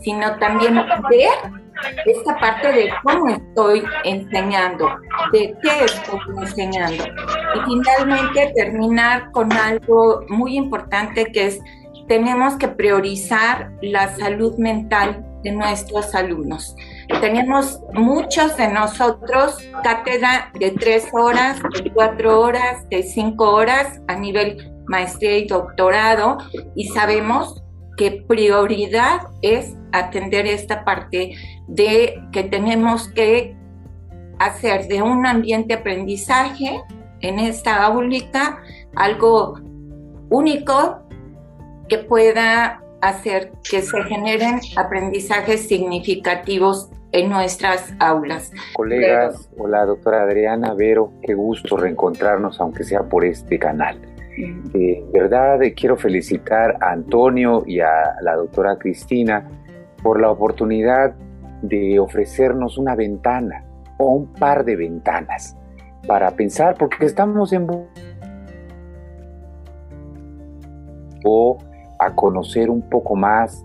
sino 0.03 0.38
también 0.38 0.74
ver 1.11 1.62
esta 2.07 2.38
parte 2.38 2.72
de 2.72 2.92
cómo 3.03 3.28
estoy 3.28 3.82
enseñando, 4.05 4.88
de 5.32 5.55
qué 5.62 5.84
estoy 5.84 6.18
enseñando. 6.40 7.05
Y 7.05 7.61
finalmente 7.66 8.53
terminar 8.55 9.30
con 9.32 9.53
algo 9.53 10.24
muy 10.28 10.57
importante 10.57 11.26
que 11.26 11.46
es, 11.48 11.61
tenemos 12.09 12.57
que 12.57 12.68
priorizar 12.68 13.70
la 13.80 14.14
salud 14.16 14.57
mental 14.59 15.24
de 15.42 15.53
nuestros 15.53 16.14
alumnos. 16.14 16.76
Tenemos 17.20 17.80
muchos 17.94 18.57
de 18.57 18.68
nosotros 18.68 19.59
cátedra 19.82 20.50
de 20.59 20.70
tres 20.72 21.09
horas, 21.12 21.61
de 21.82 21.92
cuatro 21.92 22.40
horas, 22.40 22.88
de 22.90 23.03
cinco 23.03 23.50
horas 23.50 24.00
a 24.09 24.14
nivel 24.14 24.72
maestría 24.86 25.38
y 25.38 25.46
doctorado 25.46 26.38
y 26.74 26.88
sabemos 26.88 27.61
que 27.97 28.24
prioridad 28.26 29.28
es 29.43 29.76
atender 29.93 30.47
esta 30.47 30.84
parte 30.84 31.34
de 31.68 32.14
que 32.32 32.45
tenemos 32.45 33.09
que 33.09 33.57
hacer 34.38 34.88
de 34.88 35.03
un 35.03 35.26
ambiente 35.26 35.74
aprendizaje 35.74 36.82
en 37.20 37.38
esta 37.38 37.84
aula 37.84 38.59
algo 38.97 39.61
único 40.30 41.03
que 41.88 41.99
pueda 41.99 42.82
hacer 43.01 43.53
que 43.68 43.82
se 43.82 44.03
generen 44.05 44.61
aprendizajes 44.76 45.68
significativos 45.68 46.90
en 47.12 47.28
nuestras 47.28 47.93
aulas. 47.99 48.51
Colegas, 48.74 49.51
hola 49.59 49.84
doctora 49.84 50.22
Adriana 50.22 50.74
Vero, 50.74 51.12
qué 51.22 51.34
gusto 51.34 51.76
reencontrarnos 51.76 52.61
aunque 52.61 52.84
sea 52.84 53.03
por 53.03 53.24
este 53.24 53.59
canal. 53.59 54.01
De 54.37 55.05
verdad 55.12 55.61
quiero 55.76 55.97
felicitar 55.97 56.76
a 56.80 56.93
Antonio 56.93 57.64
y 57.66 57.80
a 57.80 58.16
la 58.22 58.35
doctora 58.35 58.76
Cristina 58.78 59.49
por 60.03 60.20
la 60.20 60.30
oportunidad 60.30 61.14
de 61.62 61.99
ofrecernos 61.99 62.78
una 62.78 62.97
ventana 62.97 63.64
o 63.99 64.14
un 64.14 64.33
par 64.33 64.64
de 64.64 64.76
ventanas 64.76 65.57
para 66.07 66.30
pensar, 66.33 66.76
porque 66.78 67.07
estamos 67.07 67.53
en 67.53 67.68
o 71.24 71.59
a 71.99 72.14
conocer 72.14 72.68
un 72.68 72.83
poco 72.89 73.14
más 73.14 73.64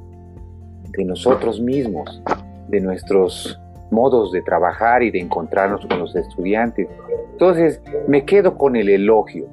de 0.96 1.06
nosotros 1.06 1.60
mismos, 1.60 2.22
de 2.68 2.82
nuestros 2.82 3.60
modos 3.90 4.32
de 4.32 4.42
trabajar 4.42 5.02
y 5.02 5.12
de 5.12 5.20
encontrarnos 5.20 5.86
con 5.88 6.00
los 6.00 6.16
estudiantes. 6.16 6.88
Entonces, 7.32 7.82
me 8.08 8.26
quedo 8.26 8.58
con 8.58 8.76
el 8.76 8.90
elogio 8.90 9.48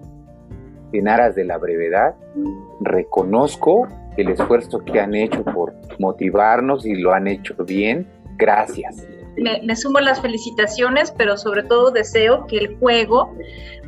en 0.98 1.08
aras 1.08 1.34
de 1.34 1.44
la 1.44 1.58
brevedad, 1.58 2.14
reconozco 2.80 3.88
el 4.16 4.28
esfuerzo 4.28 4.78
que 4.84 5.00
han 5.00 5.14
hecho 5.14 5.44
por 5.44 5.74
motivarnos 5.98 6.86
y 6.86 6.94
lo 6.94 7.12
han 7.12 7.26
hecho 7.26 7.54
bien. 7.64 8.06
Gracias. 8.36 9.06
Me, 9.36 9.74
sumo 9.74 9.98
las 9.98 10.20
felicitaciones, 10.20 11.10
pero 11.10 11.36
sobre 11.36 11.64
todo 11.64 11.90
deseo 11.90 12.46
que 12.46 12.58
el 12.58 12.76
juego 12.78 13.34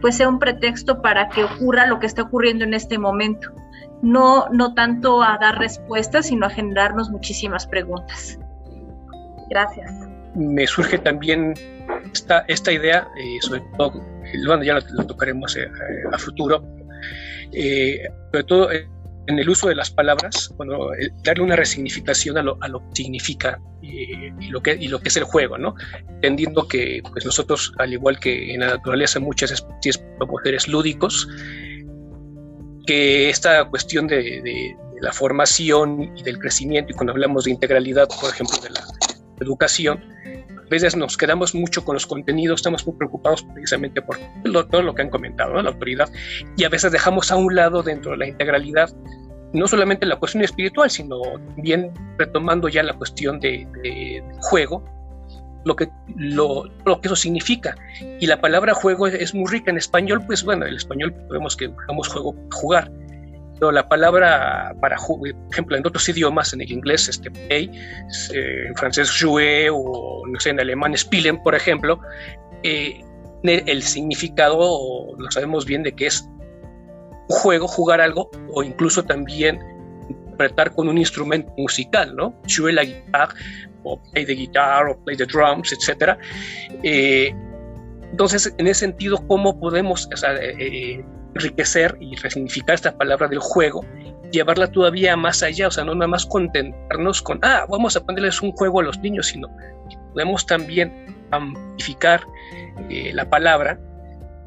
pues 0.01 0.17
sea 0.17 0.29
un 0.29 0.39
pretexto 0.39 1.01
para 1.01 1.29
que 1.29 1.45
ocurra 1.45 1.87
lo 1.87 1.99
que 2.01 2.07
está 2.07 2.23
ocurriendo 2.23 2.65
en 2.65 2.75
este 2.75 2.99
momento. 2.99 3.51
No, 4.03 4.49
no 4.51 4.75
tanto 4.75 5.23
a 5.23 5.39
dar 5.41 5.59
respuestas, 5.59 6.27
sino 6.27 6.47
a 6.47 6.51
generarnos 6.51 7.11
muchísimas 7.11 7.67
preguntas. 7.67 8.39
Gracias. 9.49 9.91
Me 10.35 10.67
surge 10.67 10.99
también 10.99 11.55
esta, 12.13 12.41
esta 12.49 12.73
idea, 12.73 13.09
eh, 13.17 13.39
sobre 13.41 13.63
todo, 13.79 14.03
bueno, 14.47 14.63
ya 14.65 14.75
lo, 14.75 15.07
tocaremos 15.07 15.57
a 16.13 16.19
futuro, 16.19 16.63
sobre 18.33 18.45
todo 18.45 18.71
en 19.27 19.39
el 19.39 19.49
uso 19.49 19.69
de 19.69 19.75
las 19.75 19.91
palabras, 19.91 20.53
bueno, 20.57 20.89
darle 21.25 21.43
una 21.43 21.57
resignificación 21.57 22.39
a 22.39 22.43
lo, 22.43 22.59
que 22.59 22.95
significa 22.95 23.61
y, 23.83 24.49
lo 24.51 24.63
que, 24.63 24.75
y 24.75 24.89
lo 24.89 25.01
que 25.01 25.09
es 25.09 25.17
el 25.17 25.25
juego, 25.25 25.59
¿no? 25.59 25.75
Entendiendo 26.09 26.69
que 26.69 27.03
pues 27.13 27.25
nosotros, 27.25 27.73
al 27.79 27.93
igual 27.93 28.19
que 28.21 28.55
en 28.55 28.61
la 28.61 28.69
naturaleza, 28.69 29.19
muchas 29.19 29.51
especies 29.51 30.03
somos 30.19 30.43
seres 30.45 30.69
lúdicos, 30.69 31.29
que 32.87 33.29
esta 33.29 33.65
cuestión 33.65 34.07
de, 34.07 34.41
de, 34.43 34.77
la 35.01 35.13
formación 35.13 36.13
y 36.17 36.23
del 36.23 36.39
crecimiento, 36.39 36.93
y 36.93 36.95
cuando 36.95 37.13
hablamos 37.13 37.45
de 37.45 37.51
integralidad, 37.51 38.09
por 38.21 38.31
ejemplo, 38.31 38.57
de 38.63 38.71
la 38.71 38.85
educación, 39.41 40.03
veces 40.69 40.97
nos 40.97 41.17
quedamos 41.17 41.55
mucho 41.55 41.85
con 41.85 41.95
los 41.95 42.07
contenidos, 42.07 42.61
estamos 42.61 42.87
muy 42.87 42.97
preocupados 42.97 43.43
precisamente 43.43 44.03
por 44.03 44.19
todo 44.69 44.83
lo 44.83 44.95
que 44.95 45.03
han 45.03 45.11
comentado, 45.11 45.61
la 45.63 45.71
autoridad, 45.71 46.09
y 46.57 46.65
a 46.65 46.69
veces 46.69 46.93
dejamos 46.93 47.31
a 47.31 47.37
un 47.37 47.55
lado 47.55 47.83
dentro 47.83 48.13
de 48.13 48.19
la 48.19 48.27
integralidad 48.29 48.91
no 49.53 49.67
solamente 49.67 50.07
la 50.07 50.17
cuestión 50.17 50.45
espiritual, 50.45 50.91
sino 50.91 51.21
también 51.55 51.93
retomando 52.19 52.69
ya 52.69 52.83
la 52.83 52.93
cuestión 52.93 53.41
de, 53.41 53.67
juego, 54.43 54.85
lo 55.65 55.75
que, 55.75 55.89
lo, 56.15 56.65
lo, 56.85 57.01
que 57.01 57.09
eso 57.09 57.17
significa. 57.17 57.77
Y 58.21 58.27
la 58.27 58.41
palabra 58.41 58.75
juego 58.75 59.07
es, 59.07 59.35
muy 59.35 59.51
rica 59.51 59.71
en 59.71 59.79
español, 59.79 60.23
pues 60.27 60.45
bueno, 60.45 60.65
en 60.65 60.71
el 60.71 60.77
español 60.77 61.15
podemos 61.29 61.57
que 61.57 61.69
buscamos 61.69 62.09
juego, 62.09 62.37
jugar, 62.53 62.91
pero 63.59 63.73
la 63.73 63.89
palabra 63.89 64.75
para, 64.81 64.97
por 64.97 65.29
ejemplo, 65.51 65.77
en 65.77 65.87
otros 65.87 66.09
idiomas, 66.09 66.53
en 66.53 66.61
el 66.61 66.71
inglés, 66.71 67.09
este 67.09 67.31
play, 67.31 67.71
eh, 68.33 68.67
en 68.69 68.75
francés 68.77 69.11
jouer 69.19 69.71
o 69.73 70.23
no 70.27 70.39
sé, 70.41 70.51
en 70.51 70.61
alemán 70.61 70.97
spielen, 70.97 71.43
por 71.43 71.55
ejemplo, 71.55 72.01
eh, 72.63 73.01
el 73.43 73.83
significado 73.83 75.15
lo 75.17 75.31
sabemos 75.31 75.67
bien 75.67 75.83
de 75.83 75.93
que 75.93 76.07
es 76.07 76.29
juego, 77.29 77.67
jugar 77.69 78.01
algo 78.01 78.31
o 78.53 78.63
incluso 78.63 79.05
también 79.05 79.59
interpretar 80.09 80.75
con 80.75 80.89
un 80.89 80.99
instrumento 80.99 81.53
musical, 81.57 82.15
¿no? 82.15 82.35
Jouer 82.49 82.75
la 82.75 82.85
guitarra 82.85 83.35
o 83.85 84.01
play 84.13 84.27
the 84.27 84.35
guitar 84.35 84.89
o 84.89 84.99
play 85.05 85.17
the 85.17 85.27
drums, 85.27 85.73
etc. 85.73 86.19
Eh, 86.83 87.35
entonces, 88.11 88.55
en 88.59 88.67
ese 88.67 88.81
sentido, 88.81 89.27
¿cómo 89.27 89.59
podemos 89.59 90.09
enriquecer 91.37 91.97
y 92.01 92.17
resignificar 92.17 92.75
esta 92.75 92.97
palabra 92.97 93.29
del 93.29 93.39
juego, 93.39 93.85
llevarla 94.33 94.71
todavía 94.71 95.17
más 95.17 95.43
allá, 95.43 95.69
o 95.69 95.71
sea, 95.71 95.85
no 95.85 95.95
nada 95.95 96.09
más 96.09 96.27
contentarnos 96.27 97.23
con, 97.23 97.39
ah, 97.43 97.67
vamos 97.69 97.97
a 97.97 98.05
ponerles 98.05 98.43
un 98.43 98.53
juego 98.53 98.81
a 98.81 98.85
los 98.85 98.99
niños, 98.99 99.29
sino 99.29 99.49
podemos 100.13 100.47
también 100.47 101.15
amplificar 101.31 102.23
eh, 102.89 103.13
la 103.15 103.29
palabra, 103.29 103.79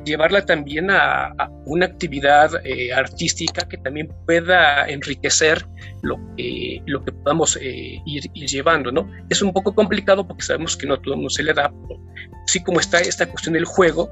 llevarla 0.05 0.45
también 0.45 0.89
a, 0.91 1.33
una 1.65 1.85
actividad 1.85 2.51
eh, 2.65 2.93
artística 2.93 3.67
que 3.67 3.77
también 3.77 4.09
pueda 4.25 4.87
enriquecer 4.87 5.65
lo 6.01 6.17
que, 6.35 6.81
lo 6.85 7.03
que 7.03 7.11
podamos 7.11 7.57
eh, 7.57 8.01
ir, 8.05 8.23
llevando, 8.33 8.91
¿no? 8.91 9.09
Es 9.29 9.41
un 9.41 9.51
poco 9.51 9.75
complicado 9.75 10.25
porque 10.25 10.43
sabemos 10.43 10.77
que 10.77 10.87
no 10.87 10.97
todo 10.99 11.13
el 11.13 11.17
mundo 11.17 11.29
se 11.29 11.43
le 11.43 11.53
da, 11.53 11.69
pero 11.69 12.01
así 12.45 12.63
como 12.63 12.79
está 12.79 12.99
esta 12.99 13.29
cuestión 13.29 13.53
del 13.53 13.65
juego, 13.65 14.09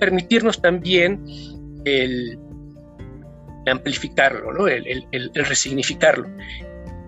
permitirnos 0.00 0.60
también 0.60 1.24
el 1.84 2.38
amplificarlo, 3.66 4.52
¿no? 4.52 4.68
el, 4.68 5.30
resignificarlo. 5.34 6.28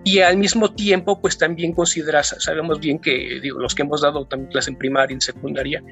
Y 0.05 0.21
al 0.21 0.37
mismo 0.37 0.73
tiempo, 0.73 1.21
pues 1.21 1.37
también 1.37 1.73
consideras, 1.73 2.37
sabemos 2.39 2.79
bien 2.79 3.01
que 3.01 3.41
los 3.43 3.75
que 3.75 3.83
hemos 3.83 4.03
dado 4.03 4.25
también 4.27 4.51
clase 4.53 4.71
en 4.71 4.77
primaria, 4.77 5.13
en 5.13 5.21
secundaria, 5.21 5.83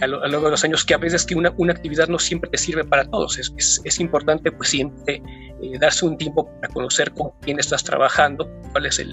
a 0.00 0.06
lo, 0.06 0.20
largo 0.20 0.46
de 0.46 0.50
los 0.52 0.64
años, 0.64 0.84
que 0.84 0.94
a 0.94 0.98
veces 0.98 1.26
que 1.26 1.34
una, 1.34 1.52
una 1.56 1.72
actividad 1.72 2.06
no 2.08 2.20
siempre 2.20 2.48
te 2.50 2.56
sirve 2.56 2.84
para 2.84 3.04
todos. 3.04 3.38
Es, 3.38 3.82
es, 3.84 4.00
importante 4.00 4.52
pues 4.52 4.68
siempre 4.68 5.20
eh, 5.60 5.78
darse 5.80 6.06
un 6.06 6.16
tiempo 6.16 6.48
para 6.60 6.72
conocer 6.72 7.12
con 7.12 7.32
quién 7.40 7.58
estás 7.58 7.82
trabajando, 7.82 8.48
cuál 8.70 8.86
es 8.86 9.00
el, 9.00 9.12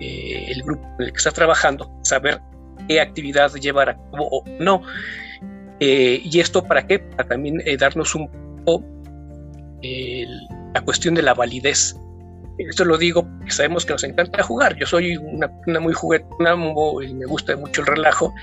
eh, 0.00 0.46
el 0.48 0.62
grupo 0.62 0.82
en 0.98 1.06
el 1.06 1.12
que 1.12 1.18
estás 1.18 1.34
trabajando, 1.34 1.90
saber 2.02 2.40
qué 2.88 3.00
actividad 3.02 3.52
llevar 3.54 3.90
a 3.90 3.94
cabo 3.96 4.28
o 4.30 4.44
no. 4.58 4.82
Eh, 5.80 6.20
¿Y 6.24 6.40
esto 6.40 6.64
para 6.64 6.86
qué? 6.86 6.98
Para 6.98 7.28
también 7.28 7.62
eh, 7.64 7.76
darnos 7.76 8.14
un 8.14 8.28
poco 8.64 8.84
la 10.74 10.80
cuestión 10.82 11.14
de 11.14 11.22
la 11.22 11.34
validez. 11.34 11.96
Esto 12.58 12.84
lo 12.84 12.98
digo 12.98 13.22
porque 13.22 13.52
sabemos 13.52 13.86
que 13.86 13.92
nos 13.92 14.02
encanta 14.02 14.42
jugar. 14.42 14.76
Yo 14.76 14.86
soy 14.86 15.16
una, 15.16 15.48
muy 15.80 15.92
juguetona 15.92 16.56
y 17.04 17.14
me 17.14 17.24
gusta 17.26 17.56
mucho 17.56 17.82
el 17.82 17.86
relajo, 17.86 18.34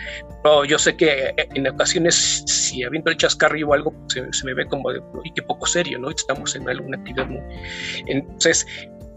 pero 0.42 0.64
yo 0.64 0.80
sé 0.80 0.96
que 0.96 1.34
eh, 1.38 1.48
en 1.54 1.68
ocasiones, 1.68 2.44
si 2.46 2.84
habiendo 2.84 3.12
el 3.12 3.18
chascarrillo 3.18 3.68
o 3.68 3.74
algo, 3.74 3.94
se, 4.08 4.32
se 4.32 4.46
me 4.46 4.54
ve 4.54 4.66
como 4.68 4.90
de, 4.92 5.02
y 5.26 5.34
qué 5.34 5.42
poco 5.42 5.66
serio, 5.66 6.00
¿no? 6.00 6.10
Estamos 6.10 6.56
en 6.56 6.68
alguna 6.70 6.98
actividad 6.98 7.28
muy. 7.28 7.42
Entonces, 8.08 8.66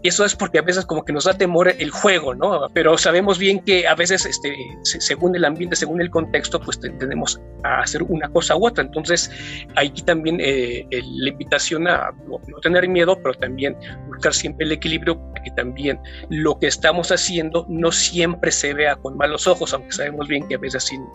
y 0.01 0.07
eso 0.07 0.23
es 0.23 0.35
porque 0.35 0.59
a 0.59 0.61
veces 0.61 0.85
como 0.85 1.03
que 1.03 1.11
nos 1.11 1.25
da 1.25 1.33
temor 1.33 1.67
el 1.67 1.91
juego, 1.91 2.33
¿no? 2.33 2.67
Pero 2.73 2.97
sabemos 2.97 3.37
bien 3.37 3.59
que 3.59 3.87
a 3.87 3.95
veces, 3.95 4.25
este, 4.25 4.55
según 4.83 5.35
el 5.35 5.43
ambiente, 5.43 5.75
según 5.75 6.01
el 6.01 6.09
contexto, 6.09 6.59
pues 6.59 6.79
tendemos 6.79 7.39
a 7.63 7.81
hacer 7.81 8.03
una 8.03 8.29
cosa 8.29 8.55
u 8.55 8.65
otra. 8.65 8.83
Entonces, 8.83 9.29
aquí 9.75 10.01
también 10.03 10.37
eh, 10.39 10.87
la 10.91 11.29
invitación 11.29 11.87
a 11.87 12.11
no, 12.27 12.39
tener 12.61 12.87
miedo, 12.87 13.17
pero 13.21 13.33
también 13.33 13.75
buscar 14.07 14.33
siempre 14.33 14.65
el 14.65 14.71
equilibrio, 14.71 15.19
que 15.43 15.51
también 15.51 15.99
lo 16.29 16.57
que 16.59 16.67
estamos 16.67 17.11
haciendo 17.11 17.65
no 17.69 17.91
siempre 17.91 18.51
se 18.51 18.73
vea 18.73 18.95
con 18.95 19.17
malos 19.17 19.47
ojos, 19.47 19.73
aunque 19.73 19.91
sabemos 19.91 20.27
bien 20.27 20.47
que 20.47 20.55
a 20.55 20.59
veces 20.59 20.83
sin 20.83 21.05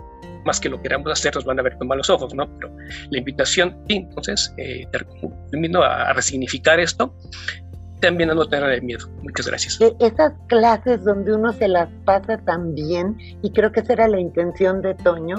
más 0.44 0.60
que 0.60 0.68
lo 0.68 0.80
queramos 0.82 1.10
hacer 1.10 1.34
nos 1.34 1.46
van 1.46 1.58
a 1.58 1.62
ver 1.62 1.76
con 1.78 1.88
malos 1.88 2.10
ojos, 2.10 2.34
¿no? 2.34 2.46
Pero 2.58 2.70
la 3.10 3.18
invitación, 3.18 3.82
entonces, 3.88 4.54
eh, 4.58 4.86
a 5.82 6.12
resignificar 6.12 6.78
esto 6.80 7.14
también 8.00 8.30
a 8.30 8.34
no 8.34 8.46
tener 8.46 8.82
miedo. 8.82 9.08
Muchas 9.22 9.46
gracias. 9.46 9.80
E, 9.80 9.94
esas 9.98 10.32
clases 10.46 11.04
donde 11.04 11.34
uno 11.34 11.52
se 11.52 11.68
las 11.68 11.88
pasa 12.04 12.38
tan 12.38 12.74
bien, 12.74 13.16
y 13.42 13.50
creo 13.52 13.72
que 13.72 13.80
esa 13.80 13.94
era 13.94 14.08
la 14.08 14.20
intención 14.20 14.82
de 14.82 14.94
Toño, 14.94 15.36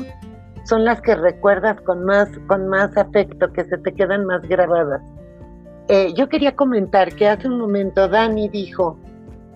son 0.65 0.83
las 0.83 1.01
que 1.01 1.15
recuerdas 1.15 1.79
con 1.81 2.03
más, 2.03 2.29
con 2.47 2.67
más 2.67 2.95
afecto, 2.97 3.51
que 3.53 3.65
se 3.65 3.77
te 3.77 3.93
quedan 3.93 4.25
más 4.25 4.41
grabadas. 4.47 5.01
Eh, 5.87 6.13
yo 6.15 6.27
quería 6.27 6.55
comentar 6.55 7.13
que 7.13 7.27
hace 7.27 7.47
un 7.47 7.59
momento 7.59 8.07
Dani 8.07 8.49
dijo 8.49 8.97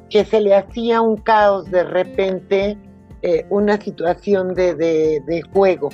que 0.09 0.25
se 0.25 0.39
le 0.41 0.55
hacía 0.55 1.01
un 1.01 1.17
caos 1.17 1.69
de 1.71 1.83
repente 1.83 2.77
eh, 3.21 3.45
una 3.49 3.81
situación 3.81 4.53
de, 4.53 4.75
de, 4.75 5.41
juego. 5.51 5.89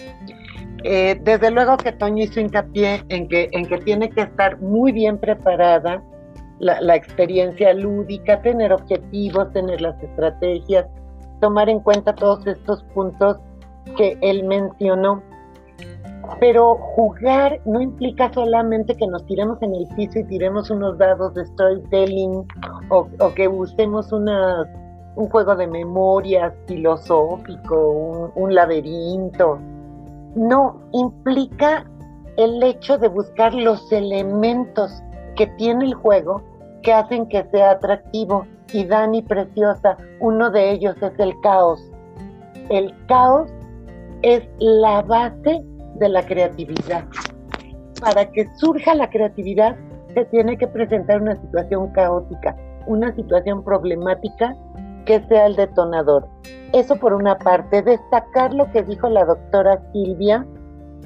Eh, 0.84 1.20
desde 1.24 1.50
luego 1.50 1.78
que 1.78 1.92
Toño 1.92 2.24
hizo 2.24 2.40
hincapié 2.40 3.04
en 3.10 3.28
que, 3.28 3.50
en 3.52 3.66
que 3.66 3.78
tiene 3.80 4.10
que 4.10 4.22
estar 4.22 4.62
muy 4.62 4.92
bien 4.92 5.18
preparada 5.18 6.04
la, 6.60 6.96
experiencia 6.96 7.74
lúdica, 7.74 8.42
tener 8.42 8.72
objetivos, 8.72 9.52
tener 9.52 9.82
las 9.82 10.02
estrategias, 10.02 10.86
tomar 11.42 11.70
en 11.70 11.80
cuenta 11.80 12.16
todos 12.16 12.46
estos 12.48 12.84
puntos 12.94 13.38
que 13.98 14.18
él 14.22 14.44
mencionó. 14.44 15.22
Pero 16.40 16.76
jugar 16.76 17.62
no 17.66 17.82
implica 17.82 18.34
solamente 18.34 18.96
que 18.96 19.06
nos 19.06 19.24
tiremos 19.26 19.62
en 19.62 19.76
el 19.76 19.88
piso 19.96 20.20
y 20.20 20.24
tiremos 20.24 20.72
unos 20.72 20.98
dados 20.98 21.36
de 21.36 21.46
storytelling 21.46 22.48
o, 22.90 23.08
que 23.36 23.48
usemos 23.48 24.12
un 24.12 25.30
juego 25.30 25.56
de 25.56 25.68
memoria 25.68 26.52
filosófico, 26.68 28.32
un 28.36 28.56
laberinto. 28.56 29.60
No, 30.36 30.82
implica 30.94 31.86
el 32.38 32.62
hecho 32.64 32.98
de 32.98 33.08
buscar 33.08 33.54
los 33.54 33.92
elementos 33.92 35.04
que 35.36 35.48
tiene 35.58 35.86
el 35.86 35.94
juego 35.94 36.42
que 36.82 36.94
hacen 36.94 37.28
que 37.28 37.44
sea 37.52 37.72
atractivo. 37.72 38.46
Y 38.74 38.86
Dani 38.86 39.22
Preciosa, 39.22 39.98
uno 40.20 40.50
de 40.52 40.72
ellos 40.72 40.96
es 41.02 41.18
el 41.20 41.34
caos. 41.42 41.80
El 42.70 42.94
caos 43.08 43.52
es 44.22 44.44
la 44.60 45.02
base 45.04 45.64
de 45.96 46.10
la 46.10 46.26
creatividad. 46.26 47.06
Para 48.02 48.30
que 48.32 48.48
surja 48.58 48.96
la 48.96 49.10
creatividad 49.10 49.76
se 50.14 50.26
tiene 50.26 50.58
que 50.58 50.68
presentar 50.68 51.22
una 51.22 51.36
situación 51.36 51.92
caótica, 51.92 52.56
una 52.88 53.14
situación 53.16 53.64
problemática 53.64 54.56
que 55.06 55.22
sea 55.28 55.46
el 55.46 55.56
detonador. 55.56 56.28
Eso 56.74 56.96
por 56.96 57.14
una 57.14 57.38
parte, 57.38 57.82
destacar 57.82 58.54
lo 58.54 58.70
que 58.72 58.84
dijo 58.84 59.08
la 59.10 59.26
doctora 59.26 59.82
Silvia 59.94 60.46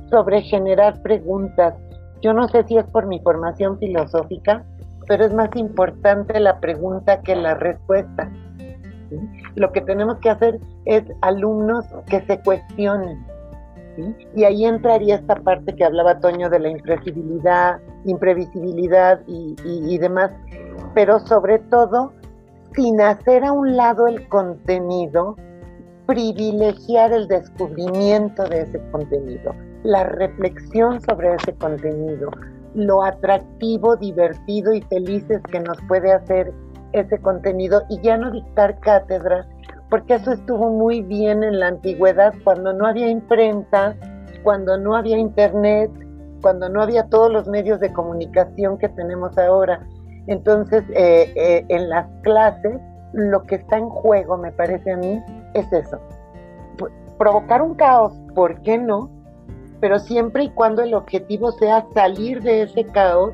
sobre 0.10 0.42
generar 0.42 1.02
preguntas, 1.02 1.76
yo 2.22 2.34
no 2.34 2.48
sé 2.48 2.64
si 2.64 2.78
es 2.78 2.86
por 2.86 3.06
mi 3.06 3.20
formación 3.20 3.78
filosófica, 3.80 4.64
pero 5.08 5.26
es 5.26 5.34
más 5.34 5.50
importante 5.56 6.40
la 6.40 6.60
pregunta 6.60 7.22
que 7.22 7.36
la 7.36 7.56
respuesta. 7.56 8.30
Lo 9.56 9.72
que 9.72 9.82
tenemos 9.82 10.18
que 10.20 10.30
hacer 10.30 10.60
es 10.86 11.04
alumnos 11.22 11.86
que 12.10 12.22
se 12.22 12.40
cuestionen. 12.42 13.26
Y 14.36 14.44
ahí 14.44 14.66
entraría 14.66 15.16
esta 15.16 15.36
parte 15.36 15.76
que 15.76 15.84
hablaba 15.84 16.20
Toño 16.20 16.50
de 16.50 16.60
la 16.60 16.70
imprevisibilidad, 16.70 17.80
imprevisibilidad 18.06 19.20
y, 19.28 19.56
y 19.66 19.98
demás, 19.98 20.32
pero 20.94 21.20
sobre 21.20 21.60
todo 21.60 22.14
sin 22.76 23.02
hacer 23.02 23.44
a 23.44 23.52
un 23.52 23.76
lado 23.76 24.08
el 24.08 24.28
contenido 24.30 25.36
privilegiar 26.10 27.14
el 27.14 27.28
descubrimiento 27.28 28.44
de 28.46 28.62
ese 28.62 28.82
contenido, 28.90 29.54
la 29.84 30.04
reflexión 30.04 31.02
sobre 31.02 31.36
ese 31.36 31.54
contenido, 31.56 32.30
lo 32.74 33.04
atractivo, 33.04 33.96
divertido 33.96 34.74
y 34.74 34.82
felices 34.84 35.42
que 35.52 35.60
nos 35.60 35.78
puede 35.88 36.12
hacer 36.12 36.54
ese 36.94 37.20
contenido 37.20 37.84
y 37.90 38.00
ya 38.02 38.18
no 38.18 38.32
dictar 38.32 38.80
cátedras, 38.80 39.48
porque 39.90 40.16
eso 40.16 40.32
estuvo 40.34 40.70
muy 40.70 41.02
bien 41.02 41.44
en 41.44 41.60
la 41.60 41.68
antigüedad 41.68 42.34
cuando 42.44 42.74
no 42.74 42.86
había 42.86 43.10
imprenta, 43.10 43.96
cuando 44.44 44.78
no 44.78 44.96
había 44.96 45.18
internet, 45.18 45.92
cuando 46.42 46.70
no 46.70 46.82
había 46.82 47.08
todos 47.08 47.32
los 47.32 47.48
medios 47.48 47.80
de 47.80 47.92
comunicación 47.92 48.78
que 48.78 48.90
tenemos 48.90 49.38
ahora. 49.38 49.86
Entonces, 50.28 50.84
eh, 50.94 51.34
eh, 51.36 51.66
en 51.70 51.90
las 51.90 52.08
clases, 52.22 52.80
lo 53.14 53.44
que 53.44 53.56
está 53.56 53.78
en 53.78 53.90
juego, 53.90 54.38
me 54.38 54.52
parece 54.52 54.92
a 54.92 54.98
mí, 54.98 55.22
es 55.54 55.72
eso. 55.74 56.00
Provocar 57.18 57.62
un 57.62 57.76
caos, 57.76 58.14
¿por 58.36 58.62
qué 58.62 58.78
no? 58.78 59.10
Pero 59.80 60.00
siempre 60.00 60.46
y 60.46 60.50
cuando 60.50 60.82
el 60.82 60.94
objetivo 60.94 61.52
sea 61.54 61.86
salir 61.94 62.42
de 62.42 62.64
ese 62.64 62.86
caos 62.86 63.34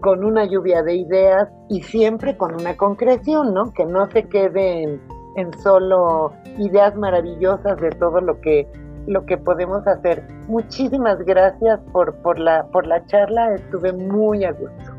con 0.00 0.24
una 0.24 0.44
lluvia 0.44 0.82
de 0.82 0.96
ideas 0.96 1.48
y 1.68 1.82
siempre 1.82 2.36
con 2.36 2.54
una 2.54 2.76
concreción, 2.76 3.54
¿no? 3.54 3.72
Que 3.72 3.86
no 3.86 4.10
se 4.10 4.24
quede 4.24 4.82
en, 4.82 5.00
en 5.36 5.52
solo 5.60 6.32
ideas 6.58 6.94
maravillosas 6.96 7.80
de 7.80 7.90
todo 7.90 8.20
lo 8.20 8.40
que 8.40 8.68
lo 9.06 9.26
que 9.26 9.36
podemos 9.36 9.86
hacer. 9.86 10.26
Muchísimas 10.48 11.18
gracias 11.20 11.80
por, 11.92 12.14
por, 12.22 12.38
la, 12.38 12.66
por 12.68 12.86
la 12.86 13.04
charla, 13.06 13.54
estuve 13.54 13.92
muy 13.92 14.44
a 14.44 14.52
gusto. 14.52 14.92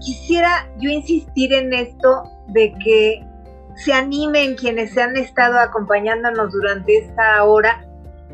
Quisiera 0.00 0.68
yo 0.78 0.90
insistir 0.90 1.52
en 1.52 1.72
esto 1.74 2.22
de 2.48 2.72
que 2.84 3.26
se 3.74 3.92
animen 3.92 4.54
quienes 4.54 4.94
se 4.94 5.02
han 5.02 5.16
estado 5.16 5.58
acompañándonos 5.58 6.52
durante 6.52 6.98
esta 6.98 7.44
hora 7.44 7.84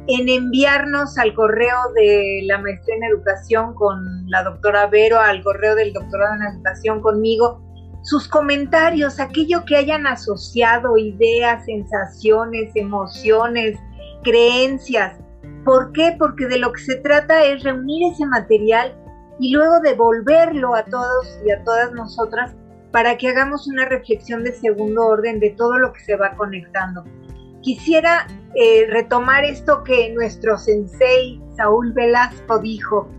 en 0.08 0.28
enviarnos 0.28 1.18
al 1.18 1.34
correo 1.34 1.76
de 1.94 2.42
la 2.44 2.58
maestría 2.58 2.96
en 2.96 3.04
educación 3.04 3.74
con 3.74 4.28
la 4.30 4.42
doctora 4.42 4.86
Vero, 4.86 5.18
al 5.18 5.42
correo 5.42 5.74
del 5.74 5.92
doctorado 5.92 6.34
en 6.36 6.54
educación 6.54 7.00
conmigo, 7.00 7.62
sus 8.02 8.28
comentarios, 8.28 9.18
aquello 9.18 9.64
que 9.64 9.76
hayan 9.76 10.06
asociado, 10.06 10.96
ideas, 10.96 11.64
sensaciones, 11.64 12.70
emociones, 12.76 13.76
creencias. 14.22 15.18
¿Por 15.64 15.92
qué? 15.92 16.14
Porque 16.16 16.46
de 16.46 16.58
lo 16.58 16.72
que 16.72 16.82
se 16.82 16.96
trata 16.96 17.44
es 17.44 17.64
reunir 17.64 18.12
ese 18.12 18.24
material 18.26 18.96
y 19.40 19.52
luego 19.52 19.80
devolverlo 19.80 20.76
a 20.76 20.84
todos 20.84 21.40
y 21.44 21.50
a 21.50 21.64
todas 21.64 21.92
nosotras 21.92 22.54
para 22.92 23.18
que 23.18 23.28
hagamos 23.28 23.66
una 23.66 23.84
reflexión 23.84 24.44
de 24.44 24.52
segundo 24.52 25.04
orden 25.04 25.40
de 25.40 25.50
todo 25.50 25.76
lo 25.78 25.92
que 25.92 26.00
se 26.00 26.16
va 26.16 26.36
conectando. 26.36 27.04
Quisiera 27.66 28.28
eh, 28.54 28.86
retomar 28.88 29.44
esto 29.44 29.82
que 29.82 30.12
nuestro 30.14 30.56
sensei 30.56 31.42
Saúl 31.56 31.92
Velasco 31.94 32.60
dijo. 32.60 33.10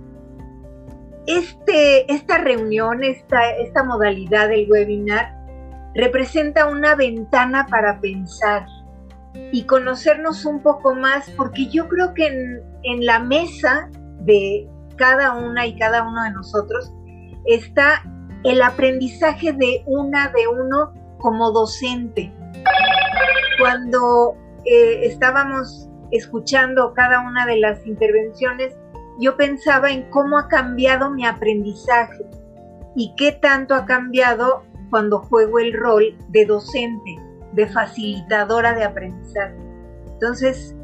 Este, 1.26 2.10
esta 2.10 2.38
reunión, 2.38 3.04
esta, 3.04 3.52
esta 3.58 3.84
modalidad 3.84 4.48
del 4.48 4.72
webinar, 4.72 5.36
representa 5.95 6.68
una 6.68 6.95
ventana 6.95 7.68
para 7.70 8.00
pensar, 8.00 8.66
y 9.52 9.64
conocernos 9.64 10.45
un 10.45 10.64
poco 10.64 10.95
más, 10.95 11.30
porque 11.32 11.68
yo 11.68 11.89
creo 11.89 12.14
que 12.14 12.28
en, 12.28 13.06
la 13.06 13.20
mesa 13.20 13.89
de 14.22 14.66
cada 14.95 15.34
una 15.34 15.68
y 15.68 15.78
cada 15.78 16.08
uno 16.08 16.24
de 16.24 16.32
nosotros 16.32 16.89
está 17.48 18.02
el 18.45 18.62
aprendizaje 18.62 19.52
de 19.52 19.84
una 19.88 20.30
de 20.30 20.48
uno 20.48 20.93
como 21.18 21.52
docente. 21.52 22.32
Cuando 23.60 24.36
eh, 24.66 25.05
estábamos 25.05 25.89
escuchando 26.12 26.93
cada 26.93 27.22
una 27.22 27.45
de 27.45 27.58
las 27.58 27.86
intervenciones, 27.86 28.76
yo 29.20 29.36
pensaba 29.36 29.89
en 29.89 30.10
cómo 30.10 30.38
ha 30.38 30.47
cambiado 30.47 31.10
mi 31.10 31.26
aprendizaje 31.26 32.26
y 32.95 33.14
qué 33.18 33.32
tanto 33.32 33.74
ha 33.76 33.86
cambiado 33.86 34.64
cuando 34.89 35.20
juego 35.20 35.60
el 35.60 35.74
rol 35.74 36.16
de 36.30 36.45
docente 36.45 37.16
de 37.53 37.68
facilitadora 37.68 38.74
de 38.74 38.84
aprendizaje. 38.84 39.58
Entonces, 40.14 40.76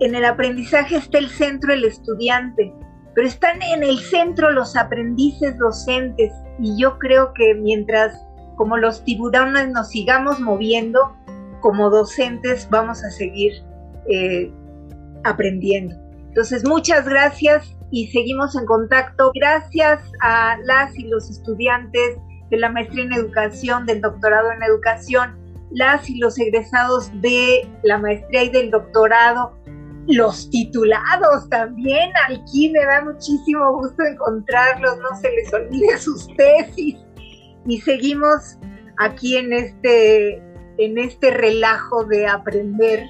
en 0.00 0.14
el 0.14 0.24
aprendizaje 0.24 0.96
está 0.96 1.18
el 1.18 1.28
centro 1.28 1.72
el 1.72 1.84
estudiante, 1.84 2.74
pero 3.14 3.26
están 3.26 3.62
en 3.62 3.82
el 3.82 3.98
centro 3.98 4.50
los 4.50 4.76
aprendices 4.76 5.56
docentes 5.58 6.32
y 6.58 6.78
yo 6.78 6.98
creo 6.98 7.32
que 7.32 7.54
mientras 7.54 8.14
como 8.56 8.76
los 8.76 9.04
tiburones 9.04 9.70
nos 9.70 9.88
sigamos 9.88 10.40
moviendo, 10.40 11.16
como 11.66 11.90
docentes 11.90 12.68
vamos 12.70 13.02
a 13.02 13.10
seguir 13.10 13.52
eh, 14.08 14.52
aprendiendo. 15.24 15.96
Entonces, 16.28 16.64
muchas 16.64 17.08
gracias 17.08 17.74
y 17.90 18.06
seguimos 18.12 18.54
en 18.54 18.66
contacto. 18.66 19.32
Gracias 19.34 20.00
a 20.22 20.58
las 20.62 20.96
y 20.96 21.08
los 21.08 21.28
estudiantes 21.28 22.18
de 22.50 22.56
la 22.58 22.68
maestría 22.68 23.02
en 23.02 23.12
educación, 23.12 23.84
del 23.84 24.00
doctorado 24.00 24.52
en 24.52 24.62
educación 24.62 25.44
las 25.72 26.08
y 26.08 26.18
los 26.18 26.38
egresados 26.38 27.10
de 27.20 27.68
la 27.82 27.98
maestría 27.98 28.44
y 28.44 28.50
del 28.50 28.70
doctorado, 28.70 29.58
los 30.06 30.48
titulados 30.50 31.48
también, 31.50 32.12
aquí 32.28 32.70
me 32.70 32.84
da 32.84 33.02
muchísimo 33.02 33.72
gusto 33.74 34.04
encontrarlos, 34.04 34.98
no 34.98 35.20
se 35.20 35.32
les 35.32 35.52
olvide 35.52 35.98
sus 35.98 36.28
tesis 36.36 36.96
y 37.66 37.80
seguimos 37.80 38.56
aquí 38.98 39.36
en 39.36 39.52
este, 39.52 40.40
en 40.78 40.98
este 40.98 41.30
relajo 41.30 42.04
de 42.04 42.26
aprender. 42.26 43.06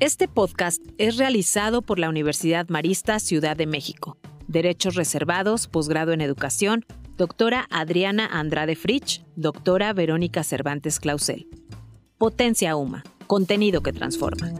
Este 0.00 0.26
podcast 0.26 0.82
es 0.98 1.16
realizado 1.16 1.82
por 1.82 1.98
la 1.98 2.08
Universidad 2.08 2.68
Marista 2.68 3.18
Ciudad 3.20 3.56
de 3.56 3.66
México. 3.66 4.18
Derechos 4.48 4.96
reservados, 4.96 5.68
posgrado 5.68 6.12
en 6.12 6.20
educación, 6.20 6.84
doctora 7.16 7.66
Adriana 7.70 8.26
Andrade 8.26 8.74
Frich, 8.74 9.24
doctora 9.36 9.92
Verónica 9.92 10.42
Cervantes 10.42 10.98
Clausel. 10.98 11.46
Potencia 12.18 12.74
UMA, 12.74 13.04
contenido 13.28 13.80
que 13.82 13.92
transforma. 13.92 14.52